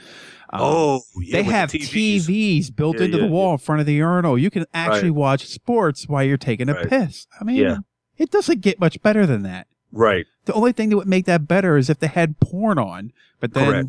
Um, 0.54 0.60
oh, 0.60 1.00
yeah, 1.20 1.32
they 1.32 1.38
with 1.38 1.46
the 1.46 1.52
have 1.52 1.70
TVs. 1.70 2.26
TVs, 2.26 2.76
built 2.76 2.98
Yeah, 2.98 3.04
into 3.06 3.16
yeah, 3.18 3.24
the 3.24 3.30
wall 3.30 3.52
in 3.52 3.58
front 3.58 3.80
of 3.80 3.86
the 3.86 3.94
urinal. 3.94 4.36
You 4.36 4.50
can 4.50 4.66
actually 4.74 5.10
Right. 5.10 5.16
watch 5.18 5.46
sports 5.46 6.08
while 6.08 6.24
you're 6.24 6.36
taking 6.36 6.68
a 6.68 6.74
Right. 6.74 6.88
piss. 6.90 7.26
I 7.40 7.44
mean, 7.44 7.78
it 8.18 8.30
doesn't 8.30 8.60
get 8.60 8.78
much 8.78 9.00
better 9.02 9.24
than 9.24 9.44
that. 9.44 9.66
Right. 9.92 10.26
The 10.44 10.52
only 10.52 10.72
thing 10.72 10.90
that 10.90 10.96
would 10.96 11.08
make 11.08 11.24
that 11.26 11.46
better 11.48 11.76
is 11.78 11.88
if 11.88 12.00
they 12.00 12.06
had 12.08 12.38
porn 12.40 12.78
on, 12.78 13.12
but 13.40 13.54
then 13.54 13.64
Correct. 13.70 13.88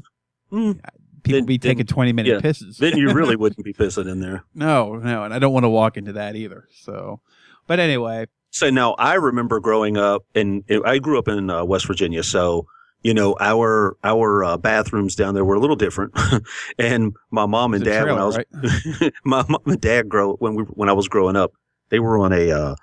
Mm, 0.53 0.79
people 1.23 1.39
Then- 1.39 1.45
be 1.45 1.57
then- 1.57 1.71
taking 1.71 1.85
20 1.85 2.13
minute 2.13 2.29
yeah. 2.29 2.39
pisses. 2.51 2.77
then 2.77 2.97
you 2.97 3.11
really 3.13 3.35
wouldn't 3.35 3.63
be 3.63 3.73
pissing 3.81 4.09
in 4.11 4.19
there. 4.19 4.43
no, 4.53 4.95
no, 4.95 5.23
and 5.23 5.33
I 5.33 5.39
don't 5.39 5.53
want 5.53 5.63
to 5.63 5.69
walk 5.69 5.97
into 5.97 6.13
that 6.13 6.35
either. 6.35 6.67
So, 6.83 7.21
but 7.67 7.79
anyway, 7.79 8.27
So 8.51 8.69
now 8.69 8.93
I 8.93 9.15
remember 9.15 9.59
growing 9.59 9.97
up, 9.97 10.25
and 10.35 10.63
I 10.85 10.99
grew 10.99 11.17
up 11.17 11.27
in 11.27 11.49
uh, 11.49 11.63
West 11.65 11.87
Virginia. 11.87 12.23
So 12.23 12.67
you 13.01 13.13
know 13.13 13.35
our 13.41 13.97
our 14.03 14.43
uh, 14.45 14.57
bathrooms 14.57 15.15
down 15.15 15.33
there 15.33 15.43
were 15.43 15.55
a 15.55 15.59
little 15.59 15.75
different, 15.75 16.13
and 16.77 17.13
my 17.31 17.45
mom 17.45 17.73
and 17.73 17.83
dad 17.83 18.05
when 18.05 18.17
I 18.17 18.23
was 18.25 18.37
right? 18.37 19.13
my 19.25 19.43
mom 19.49 19.61
and 19.65 19.81
dad 19.81 20.07
grow 20.07 20.35
when 20.35 20.55
we 20.55 20.63
when 20.63 20.87
I 20.89 20.93
was 20.93 21.07
growing 21.07 21.35
up, 21.35 21.51
they 21.89 21.99
were 21.99 22.17
on 22.19 22.31
a 22.31 22.51
uh, 22.51 22.75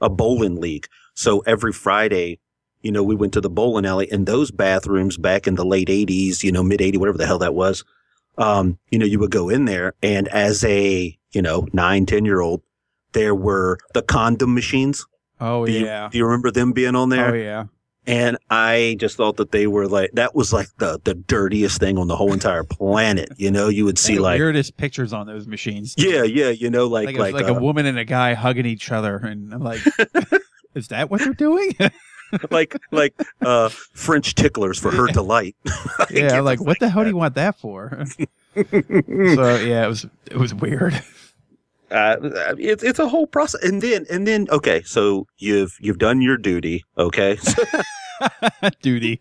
a 0.00 0.08
bowling 0.08 0.60
league. 0.60 0.86
So 1.14 1.40
every 1.40 1.72
Friday, 1.72 2.38
you 2.82 2.92
know, 2.92 3.02
we 3.02 3.14
went 3.14 3.32
to 3.34 3.40
the 3.40 3.50
bowling 3.50 3.86
alley, 3.86 4.10
and 4.10 4.26
those 4.26 4.50
bathrooms 4.50 5.16
back 5.16 5.46
in 5.46 5.54
the 5.56 5.64
late 5.64 5.88
'80s, 5.88 6.42
you 6.42 6.52
know, 6.52 6.62
mid 6.62 6.80
'80s, 6.80 6.98
whatever 6.98 7.18
the 7.18 7.26
hell 7.26 7.38
that 7.38 7.54
was. 7.54 7.84
Um, 8.36 8.78
you 8.90 8.98
know, 8.98 9.06
you 9.06 9.18
would 9.18 9.32
go 9.32 9.48
in 9.48 9.64
there, 9.64 9.94
and 10.02 10.28
as 10.28 10.64
a 10.64 11.18
you 11.32 11.42
know 11.42 11.66
nine, 11.72 12.06
ten 12.06 12.24
year 12.24 12.40
old, 12.40 12.62
there 13.12 13.34
were 13.34 13.78
the 13.94 14.02
condom 14.02 14.54
machines. 14.54 15.06
Oh, 15.40 15.66
Do 15.66 15.72
you, 15.72 15.84
yeah. 15.84 16.08
do 16.10 16.18
you 16.18 16.24
remember 16.24 16.50
them 16.50 16.72
being 16.72 16.96
on 16.96 17.10
there? 17.10 17.30
Oh, 17.30 17.34
yeah. 17.34 17.64
And 18.06 18.38
I 18.48 18.96
just 18.98 19.16
thought 19.16 19.36
that 19.36 19.52
they 19.52 19.66
were 19.66 19.86
like 19.86 20.12
that 20.14 20.34
was 20.34 20.50
like 20.50 20.68
the 20.78 20.98
the 21.04 21.12
dirtiest 21.12 21.78
thing 21.78 21.98
on 21.98 22.08
the 22.08 22.16
whole 22.16 22.32
entire 22.32 22.64
planet. 22.64 23.28
You 23.36 23.50
know, 23.50 23.68
you 23.68 23.84
would 23.84 23.98
see 23.98 24.18
like 24.18 24.38
weirdest 24.38 24.78
pictures 24.78 25.12
on 25.12 25.26
those 25.26 25.46
machines. 25.46 25.94
yeah, 25.98 26.22
yeah, 26.22 26.48
you 26.48 26.70
know, 26.70 26.86
like 26.86 27.06
like, 27.06 27.18
like, 27.18 27.34
like, 27.34 27.42
like 27.44 27.52
uh, 27.52 27.56
a 27.56 27.60
woman 27.60 27.84
and 27.84 27.98
a 27.98 28.06
guy 28.06 28.32
hugging 28.32 28.64
each 28.64 28.90
other, 28.90 29.16
and 29.16 29.52
I'm 29.52 29.60
like, 29.60 29.82
is 30.74 30.88
that 30.88 31.10
what 31.10 31.20
they're 31.20 31.34
doing? 31.34 31.76
like 32.50 32.76
like 32.90 33.14
uh 33.42 33.68
French 33.68 34.34
ticklers 34.34 34.78
for 34.78 34.90
her 34.90 35.06
delight. 35.06 35.56
yeah, 36.10 36.40
like 36.40 36.60
what 36.60 36.78
the 36.80 36.88
hell 36.88 37.04
do 37.04 37.10
you 37.10 37.16
want 37.16 37.34
that 37.34 37.58
for? 37.58 38.04
so 38.16 39.56
yeah, 39.56 39.84
it 39.84 39.88
was 39.88 40.06
it 40.30 40.36
was 40.36 40.54
weird. 40.54 40.94
uh, 41.90 42.16
it's 42.58 42.82
it's 42.82 42.98
a 42.98 43.08
whole 43.08 43.26
process, 43.26 43.62
and 43.62 43.82
then 43.82 44.06
and 44.10 44.26
then 44.26 44.46
okay, 44.50 44.82
so 44.82 45.26
you've 45.38 45.76
you've 45.80 45.98
done 45.98 46.20
your 46.20 46.36
duty, 46.36 46.84
okay, 46.96 47.38
Duty. 48.82 49.20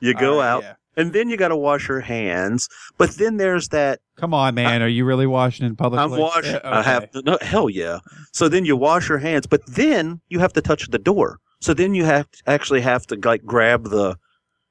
you 0.00 0.14
go 0.14 0.34
All 0.34 0.38
right, 0.38 0.48
out, 0.48 0.62
yeah. 0.62 0.74
and 0.96 1.12
then 1.12 1.28
you 1.28 1.36
got 1.36 1.48
to 1.48 1.56
wash 1.56 1.88
your 1.88 2.00
hands, 2.00 2.68
but 2.98 3.10
then 3.12 3.36
there's 3.36 3.68
that 3.68 4.00
Come 4.16 4.34
on, 4.34 4.54
man. 4.54 4.82
Are 4.82 4.88
you 4.88 5.04
really 5.04 5.26
washing 5.26 5.66
in 5.66 5.74
public? 5.74 6.00
I'm 6.00 6.10
place? 6.10 6.20
washing. 6.20 6.52
Yeah, 6.52 6.60
I 6.78 6.82
have 6.82 7.04
okay. 7.04 7.22
no 7.24 7.38
hell 7.40 7.68
yeah. 7.68 7.98
So 8.32 8.48
then 8.48 8.64
you 8.64 8.76
wash 8.76 9.08
your 9.08 9.18
hands, 9.18 9.46
but 9.46 9.66
then 9.66 10.20
you 10.28 10.38
have 10.38 10.52
to 10.52 10.60
touch 10.60 10.88
the 10.90 10.98
door. 10.98 11.38
So 11.62 11.72
then 11.74 11.94
you 11.94 12.04
have 12.04 12.30
to 12.30 12.42
actually 12.46 12.80
have 12.82 13.06
to 13.06 13.18
like 13.22 13.44
grab 13.44 13.84
the, 13.84 14.16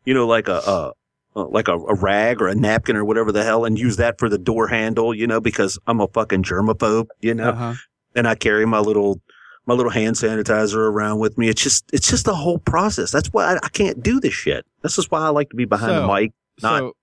you 0.06 0.14
know, 0.14 0.28
like 0.28 0.48
a, 0.48 0.58
a 0.68 0.94
uh, 1.36 1.46
like 1.48 1.68
a, 1.70 1.74
a 1.78 1.96
rag 1.96 2.42
or 2.42 2.48
a 2.50 2.56
napkin 2.56 2.96
or 2.98 3.06
whatever 3.06 3.32
the 3.32 3.44
hell, 3.44 3.64
and 3.66 3.80
use 3.80 3.96
that 3.98 4.20
for 4.20 4.28
the 4.30 4.38
door 4.38 4.68
handle. 4.68 5.14
You 5.16 5.26
know, 5.28 5.40
because 5.40 5.80
I'm 5.88 6.02
a 6.02 6.08
fucking 6.08 6.44
germaphobe. 6.44 7.08
You 7.22 7.34
know, 7.34 7.50
Uh-huh. 7.52 7.74
and 8.16 8.28
I 8.28 8.36
carry 8.36 8.66
my 8.66 8.80
little 8.80 9.22
my 9.66 9.74
little 9.74 9.92
hand 9.92 10.16
sanitizer 10.18 10.76
around 10.76 11.20
with 11.20 11.38
me. 11.38 11.48
It's 11.48 11.62
just 11.64 11.86
it's 11.94 12.10
just 12.10 12.28
a 12.28 12.34
whole 12.34 12.58
process. 12.60 13.12
That's 13.12 13.30
why 13.30 13.54
I, 13.54 13.60
I 13.64 13.70
can't 13.70 14.04
do 14.04 14.20
this 14.20 14.34
shit. 14.34 14.66
This 14.82 14.98
is 14.98 15.10
why 15.10 15.22
I 15.22 15.30
like 15.30 15.50
to 15.52 15.56
be 15.56 15.66
behind 15.66 15.92
So- 15.94 16.02
the 16.02 16.14
mic. 16.14 16.34
Not- 16.62 16.80
So 16.80 16.94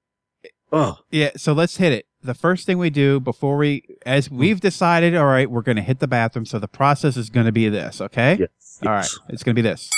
Oh, 0.71 0.99
yeah, 1.11 1.31
so 1.37 1.55
let's 1.55 1.79
hit 1.79 1.93
it. 1.95 2.05
The 2.23 2.35
first 2.35 2.67
thing 2.67 2.79
we 2.79 2.91
do 2.91 3.21
before 3.21 3.57
we, 3.57 3.83
as 4.05 4.27
Hmm. 4.27 4.39
we've 4.39 4.61
decided, 4.61 5.15
all 5.15 5.27
right, 5.27 5.51
we're 5.51 5.63
going 5.63 5.77
to 5.77 5.83
hit 5.83 6.01
the 6.01 6.09
bathroom. 6.09 6.45
So 6.47 6.59
the 6.59 6.69
process 6.69 7.17
is 7.17 7.31
going 7.31 7.47
to 7.47 7.53
be 7.53 7.69
this, 7.69 8.01
okay? 8.01 8.37
yes. 8.41 8.79
All 8.85 8.93
right, 8.93 9.09
it's 9.29 9.43
going 9.43 9.55
to 9.55 9.63
be 9.63 9.69
this. 9.69 9.89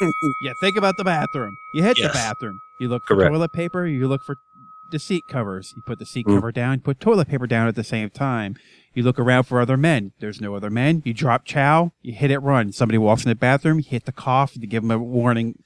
yeah, 0.42 0.52
think 0.60 0.76
about 0.76 0.96
the 0.98 1.04
bathroom. 1.04 1.56
You 1.74 1.82
hit 1.82 1.98
Yes. 1.98 2.08
the 2.12 2.18
bathroom. 2.18 2.60
You 2.78 2.88
look 2.88 3.02
for 3.06 3.14
Correct. 3.16 3.32
toilet 3.32 3.52
paper. 3.52 3.86
You 3.86 4.08
look 4.08 4.22
for 4.24 4.36
the 4.90 4.98
seat 4.98 5.24
covers. 5.28 5.72
You 5.76 5.82
put 5.86 5.98
the 5.98 6.06
seat 6.06 6.26
Mm. 6.26 6.34
cover 6.36 6.52
down. 6.52 6.74
You 6.78 6.80
put 6.80 7.00
toilet 7.00 7.28
paper 7.28 7.46
down 7.46 7.68
at 7.68 7.74
the 7.76 7.84
same 7.84 8.10
time. 8.10 8.56
You 8.94 9.02
look 9.02 9.18
around 9.18 9.44
for 9.44 9.60
other 9.60 9.76
men. 9.76 10.12
There's 10.20 10.40
no 10.40 10.54
other 10.54 10.68
men. 10.70 11.00
You 11.04 11.14
drop 11.14 11.44
chow. 11.44 11.92
You 12.02 12.12
hit 12.12 12.30
it 12.30 12.38
run. 12.40 12.72
Somebody 12.72 12.98
walks 12.98 13.24
in 13.24 13.28
the 13.28 13.34
bathroom. 13.36 13.78
You 13.78 13.84
hit 13.88 14.04
the 14.04 14.12
cough. 14.12 14.56
You 14.56 14.66
give 14.66 14.82
them 14.82 14.90
a 14.90 14.98
warning. 14.98 15.62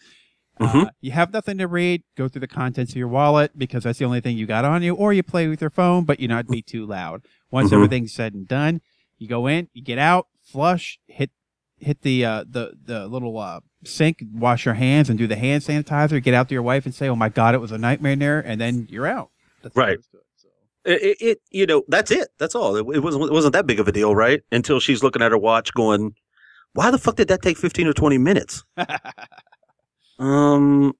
Uh, 0.61 0.73
Mhm. 0.73 0.89
you 1.01 1.11
have 1.11 1.33
nothing 1.33 1.59
to 1.59 1.67
read. 1.67 2.03
Go 2.17 2.29
through 2.29 2.41
the 2.43 2.47
contents 2.47 2.93
of 2.93 2.97
your 2.97 3.09
wallet 3.09 3.59
because 3.59 3.83
that's 3.85 3.99
the 3.99 4.05
only 4.05 4.21
thing 4.21 4.37
you 4.39 4.47
got 4.47 4.65
on 4.65 4.83
you, 4.83 4.95
or 4.95 5.13
you 5.13 5.23
play 5.23 5.49
with 5.49 5.61
your 5.61 5.71
phone, 5.71 6.05
but 6.05 6.21
you 6.21 6.29
not 6.29 6.47
be 6.47 6.63
too 6.63 6.87
loud. 6.87 7.23
Once 7.51 7.71
Mhm. 7.71 7.75
everything's 7.75 8.13
said 8.13 8.35
and 8.35 8.47
done, 8.47 8.81
you 9.19 9.27
go 9.29 9.47
in, 9.49 9.69
you 9.73 9.83
get 9.83 9.99
out, 9.99 10.29
flush, 10.45 10.99
hit 11.07 11.31
hit 11.79 12.03
the 12.03 12.25
uh, 12.25 12.45
the 12.49 12.75
the 12.85 13.07
little 13.09 13.37
uh, 13.37 13.61
sink, 13.85 14.23
wash 14.33 14.65
your 14.65 14.75
hands, 14.75 15.11
and 15.11 15.19
do 15.19 15.27
the 15.27 15.37
hand 15.37 15.63
sanitizer. 15.63 16.23
Get 16.23 16.33
out 16.35 16.49
to 16.49 16.55
your 16.55 16.63
wife 16.63 16.87
and 16.87 16.95
say, 16.95 17.09
"Oh 17.09 17.17
my 17.17 17.29
God, 17.29 17.55
it 17.55 17.59
was 17.61 17.73
a 17.73 17.79
nightmare 17.79 18.13
in 18.13 18.19
there," 18.21 18.41
and 18.41 18.61
then 18.61 18.87
you're 18.89 19.07
out. 19.07 19.31
That's 19.63 19.75
Right. 19.77 19.89
there 19.89 19.99
is 19.99 20.07
to 20.07 20.17
it, 20.19 20.25
so. 20.37 20.49
It, 20.85 21.03
it, 21.03 21.17
it 21.27 21.39
you 21.51 21.67
know 21.67 21.83
that's 21.89 22.11
it 22.13 22.29
that's 22.39 22.55
all 22.55 22.77
it, 22.77 22.87
it 22.95 23.01
wasn't 23.01 23.25
it 23.25 23.33
wasn't 23.33 23.55
that 23.55 23.67
big 23.67 23.81
of 23.81 23.89
a 23.89 23.93
deal 23.93 24.15
right 24.15 24.43
until 24.53 24.79
she's 24.81 25.03
looking 25.03 25.21
at 25.23 25.31
her 25.33 25.39
watch 25.39 25.73
going 25.75 26.15
why 26.75 26.91
the 26.91 26.99
fuck 26.99 27.17
did 27.17 27.29
that 27.29 27.41
take 27.43 27.57
15 27.57 27.87
or 27.87 27.93
20 27.95 28.19
minutes 28.19 28.65
um 30.19 30.95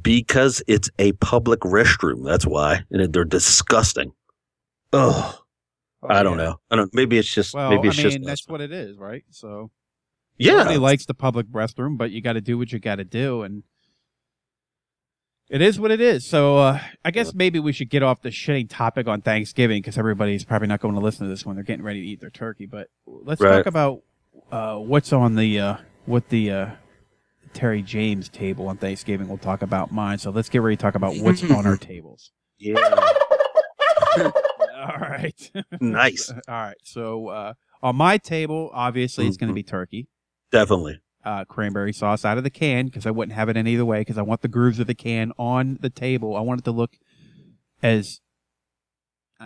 because 0.00 0.62
it's 0.68 0.90
a 0.98 1.12
public 1.12 1.60
restroom 1.60 2.24
that's 2.24 2.46
why 2.46 2.84
and 2.90 3.12
they're 3.12 3.24
disgusting 3.24 4.12
oh 4.92 5.38
i 6.08 6.22
don't 6.22 6.38
yeah. 6.38 6.44
know 6.44 6.60
i 6.70 6.76
don't 6.76 6.86
know. 6.86 6.90
maybe 7.00 7.18
it's 7.18 7.32
just 7.32 7.54
Well, 7.54 7.70
maybe 7.70 7.88
it's 7.88 7.98
I 7.98 8.02
mean, 8.02 8.12
just 8.12 8.26
that's 8.26 8.48
what 8.48 8.60
it 8.60 8.72
is, 8.72 8.98
right? 8.98 9.24
So 9.30 9.70
yeah 10.38 10.54
nobody 10.58 10.78
likes 10.78 11.06
the 11.06 11.14
public 11.14 11.46
restroom, 11.48 11.96
but 11.96 12.10
you 12.10 12.20
got 12.20 12.34
to 12.34 12.40
do 12.40 12.58
what 12.58 12.72
you 12.72 12.78
got 12.78 12.96
to 12.96 13.04
do, 13.04 13.42
and 13.42 13.62
it 15.50 15.60
is 15.60 15.78
what 15.78 15.90
it 15.90 16.00
is. 16.00 16.24
So 16.24 16.56
uh, 16.58 16.80
I 17.04 17.10
guess 17.10 17.34
maybe 17.34 17.58
we 17.58 17.72
should 17.72 17.90
get 17.90 18.02
off 18.02 18.22
the 18.22 18.30
shitty 18.30 18.68
topic 18.70 19.06
on 19.06 19.20
Thanksgiving 19.20 19.82
because 19.82 19.98
everybody's 19.98 20.44
probably 20.44 20.68
not 20.68 20.80
going 20.80 20.94
to 20.94 21.00
listen 21.00 21.26
to 21.26 21.30
this 21.30 21.44
when 21.44 21.56
they're 21.56 21.64
getting 21.64 21.84
ready 21.84 22.00
to 22.00 22.06
eat 22.06 22.20
their 22.20 22.30
turkey. 22.30 22.64
But 22.66 22.88
let's 23.06 23.40
Right. 23.40 23.58
talk 23.58 23.66
about 23.66 24.02
uh, 24.50 24.76
what's 24.78 25.12
on 25.12 25.34
the 25.34 25.60
uh, 25.60 25.76
what 26.06 26.30
the 26.30 26.50
uh, 26.50 26.70
Terry 27.54 27.82
James 27.82 28.28
table 28.28 28.68
on 28.68 28.76
Thanksgiving. 28.76 29.28
We'll 29.28 29.38
talk 29.38 29.62
about 29.62 29.92
mine. 29.92 30.18
So 30.18 30.30
let's 30.30 30.48
get 30.48 30.62
ready 30.62 30.76
to 30.76 30.82
talk 30.82 30.94
about 30.94 31.16
what's 31.16 31.42
on 31.50 31.66
our 31.66 31.76
tables. 31.76 32.32
yeah 32.58 32.78
All 34.76 34.98
right. 34.98 35.50
nice 35.80 36.30
All 36.48 36.54
right. 36.54 36.76
So 36.82 37.28
uh, 37.28 37.54
on 37.82 37.96
my 37.96 38.18
table, 38.18 38.70
obviously, 38.72 39.26
it's 39.26 39.36
going 39.36 39.48
to 39.48 39.52
Mhm. 39.52 39.56
be 39.56 39.62
turkey. 39.62 40.08
definitely 40.50 41.00
uh, 41.24 41.44
cranberry 41.44 41.92
sauce 41.92 42.24
out 42.24 42.36
of 42.36 42.42
the 42.42 42.50
can 42.50 42.86
because 42.86 43.06
I 43.06 43.12
wouldn't 43.12 43.34
have 43.36 43.48
it 43.48 43.56
any 43.56 43.76
other 43.76 43.84
way 43.84 44.00
because 44.00 44.18
I 44.18 44.22
want 44.22 44.40
the 44.42 44.48
grooves 44.48 44.80
of 44.80 44.88
the 44.88 44.94
can 44.94 45.32
on 45.38 45.78
the 45.80 45.88
table. 45.90 46.34
I 46.36 46.40
want 46.40 46.60
it 46.60 46.64
to 46.64 46.72
look 46.72 46.96
as 47.80 48.20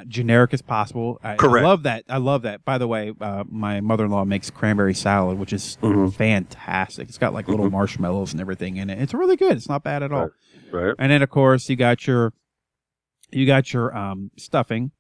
generic 0.05 0.53
as 0.55 0.63
possible. 0.63 1.19
I, 1.25 1.37
I 1.39 1.47
love 1.47 1.85
that. 1.85 2.05
I 2.09 2.19
love 2.19 2.43
that. 2.43 2.65
By 2.65 2.79
the 2.79 2.87
way, 2.89 3.13
uh, 3.21 3.45
my 3.49 3.81
mother-in-law 3.81 4.25
makes 4.25 4.51
cranberry 4.51 4.95
salad, 4.95 5.39
which 5.39 5.53
is 5.53 5.79
Mhm. 5.83 6.13
fantastic. 6.13 7.09
It's 7.09 7.19
got 7.19 7.33
like 7.33 7.49
little 7.49 7.67
Mhm. 7.69 7.73
marshmallows 7.73 8.33
and 8.33 8.41
everything 8.41 8.77
in 8.77 8.91
it. 8.91 9.01
It's 9.01 9.15
really 9.15 9.37
good. 9.37 9.57
It's 9.57 9.69
not 9.69 9.83
bad 9.83 10.03
at 10.03 10.13
all. 10.13 10.31
right 10.73 10.95
And 10.99 11.11
then 11.13 11.23
of 11.23 11.31
course 11.31 11.69
you 11.71 11.77
got 11.77 12.07
your 12.07 12.33
you 13.33 13.47
got 13.47 13.73
your 13.73 13.97
um, 13.97 14.31
stuffing. 14.37 14.93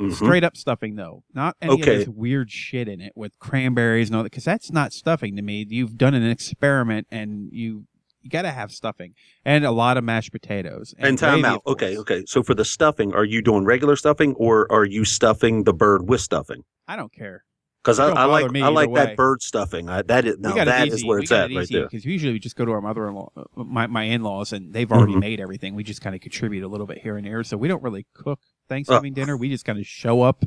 Mhm. 0.00 0.12
Straight 0.14 0.44
up 0.44 0.56
stuffing 0.56 0.94
though, 0.96 1.24
not 1.34 1.56
any 1.60 1.72
Okay. 1.74 1.92
of 1.94 1.98
this 1.98 2.08
weird 2.08 2.50
shit 2.50 2.88
in 2.88 3.00
it 3.00 3.12
with 3.16 3.38
cranberries 3.40 4.08
and 4.08 4.16
all 4.16 4.22
that. 4.22 4.30
Because 4.30 4.44
that's 4.44 4.70
not 4.70 4.92
stuffing 4.92 5.34
to 5.36 5.42
me. 5.42 5.66
You've 5.68 5.96
done 5.98 6.14
an 6.14 6.22
experiment 6.22 7.06
and 7.10 7.48
you 7.52 7.86
you 8.28 8.38
got 8.38 8.42
to 8.42 8.50
have 8.50 8.70
stuffing 8.70 9.14
and 9.44 9.64
a 9.64 9.70
lot 9.70 9.96
of 9.96 10.04
mashed 10.04 10.32
potatoes 10.32 10.94
and 10.98 11.18
time 11.18 11.40
gravy, 11.40 11.54
out 11.54 11.62
okay 11.66 11.96
okay 11.96 12.22
so 12.26 12.42
for 12.42 12.54
the 12.54 12.64
stuffing 12.64 13.14
are 13.14 13.24
you 13.24 13.40
doing 13.40 13.64
regular 13.64 13.96
stuffing 13.96 14.34
or 14.34 14.70
are 14.70 14.84
you 14.84 15.04
stuffing 15.04 15.64
the 15.64 15.72
bird 15.72 16.08
with 16.08 16.20
stuffing 16.20 16.62
I 16.86 16.96
don't 16.96 17.12
care. 17.12 17.44
Because 17.84 17.98
I, 18.00 18.08
I 18.08 18.24
like 18.24 18.54
I 18.56 18.68
like 18.68 18.90
way. 18.90 19.04
that 19.04 19.16
bird 19.16 19.40
stuffing. 19.42 19.88
I, 19.88 20.02
that 20.02 20.24
is 20.26 20.38
now 20.38 20.52
that 20.64 20.88
is 20.88 21.04
where 21.04 21.18
it's 21.20 21.30
at 21.30 21.50
it 21.50 21.56
right 21.56 21.68
there. 21.70 21.84
because 21.84 22.04
usually 22.04 22.32
we 22.32 22.38
just 22.38 22.56
go 22.56 22.64
to 22.64 22.72
our 22.72 22.80
mother-in-law, 22.80 23.30
uh, 23.36 23.42
my 23.62 23.86
my 23.86 24.02
in-laws, 24.04 24.52
and 24.52 24.72
they've 24.72 24.90
already 24.90 25.14
Mhm. 25.14 25.20
made 25.20 25.40
everything. 25.40 25.74
We 25.74 25.84
just 25.84 26.00
kind 26.02 26.14
of 26.14 26.20
contribute 26.20 26.64
a 26.64 26.68
little 26.68 26.86
bit 26.86 26.98
here 26.98 27.16
and 27.16 27.26
there, 27.26 27.42
so 27.44 27.56
we 27.56 27.68
don't 27.68 27.82
really 27.82 28.06
cook 28.14 28.40
Thanksgiving 28.68 29.12
dinner. 29.14 29.36
We 29.36 29.48
just 29.48 29.64
kind 29.64 29.78
of 29.78 29.86
show 29.86 30.22
up 30.22 30.44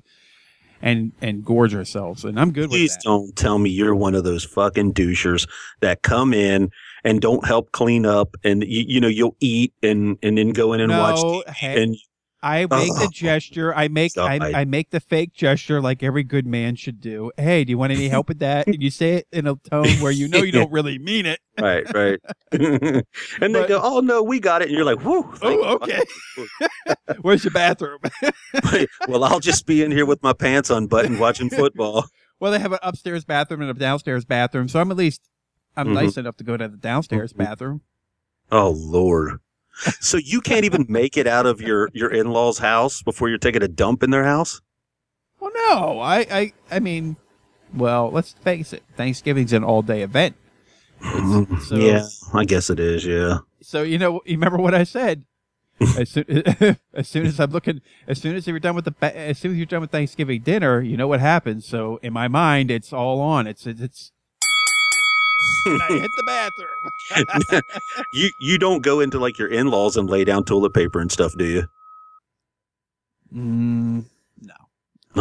and 0.82 1.14
and 1.22 1.44
gorge 1.46 1.74
ourselves, 1.76 2.26
and 2.26 2.40
I'm 2.40 2.52
good 2.52 2.64
with 2.64 2.72
Please 2.72 2.98
don't 3.04 3.36
tell 3.36 3.58
me 3.60 3.70
you're 3.70 3.96
one 3.96 4.14
of 4.16 4.24
those 4.24 4.44
fucking 4.44 4.94
douchers 4.94 5.48
that 5.80 6.02
come 6.02 6.34
in 6.34 6.70
and 7.04 7.22
don't 7.22 7.46
help 7.46 7.72
clean 7.72 8.06
up, 8.06 8.36
and 8.44 8.64
you, 8.64 8.84
you 8.88 9.00
know 9.00 9.08
you'll 9.08 9.36
eat 9.40 9.74
and 9.84 10.18
and 10.24 10.38
then 10.38 10.50
go 10.52 10.74
in 10.74 10.82
and 10.82 10.92
watch 10.92 11.16
no, 11.16 11.44
TV 11.48 11.54
hey, 11.54 11.84
and 11.84 11.98
I 12.44 12.62
make 12.62 12.96
the 12.96 13.06
Oh. 13.06 13.10
gesture. 13.12 13.74
I 13.76 13.88
make 13.88 14.18
I, 14.18 14.40
I 14.56 14.66
make 14.66 14.90
the 14.90 15.00
fake 15.00 15.34
gesture 15.34 15.80
like 15.82 16.02
every 16.02 16.24
good 16.24 16.48
man 16.48 16.76
should 16.76 17.00
do. 17.00 17.32
Hey, 17.38 17.64
do 17.64 17.70
you 17.70 17.78
want 17.78 17.92
any 17.92 18.10
help 18.10 18.28
with 18.30 18.40
that? 18.40 18.68
And 18.68 18.82
you 18.82 18.90
say 18.90 19.16
it 19.16 19.28
in 19.32 19.46
a 19.46 19.56
tone 19.56 20.00
where 20.02 20.12
you 20.12 20.28
know 20.28 20.42
you 20.42 20.52
don't 20.52 20.72
really 20.72 20.98
mean 20.98 21.26
it. 21.28 21.40
right, 21.60 21.86
right. 21.94 22.20
and 22.52 23.56
they 23.56 23.68
go, 23.68 23.80
"Oh 23.84 24.00
no, 24.00 24.24
we 24.24 24.40
got 24.40 24.62
it," 24.64 24.70
and 24.70 24.76
you're 24.76 24.86
like, 24.86 25.04
"Whoo!" 25.04 25.32
Oh, 25.42 25.76
okay. 25.76 26.02
Where's 27.22 27.44
your 27.44 27.52
bathroom? 27.52 28.00
Well, 29.08 29.24
I'll 29.24 29.40
just 29.40 29.66
be 29.68 29.84
in 29.84 29.92
here 29.92 30.06
with 30.06 30.24
my 30.24 30.34
pants 30.34 30.70
unbuttoned 30.70 31.20
watching 31.20 31.50
football. 31.50 32.06
well, 32.40 32.52
they 32.52 32.60
have 32.60 32.72
an 32.72 32.80
upstairs 32.82 33.24
bathroom 33.26 33.62
and 33.62 33.70
a 33.70 33.74
downstairs 33.74 34.26
bathroom, 34.26 34.68
so 34.68 34.80
I'm 34.80 34.90
at 34.90 34.98
least 34.98 35.22
I'm 35.78 35.88
Mhm. 35.90 35.94
nice 35.94 36.18
enough 36.18 36.38
to 36.38 36.44
go 36.44 36.58
to 36.58 36.68
the 36.68 36.78
downstairs 36.78 37.34
Mhm. 37.34 37.38
bathroom. 37.38 37.82
Oh 38.52 38.72
Lord. 38.72 39.40
So 40.00 40.18
you 40.18 40.42
can't 40.42 40.66
even 40.66 40.86
make 40.90 41.16
it 41.18 41.26
out 41.28 41.46
of 41.46 41.62
your 41.62 41.90
your 41.94 42.10
in 42.12 42.32
laws' 42.32 42.58
house 42.60 43.02
before 43.02 43.30
you're 43.30 43.38
taking 43.38 43.64
a 43.64 43.68
dump 43.68 44.04
in 44.04 44.10
their 44.12 44.26
house? 44.26 44.62
Well, 45.40 45.52
no, 45.56 46.00
I 46.00 46.18
I 46.30 46.54
I 46.70 46.80
mean, 46.80 47.16
well, 47.74 48.12
let's 48.12 48.34
face 48.34 48.74
it. 48.74 48.84
Thanksgiving's 48.98 49.54
an 49.54 49.64
all 49.64 49.82
day 49.82 50.02
event. 50.02 50.36
So- 51.64 51.78
yeah, 51.78 52.04
I 52.34 52.46
guess 52.46 52.70
it 52.70 52.80
is. 52.80 53.06
Yeah. 53.06 53.40
So 53.62 53.82
you 53.84 53.98
know, 53.98 54.22
you 54.26 54.34
remember 54.36 54.58
what 54.58 54.76
I 54.76 54.84
said? 54.84 55.24
as, 55.98 56.10
soon, 56.10 56.26
as 56.94 57.08
soon 57.08 57.26
as 57.26 57.40
I'm 57.40 57.50
looking, 57.52 57.82
as 58.08 58.22
soon 58.22 58.36
as 58.36 58.46
you're 58.46 58.60
done 58.60 58.76
with 58.76 58.86
the, 58.86 59.18
as 59.18 59.40
soon 59.40 59.52
as 59.54 59.58
you're 59.58 59.66
done 59.66 59.82
with 59.82 59.90
Thanksgiving 59.92 60.42
dinner, 60.42 60.80
you 60.82 60.96
know 60.96 61.08
what 61.08 61.20
happens. 61.22 61.66
So 61.66 61.98
in 62.04 62.14
my 62.14 62.28
mind, 62.28 62.70
it's 62.70 62.94
all 62.94 63.20
on. 63.22 63.48
It's 63.48 63.66
it's. 63.66 64.12
It's 65.42 65.66
and 65.66 65.82
I 65.84 65.88
hit 66.00 66.12
the 66.18 66.24
bathroom. 66.24 67.62
you 68.14 68.30
you 68.40 68.58
don't 68.58 68.82
go 68.84 69.00
into 69.00 69.20
like 69.20 69.38
your 69.38 69.48
in 69.50 69.68
laws 69.68 69.98
and 69.98 70.10
lay 70.10 70.24
down 70.24 70.44
toilet 70.44 70.74
paper 70.74 71.00
and 71.00 71.12
stuff, 71.12 71.34
do 71.38 71.46
you? 71.46 71.64
Mm, 73.34 74.06
no, 74.42 74.54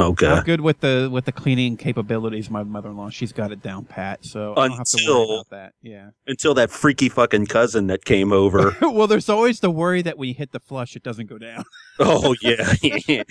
Okay. 0.02 0.26
I'm 0.26 0.42
good 0.44 0.60
with 0.60 0.80
the 0.80 1.08
with 1.12 1.24
the 1.26 1.32
cleaning 1.32 1.76
capabilities. 1.76 2.46
of 2.46 2.52
My 2.52 2.62
mother-in-law, 2.64 3.10
she's 3.10 3.32
got 3.32 3.52
it 3.52 3.62
down 3.62 3.84
pat, 3.84 4.24
so 4.24 4.52
I 4.56 4.66
don't 4.68 4.78
have 4.78 4.86
to 4.86 4.96
worry 5.06 5.20
Until- 5.20 5.34
about 5.34 5.50
that. 5.50 5.72
Yeah. 5.82 6.10
Until 6.26 6.54
that 6.54 6.70
freaky 6.70 7.08
fucking 7.08 7.46
cousin 7.46 7.86
that 7.86 8.04
came 8.04 8.32
over. 8.32 8.76
well, 8.82 9.06
there's 9.06 9.28
always 9.28 9.60
the 9.60 9.70
worry 9.70 10.02
that 10.02 10.18
when 10.18 10.28
you 10.28 10.34
hit 10.34 10.50
the 10.52 10.60
flush, 10.60 10.96
it 10.96 11.02
doesn't 11.04 11.26
go 11.28 11.38
down. 11.38 11.64
oh 12.00 12.34
yeah. 12.42 12.56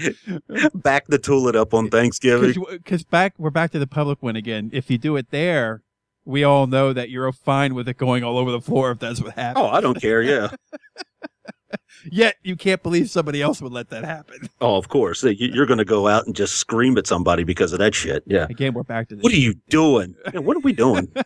Back 0.74 1.08
the 1.08 1.20
toilet 1.22 1.56
up 1.58 1.74
on 1.74 1.90
Thanksgiving. 1.90 2.54
Because 2.72 3.04
back 3.04 3.34
we're 3.38 3.50
back 3.50 3.72
to 3.72 3.80
the 3.80 3.88
public 3.88 4.24
one 4.24 4.36
again. 4.38 4.70
If 4.74 4.90
you 4.90 4.98
do 4.98 5.16
it 5.18 5.32
there, 5.32 5.82
we 6.26 6.44
all 6.44 6.68
know 6.68 6.94
that 6.94 7.10
you're 7.10 7.32
fine 7.32 7.74
with 7.76 7.88
it 7.90 7.98
going 7.98 8.24
all 8.24 8.38
over 8.38 8.52
the 8.52 8.62
floor 8.62 8.92
if 8.92 9.00
that's 9.00 9.22
what 9.22 9.34
happens. 9.36 9.66
Oh, 9.66 9.70
I 9.70 9.82
don't 9.82 10.00
care. 10.00 10.22
Yeah. 10.22 10.50
Yet 12.12 12.36
you 12.44 12.56
can't 12.56 12.82
believe 12.82 13.10
somebody 13.10 13.42
else 13.42 13.62
would 13.62 13.74
let 13.74 13.90
that 13.90 14.06
happen. 14.06 14.50
Oh, 14.62 14.78
of 14.78 14.88
course. 14.90 15.22
You- 15.24 15.34
You're 15.54 15.66
going 15.66 15.80
to 15.80 15.86
go 15.86 16.08
out 16.08 16.26
and 16.26 16.36
just 16.36 16.56
scream 16.56 16.98
at 16.98 17.06
somebody 17.08 17.44
because 17.44 17.74
of 17.74 17.80
that 17.80 17.94
shit. 17.94 18.24
Yeah. 18.26 18.48
Again, 18.50 18.74
we're 18.74 18.84
back 18.84 19.10
to 19.10 19.16
this. 19.16 19.24
What 19.24 19.34
are 19.34 19.38
you 19.38 19.56
doing? 19.70 20.16
Yeah, 20.34 20.40
what 20.40 20.56
are 20.56 20.62
we 20.62 20.72
doing? 20.74 21.12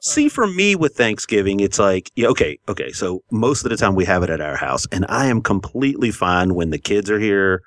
See, 0.00 0.26
uh. 0.26 0.30
for 0.30 0.46
me 0.46 0.74
with 0.74 0.94
Thanksgiving, 0.96 1.60
it's 1.60 1.78
like, 1.78 2.10
yeah, 2.16 2.28
okay, 2.28 2.58
okay. 2.68 2.90
So 2.92 3.22
most 3.30 3.64
of 3.64 3.70
the 3.70 3.76
time 3.76 3.94
we 3.94 4.04
have 4.06 4.22
it 4.22 4.30
at 4.30 4.40
our 4.40 4.56
house, 4.56 4.86
and 4.90 5.06
I 5.08 5.26
am 5.26 5.40
completely 5.40 6.10
fine 6.10 6.54
when 6.54 6.70
the 6.70 6.78
kids 6.78 7.10
are 7.10 7.20
here, 7.20 7.62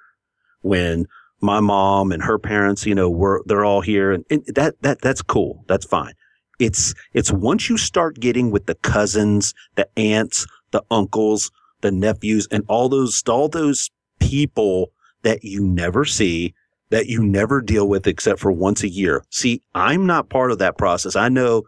when 0.61 1.05
my 1.41 1.59
mom 1.59 2.11
and 2.11 2.23
her 2.23 2.39
parents, 2.39 2.85
you 2.85 2.95
know, 2.95 3.09
were 3.09 3.43
they're 3.45 3.65
all 3.65 3.81
here, 3.81 4.11
and, 4.11 4.25
and 4.29 4.43
that 4.55 4.81
that 4.81 5.01
that's 5.01 5.21
cool. 5.21 5.63
That's 5.67 5.85
fine. 5.85 6.13
It's 6.59 6.93
it's 7.13 7.31
once 7.31 7.69
you 7.69 7.77
start 7.77 8.19
getting 8.19 8.51
with 8.51 8.65
the 8.65 8.75
cousins, 8.75 9.53
the 9.75 9.87
aunts, 9.97 10.47
the 10.71 10.83
uncles, 10.89 11.51
the 11.81 11.91
nephews, 11.91 12.47
and 12.51 12.63
all 12.67 12.89
those 12.89 13.23
all 13.27 13.49
those 13.49 13.89
people 14.19 14.91
that 15.21 15.43
you 15.43 15.63
never 15.63 16.05
see 16.05 16.53
that 16.89 17.07
you 17.07 17.21
never 17.21 17.61
deal 17.61 17.87
with 17.87 18.07
except 18.07 18.39
for 18.39 18.51
once 18.51 18.81
a 18.81 18.89
year. 18.89 19.23
See, 19.29 19.61
I'm 19.75 20.05
not 20.05 20.29
part 20.29 20.51
of 20.51 20.59
that 20.59 20.77
process. 20.77 21.15
I 21.15 21.27
know 21.29 21.63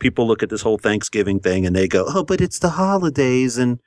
people 0.00 0.26
look 0.26 0.42
at 0.42 0.50
this 0.50 0.62
whole 0.62 0.78
Thanksgiving 0.78 1.38
thing 1.40 1.64
and 1.64 1.74
they 1.74 1.88
go, 1.88 2.04
"Oh, 2.08 2.24
but 2.24 2.40
it's 2.40 2.58
the 2.58 2.70
holidays 2.70 3.56
and 3.56 3.78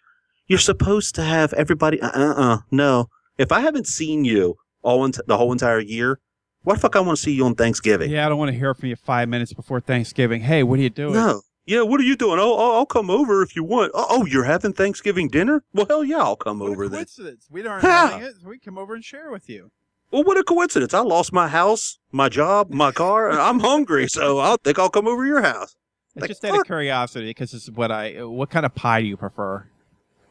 you're 0.48 0.60
supposed 0.60 1.14
to 1.16 1.24
have 1.24 1.54
everybody." 1.54 2.02
Uh, 2.02 2.10
uh, 2.10 2.34
uh 2.34 2.58
no. 2.72 3.10
If 3.38 3.52
I 3.52 3.60
haven't 3.60 3.86
seen 3.86 4.26
you 4.26 4.56
all 4.88 5.04
ent- 5.06 5.20
the 5.28 5.38
whole 5.38 5.52
entire 5.52 5.80
year, 5.80 6.20
What 6.64 6.76
the 6.76 6.80
fuck 6.82 6.96
I 6.96 7.00
want 7.02 7.18
to 7.18 7.22
see 7.24 7.32
you 7.34 7.46
on 7.46 7.56
Thanksgiving? 7.56 8.10
Yeah, 8.10 8.26
I 8.26 8.30
don't 8.30 8.38
want 8.38 8.52
to 8.52 8.58
hear 8.58 8.74
from 8.74 8.90
you 8.90 8.96
five 8.96 9.28
minutes 9.30 9.54
before 9.54 9.80
Thanksgiving. 9.80 10.42
Hey, 10.42 10.64
what 10.64 10.80
are 10.80 10.82
you 10.82 10.90
doing? 10.90 11.14
No. 11.14 11.42
Yeah, 11.66 11.82
what 11.82 12.00
are 12.00 12.04
you 12.04 12.16
doing? 12.16 12.40
Oh, 12.40 12.56
oh, 12.58 12.76
I'll 12.78 12.86
come 12.86 13.10
over 13.10 13.42
if 13.44 13.56
you 13.56 13.64
want. 13.64 13.92
Oh, 13.94 14.06
oh, 14.10 14.26
you're 14.26 14.46
having 14.46 14.72
Thanksgiving 14.74 15.28
dinner? 15.28 15.64
Well, 15.74 15.86
hell 15.88 16.04
yeah, 16.04 16.20
I'll 16.20 16.36
come 16.38 16.60
What 16.60 16.68
a 16.70 16.72
over 16.72 16.88
then. 16.88 17.00
coincidence. 17.00 17.48
We 17.52 17.66
aren't 17.68 17.84
Yeah. 17.84 18.10
having 18.10 18.26
it, 18.28 18.34
so 18.42 18.48
we 18.50 18.58
come 18.60 18.78
over 18.78 18.96
and 18.96 19.04
share 19.04 19.30
with 19.32 19.50
you. 19.50 19.72
Well, 20.12 20.24
what 20.24 20.38
a 20.38 20.44
coincidence. 20.44 20.94
I 20.94 21.00
lost 21.02 21.34
my 21.34 21.50
house, 21.50 22.00
my 22.12 22.30
job, 22.30 22.72
my 22.72 22.92
car. 22.92 23.30
and 23.30 23.40
I'm 23.40 23.60
hungry, 23.60 24.08
so 24.08 24.40
I 24.40 24.56
think 24.64 24.80
I'll 24.80 24.90
come 24.90 25.08
over 25.08 25.24
to 25.24 25.28
your 25.28 25.42
house. 25.42 25.76
It's 26.16 26.22
Like, 26.22 26.30
just 26.30 26.46
out 26.46 26.58
of 26.60 26.66
curiosity 26.66 27.28
because 27.28 27.52
this 27.52 27.64
is 27.64 27.72
what 27.72 27.92
I. 27.92 28.24
What 28.24 28.50
kind 28.50 28.66
of 28.66 28.74
pie 28.74 29.02
do 29.02 29.08
you 29.08 29.18
prefer? 29.18 29.68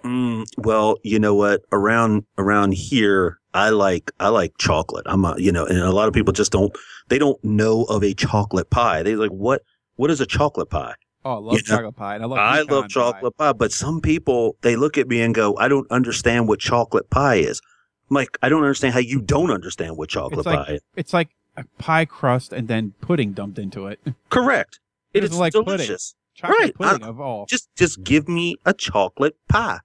Mm, 0.07 0.45
well, 0.59 0.97
you 1.03 1.19
know 1.19 1.35
what? 1.35 1.63
Around 1.73 2.25
around 2.39 2.73
here, 2.75 3.39
I 3.55 3.71
like 3.71 4.11
I 4.21 4.29
like 4.29 4.53
chocolate. 4.59 5.05
I'm 5.07 5.25
a 5.25 5.35
you 5.39 5.53
know, 5.53 5.67
and 5.67 5.79
a 5.79 5.93
lot 5.93 6.09
of 6.09 6.15
people 6.15 6.33
just 6.33 6.53
don't 6.53 6.77
they 7.09 7.19
don't 7.19 7.43
know 7.45 7.83
of 7.85 8.03
a 8.05 8.15
chocolate 8.15 8.71
pie. 8.71 9.03
They 9.03 9.17
like 9.17 9.31
what 9.31 9.63
what 9.97 10.11
is 10.11 10.21
a 10.21 10.27
chocolate 10.27 10.71
pie? 10.71 10.95
Oh, 11.25 11.31
I 11.31 11.35
love 11.39 11.53
You 11.55 11.59
know, 11.69 11.77
chocolate 11.77 11.97
pie, 11.97 12.15
and 12.15 12.23
I 12.25 12.27
love. 12.27 12.39
I 12.39 12.61
love 12.63 12.89
chocolate 12.89 13.37
pie, 13.37 13.53
but 13.53 13.73
some 13.73 14.01
people 14.01 14.57
they 14.61 14.77
look 14.77 14.97
at 14.97 15.09
me 15.09 15.21
and 15.23 15.35
go, 15.35 15.57
"I 15.59 15.67
don't 15.69 15.91
understand 15.91 16.47
what 16.49 16.61
chocolate 16.61 17.11
pie 17.11 17.37
is." 17.37 17.61
I'm 18.09 18.15
like, 18.15 18.39
I 18.41 18.49
don't 18.49 18.63
understand 18.63 18.95
how 18.95 19.01
you 19.01 19.21
don't 19.21 19.51
understand 19.51 19.97
what 19.97 20.09
chocolate 20.11 20.39
It's 20.39 20.47
like- 20.47 20.67
pie 20.67 20.73
is. 20.75 20.81
It's 20.95 21.13
like 21.13 21.31
a 21.57 21.65
pie 21.79 22.05
crust 22.05 22.53
and 22.53 22.69
then 22.69 22.95
pudding 23.01 23.33
dumped 23.33 23.59
into 23.59 23.89
it. 23.89 23.99
Correct. 24.31 24.79
It 25.13 25.25
is 25.25 25.37
like 25.37 25.55
pudding. 25.55 25.65
delicious. 25.79 26.15
Chocolate 26.37 26.59
Right, 26.61 26.73
I- 26.79 26.93
pudding 26.93 27.09
of 27.09 27.21
all. 27.21 27.47
just 27.47 27.69
just 27.75 28.05
give 28.05 28.29
me 28.29 28.55
a 28.65 28.73
chocolate 28.73 29.35
pie. 29.49 29.81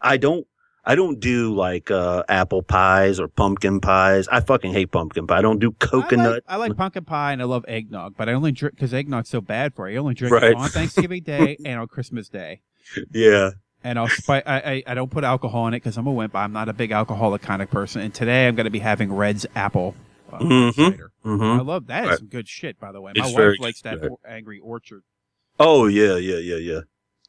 I 0.00 0.16
don't 0.16 0.46
I 0.84 0.94
don't 0.94 1.18
do 1.18 1.54
like 1.54 1.90
uh 1.90 2.22
apple 2.28 2.62
pies 2.62 3.18
or 3.18 3.28
pumpkin 3.28 3.80
pies. 3.80 4.28
I 4.28 4.40
fucking 4.40 4.72
hate 4.72 4.92
pumpkin 4.92 5.26
pie. 5.26 5.38
I 5.38 5.42
don't 5.42 5.58
do 5.58 5.74
I 5.80 5.84
coconut. 5.86 6.32
like, 6.32 6.42
I 6.46 6.56
like 6.56 6.76
pumpkin 6.76 7.04
pie 7.04 7.32
and 7.32 7.42
I 7.42 7.44
love 7.44 7.64
eggnog, 7.66 8.14
but 8.16 8.28
I 8.28 8.32
only 8.34 8.52
drink 8.52 8.76
because 8.76 8.92
eggnog's 8.92 9.28
so 9.28 9.40
bad 9.40 9.74
for 9.74 9.88
you. 9.90 9.96
I 9.96 10.00
only 10.00 10.14
drink 10.14 10.32
Right. 10.32 10.50
it 10.52 10.56
on 10.56 10.68
Thanksgiving 10.68 11.22
Day 11.22 11.56
and 11.64 11.80
on 11.80 11.88
Christmas 11.88 12.28
Day. 12.28 12.60
yeah. 13.12 13.50
And 13.84 13.98
I'll 14.00 14.08
spi- 14.08 14.42
I, 14.46 14.56
I 14.72 14.82
I 14.88 14.94
don't 14.94 15.10
put 15.10 15.22
alcohol 15.22 15.66
in 15.68 15.74
it 15.74 15.78
because 15.78 15.96
I'm 15.96 16.06
a 16.08 16.12
wimp. 16.12 16.34
I'm 16.34 16.52
not 16.52 16.68
a 16.68 16.72
big 16.72 16.90
alcoholic 16.92 17.42
kind 17.42 17.62
of 17.62 17.70
person. 17.70 18.00
And 18.02 18.12
today 18.12 18.48
I'm 18.48 18.56
going 18.56 18.64
to 18.64 18.70
be 18.70 18.80
having 18.80 19.12
Redd's 19.12 19.46
apple 19.54 19.94
uh, 20.32 20.38
Mhm. 20.38 20.74
cider. 20.74 21.12
hmm 21.22 21.42
I 21.42 21.60
love 21.60 21.86
that. 21.86 22.04
Is 22.04 22.08
Right. 22.10 22.18
some 22.18 22.26
good 22.28 22.48
shit, 22.48 22.80
by 22.80 22.90
the 22.90 23.00
way. 23.00 23.12
It's 23.14 23.32
My 23.34 23.40
wife 23.48 23.60
likes 23.60 23.82
that 23.82 24.02
or- 24.04 24.18
Angry 24.26 24.58
Orchard. 24.58 25.02
Oh 25.60 25.86
yeah, 25.86 26.16
yeah, 26.16 26.38
yeah, 26.38 26.56
yeah. 26.56 26.80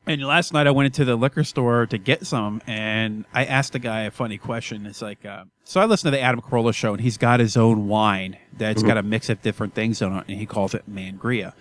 And 0.08 0.24
last 0.24 0.54
night 0.54 0.67
I 0.67 0.72
went 0.72 0.86
into 0.88 1.04
the 1.04 1.15
liquor 1.15 1.43
store 1.43 1.86
to 1.88 1.98
get 1.98 2.26
some, 2.26 2.62
and 2.65 3.26
I 3.34 3.43
asked 3.46 3.74
the 3.74 3.80
guy 3.80 4.02
a 4.04 4.12
funny 4.12 4.38
question. 4.38 4.86
It's 4.86 5.02
like, 5.02 5.26
uh, 5.26 5.43
so 5.65 5.82
I 5.82 5.86
listen 5.86 6.10
to 6.12 6.17
the 6.17 6.22
Adam 6.22 6.39
Carolla 6.41 6.74
show, 6.74 6.93
and 6.93 7.02
he's 7.02 7.17
got 7.17 7.39
his 7.41 7.58
own 7.58 7.88
wine 7.89 8.38
that's 8.58 8.82
Mhm. 8.84 8.88
got 8.88 8.98
a 8.98 9.04
mix 9.04 9.30
of 9.30 9.41
different 9.41 9.74
things 9.74 10.02
on 10.02 10.17
it, 10.20 10.26
and 10.30 10.39
he 10.39 10.46
calls 10.46 10.74
it 10.74 10.89
Mangria. 10.89 11.52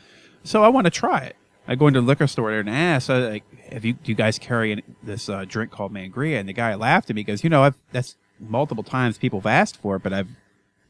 So 0.45 0.63
I 0.63 0.69
want 0.69 0.85
to 0.85 0.91
try 0.93 1.21
it. 1.23 1.37
I 1.67 1.75
go 1.75 1.89
into 1.89 2.01
the 2.01 2.07
liquor 2.07 2.29
store 2.29 2.51
there 2.53 2.61
and 2.61 2.71
ask, 2.71 3.11
uh, 3.11 3.19
like, 3.31 3.43
"Have 3.73 3.85
you 3.85 3.95
do 3.95 4.13
you 4.13 4.15
guys 4.15 4.39
carry 4.39 4.71
an- 4.71 4.83
this 5.03 5.29
uh, 5.29 5.45
drink 5.49 5.73
called 5.73 5.93
Mangria?" 5.93 6.39
And 6.39 6.49
the 6.49 6.53
guy 6.53 6.73
laughed 6.77 7.11
at 7.11 7.17
me, 7.17 7.23
because 7.23 7.43
you 7.43 7.51
know, 7.51 7.65
I've 7.65 7.75
that's 7.91 8.15
multiple 8.39 8.85
times 8.85 9.19
people 9.19 9.41
have 9.41 9.47
asked 9.47 9.77
for 9.79 9.97
it, 9.97 10.05
but 10.05 10.13
I've 10.13 10.29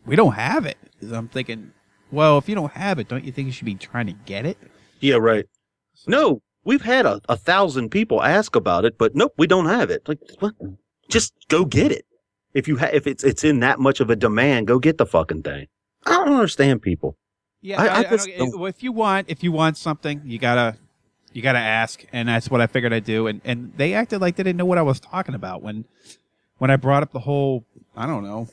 we 0.05 0.15
don't 0.15 0.35
have 0.35 0.67
it. 0.67 0.77
So 1.01 1.15
I'm 1.15 1.29
thinking, 1.29 1.73
well, 2.13 2.37
if 2.37 2.51
you 2.51 2.55
don't 2.55 2.73
have 2.73 2.99
it, 2.99 3.09
don't 3.09 3.25
you 3.25 3.33
think 3.33 3.47
you 3.47 3.53
should 3.53 3.65
be 3.65 3.75
trying 3.77 4.07
to 4.09 4.13
get 4.13 4.45
it? 4.45 4.59
Yeah, 5.01 5.17
right. 5.17 5.47
No, 6.07 6.43
we've 6.67 6.83
had 6.83 7.07
a, 7.07 7.23
a 7.29 7.37
thousand 7.37 7.91
people 7.91 8.23
ask 8.23 8.55
about 8.55 8.85
it, 8.85 8.99
but 8.99 9.15
nope, 9.15 9.33
we 9.39 9.47
don't 9.47 9.67
have 9.67 9.89
it. 9.89 10.07
Like 10.07 10.19
what? 10.41 10.55
Just 11.09 11.33
go 11.49 11.65
get 11.65 11.93
it. 11.93 12.05
If 12.53 12.69
you 12.69 12.77
ha- 12.77 12.91
if 12.93 13.07
it's 13.07 13.25
it's 13.25 13.45
in 13.45 13.61
that 13.61 13.79
much 13.79 14.01
of 14.01 14.11
a 14.11 14.17
demand, 14.17 14.67
go 14.67 14.79
get 14.79 14.99
the 14.99 15.07
fucking 15.07 15.43
thing. 15.45 15.69
I 16.05 16.11
don't 16.11 16.35
understand 16.35 16.83
people. 16.83 17.17
Yeah, 17.63 17.81
I- 17.81 17.87
I, 17.87 17.89
I 17.89 17.99
I 17.99 18.03
just 18.05 18.29
don't- 18.37 18.67
if 18.67 18.83
you 18.83 18.93
want 18.93 19.31
if 19.31 19.43
you 19.43 19.53
want 19.53 19.79
something, 19.79 20.21
you 20.25 20.39
gotta 20.39 20.77
you 21.33 21.41
gotta 21.43 21.59
ask, 21.59 22.05
and 22.13 22.29
that's 22.29 22.51
what 22.51 22.61
I 22.61 22.67
figured 22.67 22.93
I'd 22.93 23.05
do. 23.05 23.27
And 23.29 23.41
and 23.45 23.73
they 23.77 23.95
acted 23.95 24.21
like 24.21 24.37
they 24.37 24.43
didn't 24.43 24.59
know 24.59 24.67
what 24.67 24.79
I 24.79 24.83
was 24.83 25.01
talking 25.01 25.35
about 25.35 25.63
when 25.63 25.85
when 26.59 26.71
I 26.71 26.77
brought 26.77 27.03
up 27.03 27.13
the 27.13 27.21
whole 27.21 27.65
I 27.97 28.07
don't 28.07 28.25
know 28.25 28.49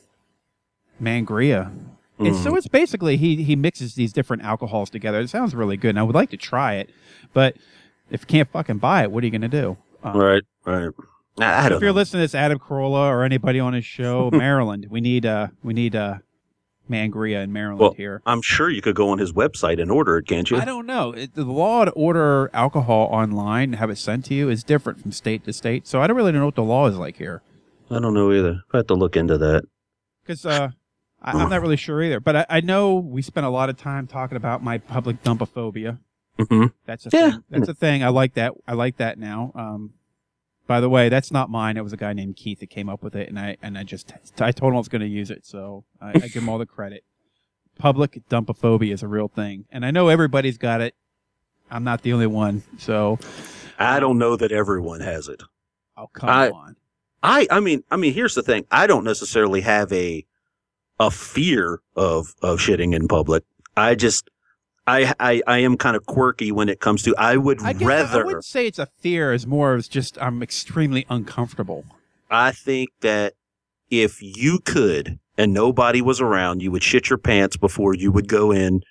mangria. 1.02 1.72
And 2.18 2.36
so 2.36 2.52
mm. 2.52 2.58
it's 2.58 2.68
basically 2.68 3.16
he 3.16 3.42
he 3.42 3.56
mixes 3.56 3.96
these 3.96 4.12
different 4.12 4.44
alcohols 4.44 4.88
together. 4.88 5.18
It 5.20 5.30
sounds 5.30 5.52
really 5.54 5.76
good, 5.76 5.90
and 5.90 5.98
I 5.98 6.04
would 6.04 6.14
like 6.14 6.30
to 6.30 6.36
try 6.36 6.74
it, 6.74 6.90
but 7.32 7.56
if 8.10 8.22
you 8.22 8.26
can't 8.26 8.50
fucking 8.50 8.78
buy 8.78 9.02
it, 9.02 9.10
what 9.10 9.22
are 9.22 9.26
you 9.26 9.32
gonna 9.32 9.48
do? 9.48 9.76
Um, 10.02 10.16
Right, 10.16 10.42
right. 10.64 10.90
I, 11.38 11.44
I 11.44 11.66
if 11.66 11.70
you're 11.80 11.80
know. 11.80 11.92
listening 11.92 12.20
to 12.20 12.24
this, 12.24 12.34
Adam 12.34 12.58
Carolla 12.58 13.08
or 13.08 13.24
anybody 13.24 13.58
on 13.58 13.72
his 13.72 13.84
show, 13.84 14.30
Maryland, 14.32 14.86
we 14.90 15.00
need 15.00 15.26
uh 15.26 15.48
we 15.62 15.72
need 15.74 15.96
uh 15.96 16.18
mangria 16.90 17.42
in 17.42 17.52
Maryland 17.52 17.80
Well, 17.80 17.92
here. 17.92 18.20
I'm 18.26 18.42
sure 18.42 18.68
you 18.70 18.82
could 18.82 18.94
go 18.94 19.08
on 19.08 19.18
his 19.18 19.32
website 19.32 19.80
and 19.80 19.90
order 19.90 20.18
it, 20.18 20.26
can't 20.26 20.50
you? 20.50 20.58
I 20.58 20.64
don't 20.64 20.86
know. 20.86 21.12
It, 21.12 21.34
the 21.34 21.44
law 21.44 21.84
to 21.86 21.90
order 21.92 22.50
alcohol 22.52 23.08
online 23.10 23.70
and 23.70 23.76
have 23.76 23.90
it 23.90 23.96
sent 23.96 24.26
to 24.26 24.34
you 24.34 24.50
is 24.50 24.62
different 24.62 25.00
from 25.00 25.10
state 25.12 25.44
to 25.44 25.52
state. 25.52 25.86
So 25.86 26.02
I 26.02 26.06
don't 26.06 26.16
really 26.16 26.32
know 26.32 26.44
what 26.44 26.54
the 26.56 26.62
law 26.62 26.86
is 26.86 26.96
like 26.96 27.16
here. 27.16 27.42
I 27.90 28.00
don't 28.00 28.14
know 28.14 28.32
either. 28.32 28.60
I 28.72 28.78
have 28.78 28.86
to 28.88 28.94
look 28.94 29.16
into 29.16 29.38
that. 29.38 29.64
Because 30.22 30.44
uh, 30.44 30.70
I, 31.22 31.30
I'm 31.32 31.48
not 31.48 31.62
really 31.62 31.76
sure 31.76 32.02
either. 32.02 32.20
But 32.20 32.36
I, 32.36 32.46
I 32.50 32.60
know 32.60 32.94
we 32.96 33.22
spent 33.22 33.46
a 33.46 33.50
lot 33.50 33.70
of 33.70 33.76
time 33.76 34.06
talking 34.06 34.36
about 34.36 34.62
my 34.62 34.78
public 34.78 35.22
dumpophobia. 35.22 35.98
Hmm 36.38 36.66
That's 36.86 37.06
a 37.06 37.10
Yeah. 37.12 37.30
thing. 37.32 37.44
That's 37.50 37.68
a 37.68 37.74
thing. 37.74 38.02
I 38.02 38.08
like 38.08 38.34
that. 38.34 38.52
I 38.66 38.72
like 38.74 38.96
that 38.96 39.18
now. 39.18 39.52
Um, 39.54 39.94
by 40.66 40.80
the 40.80 40.88
way, 40.88 41.08
that's 41.08 41.30
not 41.30 41.50
mine. 41.50 41.76
It 41.76 41.84
was 41.84 41.92
a 41.92 41.96
guy 41.96 42.12
named 42.14 42.36
Keith 42.36 42.60
that 42.60 42.70
came 42.70 42.88
up 42.88 43.02
with 43.02 43.14
it, 43.14 43.28
and 43.28 43.38
I 43.38 43.56
and 43.62 43.76
I 43.76 43.82
just 43.84 44.12
I 44.40 44.50
told 44.50 44.72
him 44.72 44.76
I 44.76 44.78
was 44.78 44.88
going 44.88 45.02
to 45.02 45.06
use 45.08 45.30
it, 45.30 45.44
so 45.46 45.84
I, 46.00 46.10
I 46.10 46.28
give 46.28 46.36
him 46.42 46.48
all 46.48 46.58
the 46.58 46.66
credit. 46.66 47.04
Public 47.78 48.22
dumpophobia 48.30 48.92
is 48.92 49.02
a 49.02 49.08
real 49.08 49.28
thing, 49.28 49.66
and 49.70 49.84
I 49.84 49.90
know 49.90 50.08
everybody's 50.08 50.56
got 50.58 50.80
it. 50.80 50.94
I'm 51.70 51.84
not 51.84 52.02
the 52.02 52.12
only 52.12 52.26
one, 52.28 52.62
so 52.78 53.18
I 53.78 54.00
don't 54.00 54.16
know 54.18 54.36
that 54.36 54.52
everyone 54.52 55.00
has 55.00 55.28
it. 55.28 55.42
oh 55.96 56.08
come 56.12 56.30
I- 56.30 56.50
on. 56.50 56.76
I 57.22 57.46
I 57.50 57.60
mean 57.60 57.82
I 57.90 57.96
mean 57.96 58.12
here's 58.14 58.34
the 58.34 58.42
thing. 58.42 58.64
I 58.70 58.86
don't 58.86 59.04
necessarily 59.04 59.60
have 59.62 59.92
a 59.92 60.24
a 61.00 61.10
fear 61.10 61.80
of 61.96 62.34
of 62.42 62.58
shitting 62.58 62.94
in 62.94 63.08
public. 63.08 63.44
I 63.76 63.94
just 63.96 64.30
I 64.86 65.14
I, 65.18 65.42
I 65.46 65.58
am 65.58 65.76
kind 65.76 65.96
of 65.96 66.06
quirky 66.06 66.52
when 66.52 66.68
it 66.68 66.80
comes 66.80 67.02
to 67.04 67.14
I 67.16 67.36
would 67.36 67.62
I, 67.62 67.72
guess 67.72 67.82
I 67.82 67.86
rather 67.86 68.24
wouldn't 68.26 68.44
say 68.44 68.66
it's 68.66 68.78
a 68.78 68.86
fear, 68.86 69.32
as 69.32 69.46
more 69.46 69.74
as 69.74 69.88
just 69.88 70.18
I'm 70.20 70.42
extremely 70.42 71.06
uncomfortable. 71.08 71.84
I 72.30 72.52
think 72.52 72.90
that 73.00 73.34
if 73.90 74.20
you 74.22 74.58
could 74.60 75.18
and 75.38 75.52
nobody 75.52 76.00
was 76.02 76.20
around, 76.20 76.62
you 76.62 76.70
would 76.70 76.82
shit 76.82 77.08
your 77.10 77.18
pants 77.18 77.56
before 77.56 77.94
you 77.94 78.10
would 78.12 78.28
go 78.28 78.50
in 78.52 78.82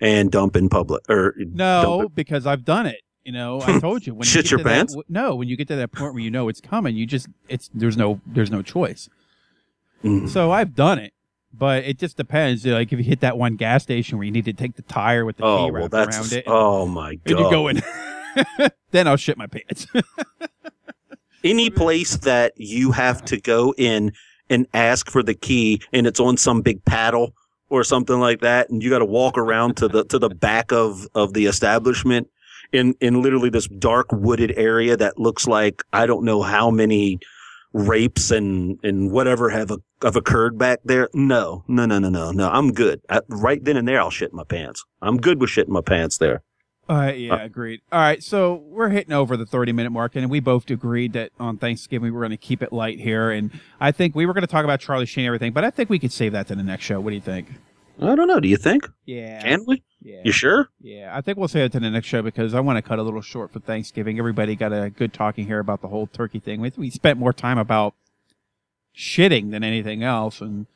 and 0.00 0.30
dump 0.30 0.56
in 0.56 0.68
public 0.68 1.02
or 1.08 1.34
No, 1.38 2.08
because 2.14 2.46
I've 2.46 2.64
done 2.64 2.86
it. 2.86 3.00
You 3.24 3.32
know, 3.32 3.60
I 3.62 3.78
told 3.80 4.06
you 4.06 4.14
when 4.14 4.24
Shit 4.24 4.46
you 4.46 4.50
your 4.52 4.58
to 4.58 4.64
that- 4.64 4.70
pants? 4.70 4.92
w- 4.92 5.04
no, 5.08 5.34
when 5.34 5.48
you 5.48 5.56
get 5.56 5.68
to 5.68 5.76
that 5.76 5.90
point 5.92 6.14
where 6.14 6.22
you 6.22 6.30
know 6.30 6.48
it's 6.48 6.60
coming, 6.60 6.96
you 6.96 7.06
just 7.06 7.28
it's 7.48 7.68
there's 7.74 7.96
no 7.96 8.20
there's 8.26 8.50
no 8.50 8.62
choice. 8.62 9.08
Mm. 10.04 10.28
So 10.28 10.52
I've 10.52 10.74
done 10.76 10.98
it, 10.98 11.12
but 11.52 11.84
it 11.84 11.98
just 11.98 12.16
depends. 12.16 12.64
Like 12.66 12.92
if 12.92 12.98
you 12.98 13.04
hit 13.04 13.20
that 13.20 13.38
one 13.38 13.56
gas 13.56 13.82
station 13.82 14.18
where 14.18 14.24
you 14.24 14.32
need 14.32 14.44
to 14.46 14.52
take 14.52 14.76
the 14.76 14.82
tire 14.82 15.24
with 15.24 15.36
the 15.36 15.44
Oh 15.44 15.66
key 15.66 15.70
well, 15.70 15.88
wrapped 15.88 15.94
around 16.14 16.32
it, 16.32 16.44
oh 16.46 16.86
my 16.86 17.14
god. 17.14 17.30
and 17.30 17.38
you 17.40 17.50
go 17.50 17.68
in, 17.68 17.82
then 18.90 19.08
I'll 19.08 19.16
shit 19.16 19.36
my 19.38 19.46
pants. 19.46 19.86
any 21.44 21.70
place 21.70 22.16
that 22.18 22.52
you 22.56 22.92
have 22.92 23.24
to 23.26 23.40
go 23.40 23.74
in 23.76 24.12
and 24.50 24.66
ask 24.74 25.10
for 25.10 25.22
the 25.22 25.34
key 25.34 25.80
and 25.92 26.06
it's 26.06 26.20
on 26.20 26.36
some 26.36 26.60
big 26.60 26.84
paddle 26.84 27.34
or 27.68 27.82
something 27.84 28.20
like 28.20 28.40
that 28.40 28.68
and 28.70 28.82
you 28.82 28.90
got 28.90 28.98
to 29.00 29.04
walk 29.04 29.36
around 29.38 29.76
to 29.76 29.88
the 29.88 30.04
to 30.04 30.18
the 30.18 30.28
back 30.28 30.72
of 30.72 31.06
of 31.14 31.34
the 31.34 31.46
establishment 31.46 32.28
in 32.72 32.94
in 33.00 33.22
literally 33.22 33.50
this 33.50 33.68
dark 33.78 34.06
wooded 34.12 34.52
area 34.56 34.96
that 34.96 35.18
looks 35.18 35.46
like 35.46 35.82
I 35.92 36.06
don't 36.06 36.24
know 36.24 36.42
how 36.42 36.70
many 36.70 37.18
rapes 37.76 38.30
and 38.30 38.78
and 38.82 39.10
whatever 39.12 39.50
have 39.50 39.70
a, 39.70 39.76
have 40.02 40.16
occurred 40.16 40.56
back 40.56 40.78
there 40.84 41.10
no 41.12 41.62
no 41.68 41.84
no 41.84 41.98
no 41.98 42.08
no 42.08 42.30
no 42.30 42.48
I'm 42.48 42.72
good 42.72 43.02
I, 43.10 43.20
right 43.28 43.62
then 43.62 43.76
and 43.76 43.86
there 43.86 44.00
I'll 44.00 44.10
shit 44.10 44.32
my 44.32 44.44
pants 44.44 44.82
I'm 45.02 45.18
good 45.18 45.40
with 45.40 45.50
shitting 45.50 45.68
my 45.68 45.82
pants 45.82 46.16
there 46.16 46.42
Uh, 46.88 47.12
yeah, 47.14 47.42
agreed. 47.42 47.80
All 47.92 47.98
right, 48.00 48.22
so 48.22 48.54
we're 48.54 48.88
hitting 48.90 49.12
over 49.12 49.36
the 49.36 49.44
30 49.44 49.72
minute 49.72 49.90
mark, 49.90 50.14
and 50.14 50.30
we 50.30 50.38
both 50.38 50.70
agreed 50.70 51.14
that 51.14 51.32
on 51.40 51.58
Thanksgiving 51.58 52.04
we 52.04 52.10
were 52.12 52.20
going 52.20 52.30
to 52.30 52.36
keep 52.36 52.62
it 52.62 52.72
light 52.72 53.00
here. 53.00 53.32
And 53.32 53.50
I 53.80 53.90
think 53.90 54.14
we 54.14 54.24
were 54.24 54.32
going 54.32 54.46
to 54.46 54.46
talk 54.46 54.62
about 54.62 54.78
Charlie 54.78 55.04
Sheen 55.04 55.24
and 55.24 55.26
everything, 55.26 55.52
but 55.52 55.64
I 55.64 55.70
think 55.70 55.90
we 55.90 55.98
could 55.98 56.12
save 56.12 56.30
that 56.32 56.46
to 56.46 56.54
the 56.54 56.62
next 56.62 56.84
show. 56.84 57.00
What 57.00 57.10
do 57.10 57.16
you 57.16 57.20
think? 57.22 57.48
I 58.00 58.14
don't 58.14 58.28
know 58.28 58.38
do 58.40 58.46
you 58.46 58.56
think 58.56 58.86
Yeah. 59.04 59.42
can 59.42 59.64
we 59.66 59.82
yeah. 60.06 60.20
you 60.24 60.30
sure 60.30 60.70
Yeah, 60.80 61.10
I 61.12 61.20
think 61.20 61.36
we'll 61.36 61.48
save 61.48 61.64
it 61.64 61.72
to 61.72 61.80
the 61.80 61.90
next 61.90 62.06
show 62.06 62.22
because 62.22 62.54
I 62.54 62.60
want 62.60 62.76
to 62.76 62.82
cut 62.82 63.00
a 63.00 63.02
little 63.02 63.20
short 63.20 63.52
for 63.52 63.58
Thanksgiving. 63.58 64.20
Everybody 64.20 64.54
got 64.54 64.72
a 64.72 64.88
good 64.88 65.12
talking 65.12 65.46
here 65.46 65.58
about 65.58 65.82
the 65.82 65.88
whole 65.88 66.06
turkey 66.06 66.38
thing. 66.38 66.60
We, 66.60 66.72
we 66.76 66.90
spent 66.90 67.18
more 67.18 67.32
time 67.32 67.58
about 67.58 67.94
shitting 68.96 69.50
than 69.50 69.64
anything 69.64 70.04
else, 70.04 70.40
and 70.40 70.66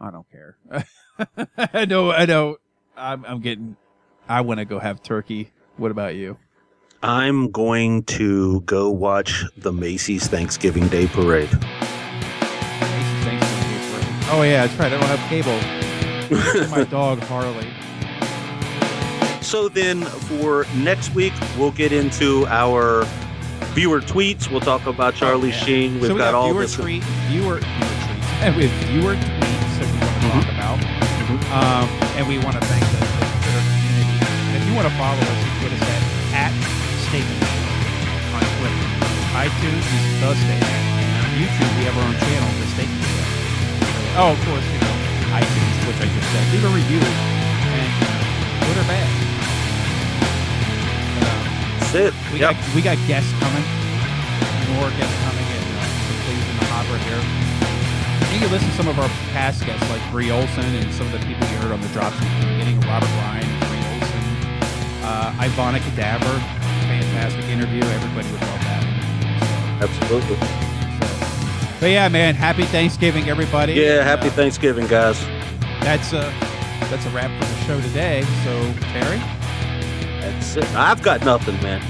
I 0.00 0.10
don't 0.10 0.26
care. 0.28 0.56
I 1.72 1.84
know, 1.84 2.10
I 2.10 2.26
know. 2.26 2.56
I'm, 2.96 3.24
I'm 3.24 3.40
getting. 3.40 3.76
I 4.28 4.40
want 4.40 4.58
to 4.58 4.64
go 4.64 4.80
have 4.80 5.04
turkey. 5.04 5.52
What 5.76 5.92
about 5.92 6.16
you? 6.16 6.36
I'm 7.00 7.52
going 7.52 8.02
to 8.04 8.62
go 8.62 8.90
watch 8.90 9.44
the 9.56 9.72
Macy's 9.72 10.26
Thanksgiving 10.26 10.88
Day 10.88 11.06
Parade. 11.06 11.48
Oh 14.30 14.42
yeah, 14.42 14.66
that's 14.66 14.74
right. 14.78 14.92
I 14.92 14.98
don't 14.98 15.04
have 15.04 15.30
cable. 15.30 16.68
My 16.70 16.82
dog 16.82 17.20
Harley. 17.20 17.68
So 19.48 19.70
then 19.70 20.04
for 20.28 20.66
next 20.76 21.14
week, 21.14 21.32
we'll 21.56 21.72
get 21.72 21.88
into 21.90 22.44
our 22.48 23.08
viewer 23.72 24.02
tweets. 24.04 24.50
We'll 24.52 24.60
talk 24.60 24.84
about 24.84 25.14
Charlie 25.16 25.48
Oh, 25.48 25.56
yeah. 25.56 25.64
Sheen. 25.64 25.94
We've 26.04 26.08
so 26.08 26.12
we 26.12 26.20
got 26.20 26.34
all 26.36 26.52
viewer 26.52 26.68
this. 26.68 26.76
tweet, 26.76 27.00
viewer, 27.32 27.56
viewer 27.56 27.64
tweets, 27.64 28.44
and 28.44 28.52
we 28.60 28.68
have 28.68 28.76
viewer 28.92 29.16
tweets 29.16 29.72
that 29.80 29.88
we 29.88 29.96
want 30.04 30.44
to 30.44 30.52
talk 30.52 30.76
Mm-hmm. 30.84 31.40
about, 31.48 31.80
um, 31.80 31.88
and 32.20 32.28
we 32.28 32.36
want 32.44 32.60
to 32.60 32.64
thank 32.68 32.84
the, 32.92 33.00
the 33.00 33.24
Twitter 33.40 33.64
community. 33.72 34.20
And 34.52 34.60
if 34.60 34.64
you 34.68 34.74
want 34.76 34.84
to 34.84 34.94
follow 35.00 35.16
us, 35.16 35.38
you 35.40 35.48
can 35.48 35.60
get 35.64 35.72
us 35.80 35.84
at, 36.36 36.52
at 36.52 36.52
Statement 37.08 37.40
on 38.36 38.44
Twitter. 38.60 38.80
iTunes 39.32 39.80
is 39.80 40.04
the 40.20 40.28
Statement. 40.44 40.76
On 41.24 41.30
YouTube, 41.40 41.72
we 41.80 41.88
have 41.88 41.96
our 41.96 42.04
own 42.04 42.16
channel, 42.20 42.48
the 42.52 42.68
Statement 42.76 43.00
Show. 43.00 43.24
Oh, 44.20 44.36
of 44.36 44.40
course, 44.44 44.66
you 44.76 44.80
know 44.84 44.96
iTunes, 45.40 45.76
which 45.88 46.00
I 46.04 46.06
just 46.12 46.28
said. 46.36 46.44
Leave 46.52 46.64
a 46.68 46.72
review 46.72 47.00
That's 51.92 51.94
it. 51.94 52.14
we 52.32 52.40
Yep. 52.40 52.54
got 52.54 52.74
we 52.74 52.80
got 52.82 52.96
guests 53.08 53.32
coming, 53.40 53.64
more 54.76 54.90
guests 55.00 55.18
coming, 55.24 55.46
and 55.56 55.66
uh, 55.72 55.84
some 56.04 56.18
things 56.28 56.44
in 56.50 56.56
the 56.60 56.66
hopper 56.68 56.98
here. 57.08 57.22
You 58.34 58.38
can 58.44 58.50
listen 58.52 58.68
to 58.68 58.74
some 58.76 58.88
of 58.88 58.98
our 58.98 59.08
past 59.32 59.64
guests, 59.64 59.88
like 59.90 60.02
Bree 60.10 60.30
Olson 60.30 60.64
and 60.64 60.92
some 60.92 61.06
of 61.06 61.12
the 61.12 61.18
people 61.26 61.46
you 61.48 61.56
heard 61.64 61.72
on 61.72 61.80
the 61.80 61.88
drops 61.88 62.16
in 62.20 62.28
the 62.40 62.46
beginning. 62.52 62.80
Robert 62.82 63.08
Ryan, 63.24 63.48
Bree 63.64 63.84
Olson, 63.88 64.22
uh, 65.02 65.32
Ivonna 65.40 65.80
Cadaver, 65.80 66.36
fantastic 66.86 67.44
interview. 67.46 67.80
Everybody 67.82 68.28
would 68.32 68.40
love 68.42 68.60
that. 68.68 68.84
Absolutely. 69.80 70.36
So, 70.36 71.80
but 71.80 71.90
yeah, 71.90 72.08
man, 72.08 72.34
happy 72.34 72.64
Thanksgiving, 72.64 73.30
everybody. 73.30 73.72
Yeah, 73.72 74.00
And, 74.00 74.08
happy 74.08 74.28
uh, 74.28 74.32
Thanksgiving, 74.32 74.86
guys. 74.88 75.18
That's 75.80 76.12
uh, 76.12 76.30
that's 76.90 77.06
a 77.06 77.10
wrap 77.10 77.30
for 77.40 77.48
the 77.48 77.60
show 77.64 77.80
today. 77.80 78.22
So 78.44 78.72
Terry, 78.92 79.20
That's 80.32 80.56
it. 80.56 80.74
I've 80.74 81.02
got 81.02 81.24
nothing, 81.24 81.54
man. 81.62 81.80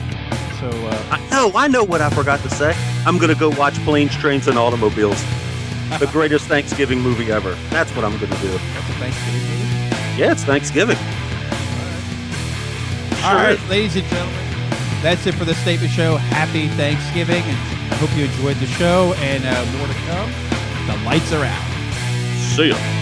so 0.60 0.68
uh, 0.68 1.06
I, 1.10 1.28
no, 1.30 1.52
I 1.54 1.68
know 1.68 1.84
what 1.84 2.00
I 2.00 2.10
forgot 2.10 2.40
to 2.40 2.50
say. 2.50 2.74
I'm 3.06 3.18
going 3.18 3.32
to 3.32 3.38
go 3.38 3.50
watch 3.50 3.74
Planes, 3.84 4.14
Trains, 4.16 4.48
and 4.48 4.58
Automobiles. 4.58 5.22
the 5.98 6.06
greatest 6.12 6.46
Thanksgiving 6.46 7.00
movie 7.00 7.30
ever. 7.32 7.52
That's 7.70 7.90
what 7.96 8.04
I'm 8.04 8.16
going 8.18 8.30
to 8.32 8.38
do. 8.38 8.48
that's 8.48 8.90
a 8.90 8.92
Thanksgiving 8.94 9.40
movie. 9.42 10.20
Yeah, 10.20 10.32
it's 10.32 10.44
Thanksgiving. 10.44 10.96
All 13.24 13.34
right. 13.34 13.56
Sure. 13.56 13.56
right, 13.56 13.68
ladies 13.68 13.96
and 13.96 14.06
gentlemen, 14.06 14.44
that's 15.02 15.26
it 15.26 15.34
for 15.34 15.44
the 15.44 15.54
Statement 15.54 15.92
Show. 15.92 16.16
Happy 16.16 16.68
Thanksgiving, 16.68 17.42
and 17.42 17.92
I 17.92 17.96
hope 17.96 18.16
you 18.16 18.24
enjoyed 18.24 18.56
the 18.56 18.66
show. 18.66 19.12
And 19.18 19.44
uh, 19.44 19.78
more 19.78 19.86
to 19.86 19.94
come. 20.06 20.30
The 20.86 21.04
lights 21.04 21.32
are 21.32 21.44
out. 21.44 21.64
See 22.56 22.68
ya. 22.70 22.97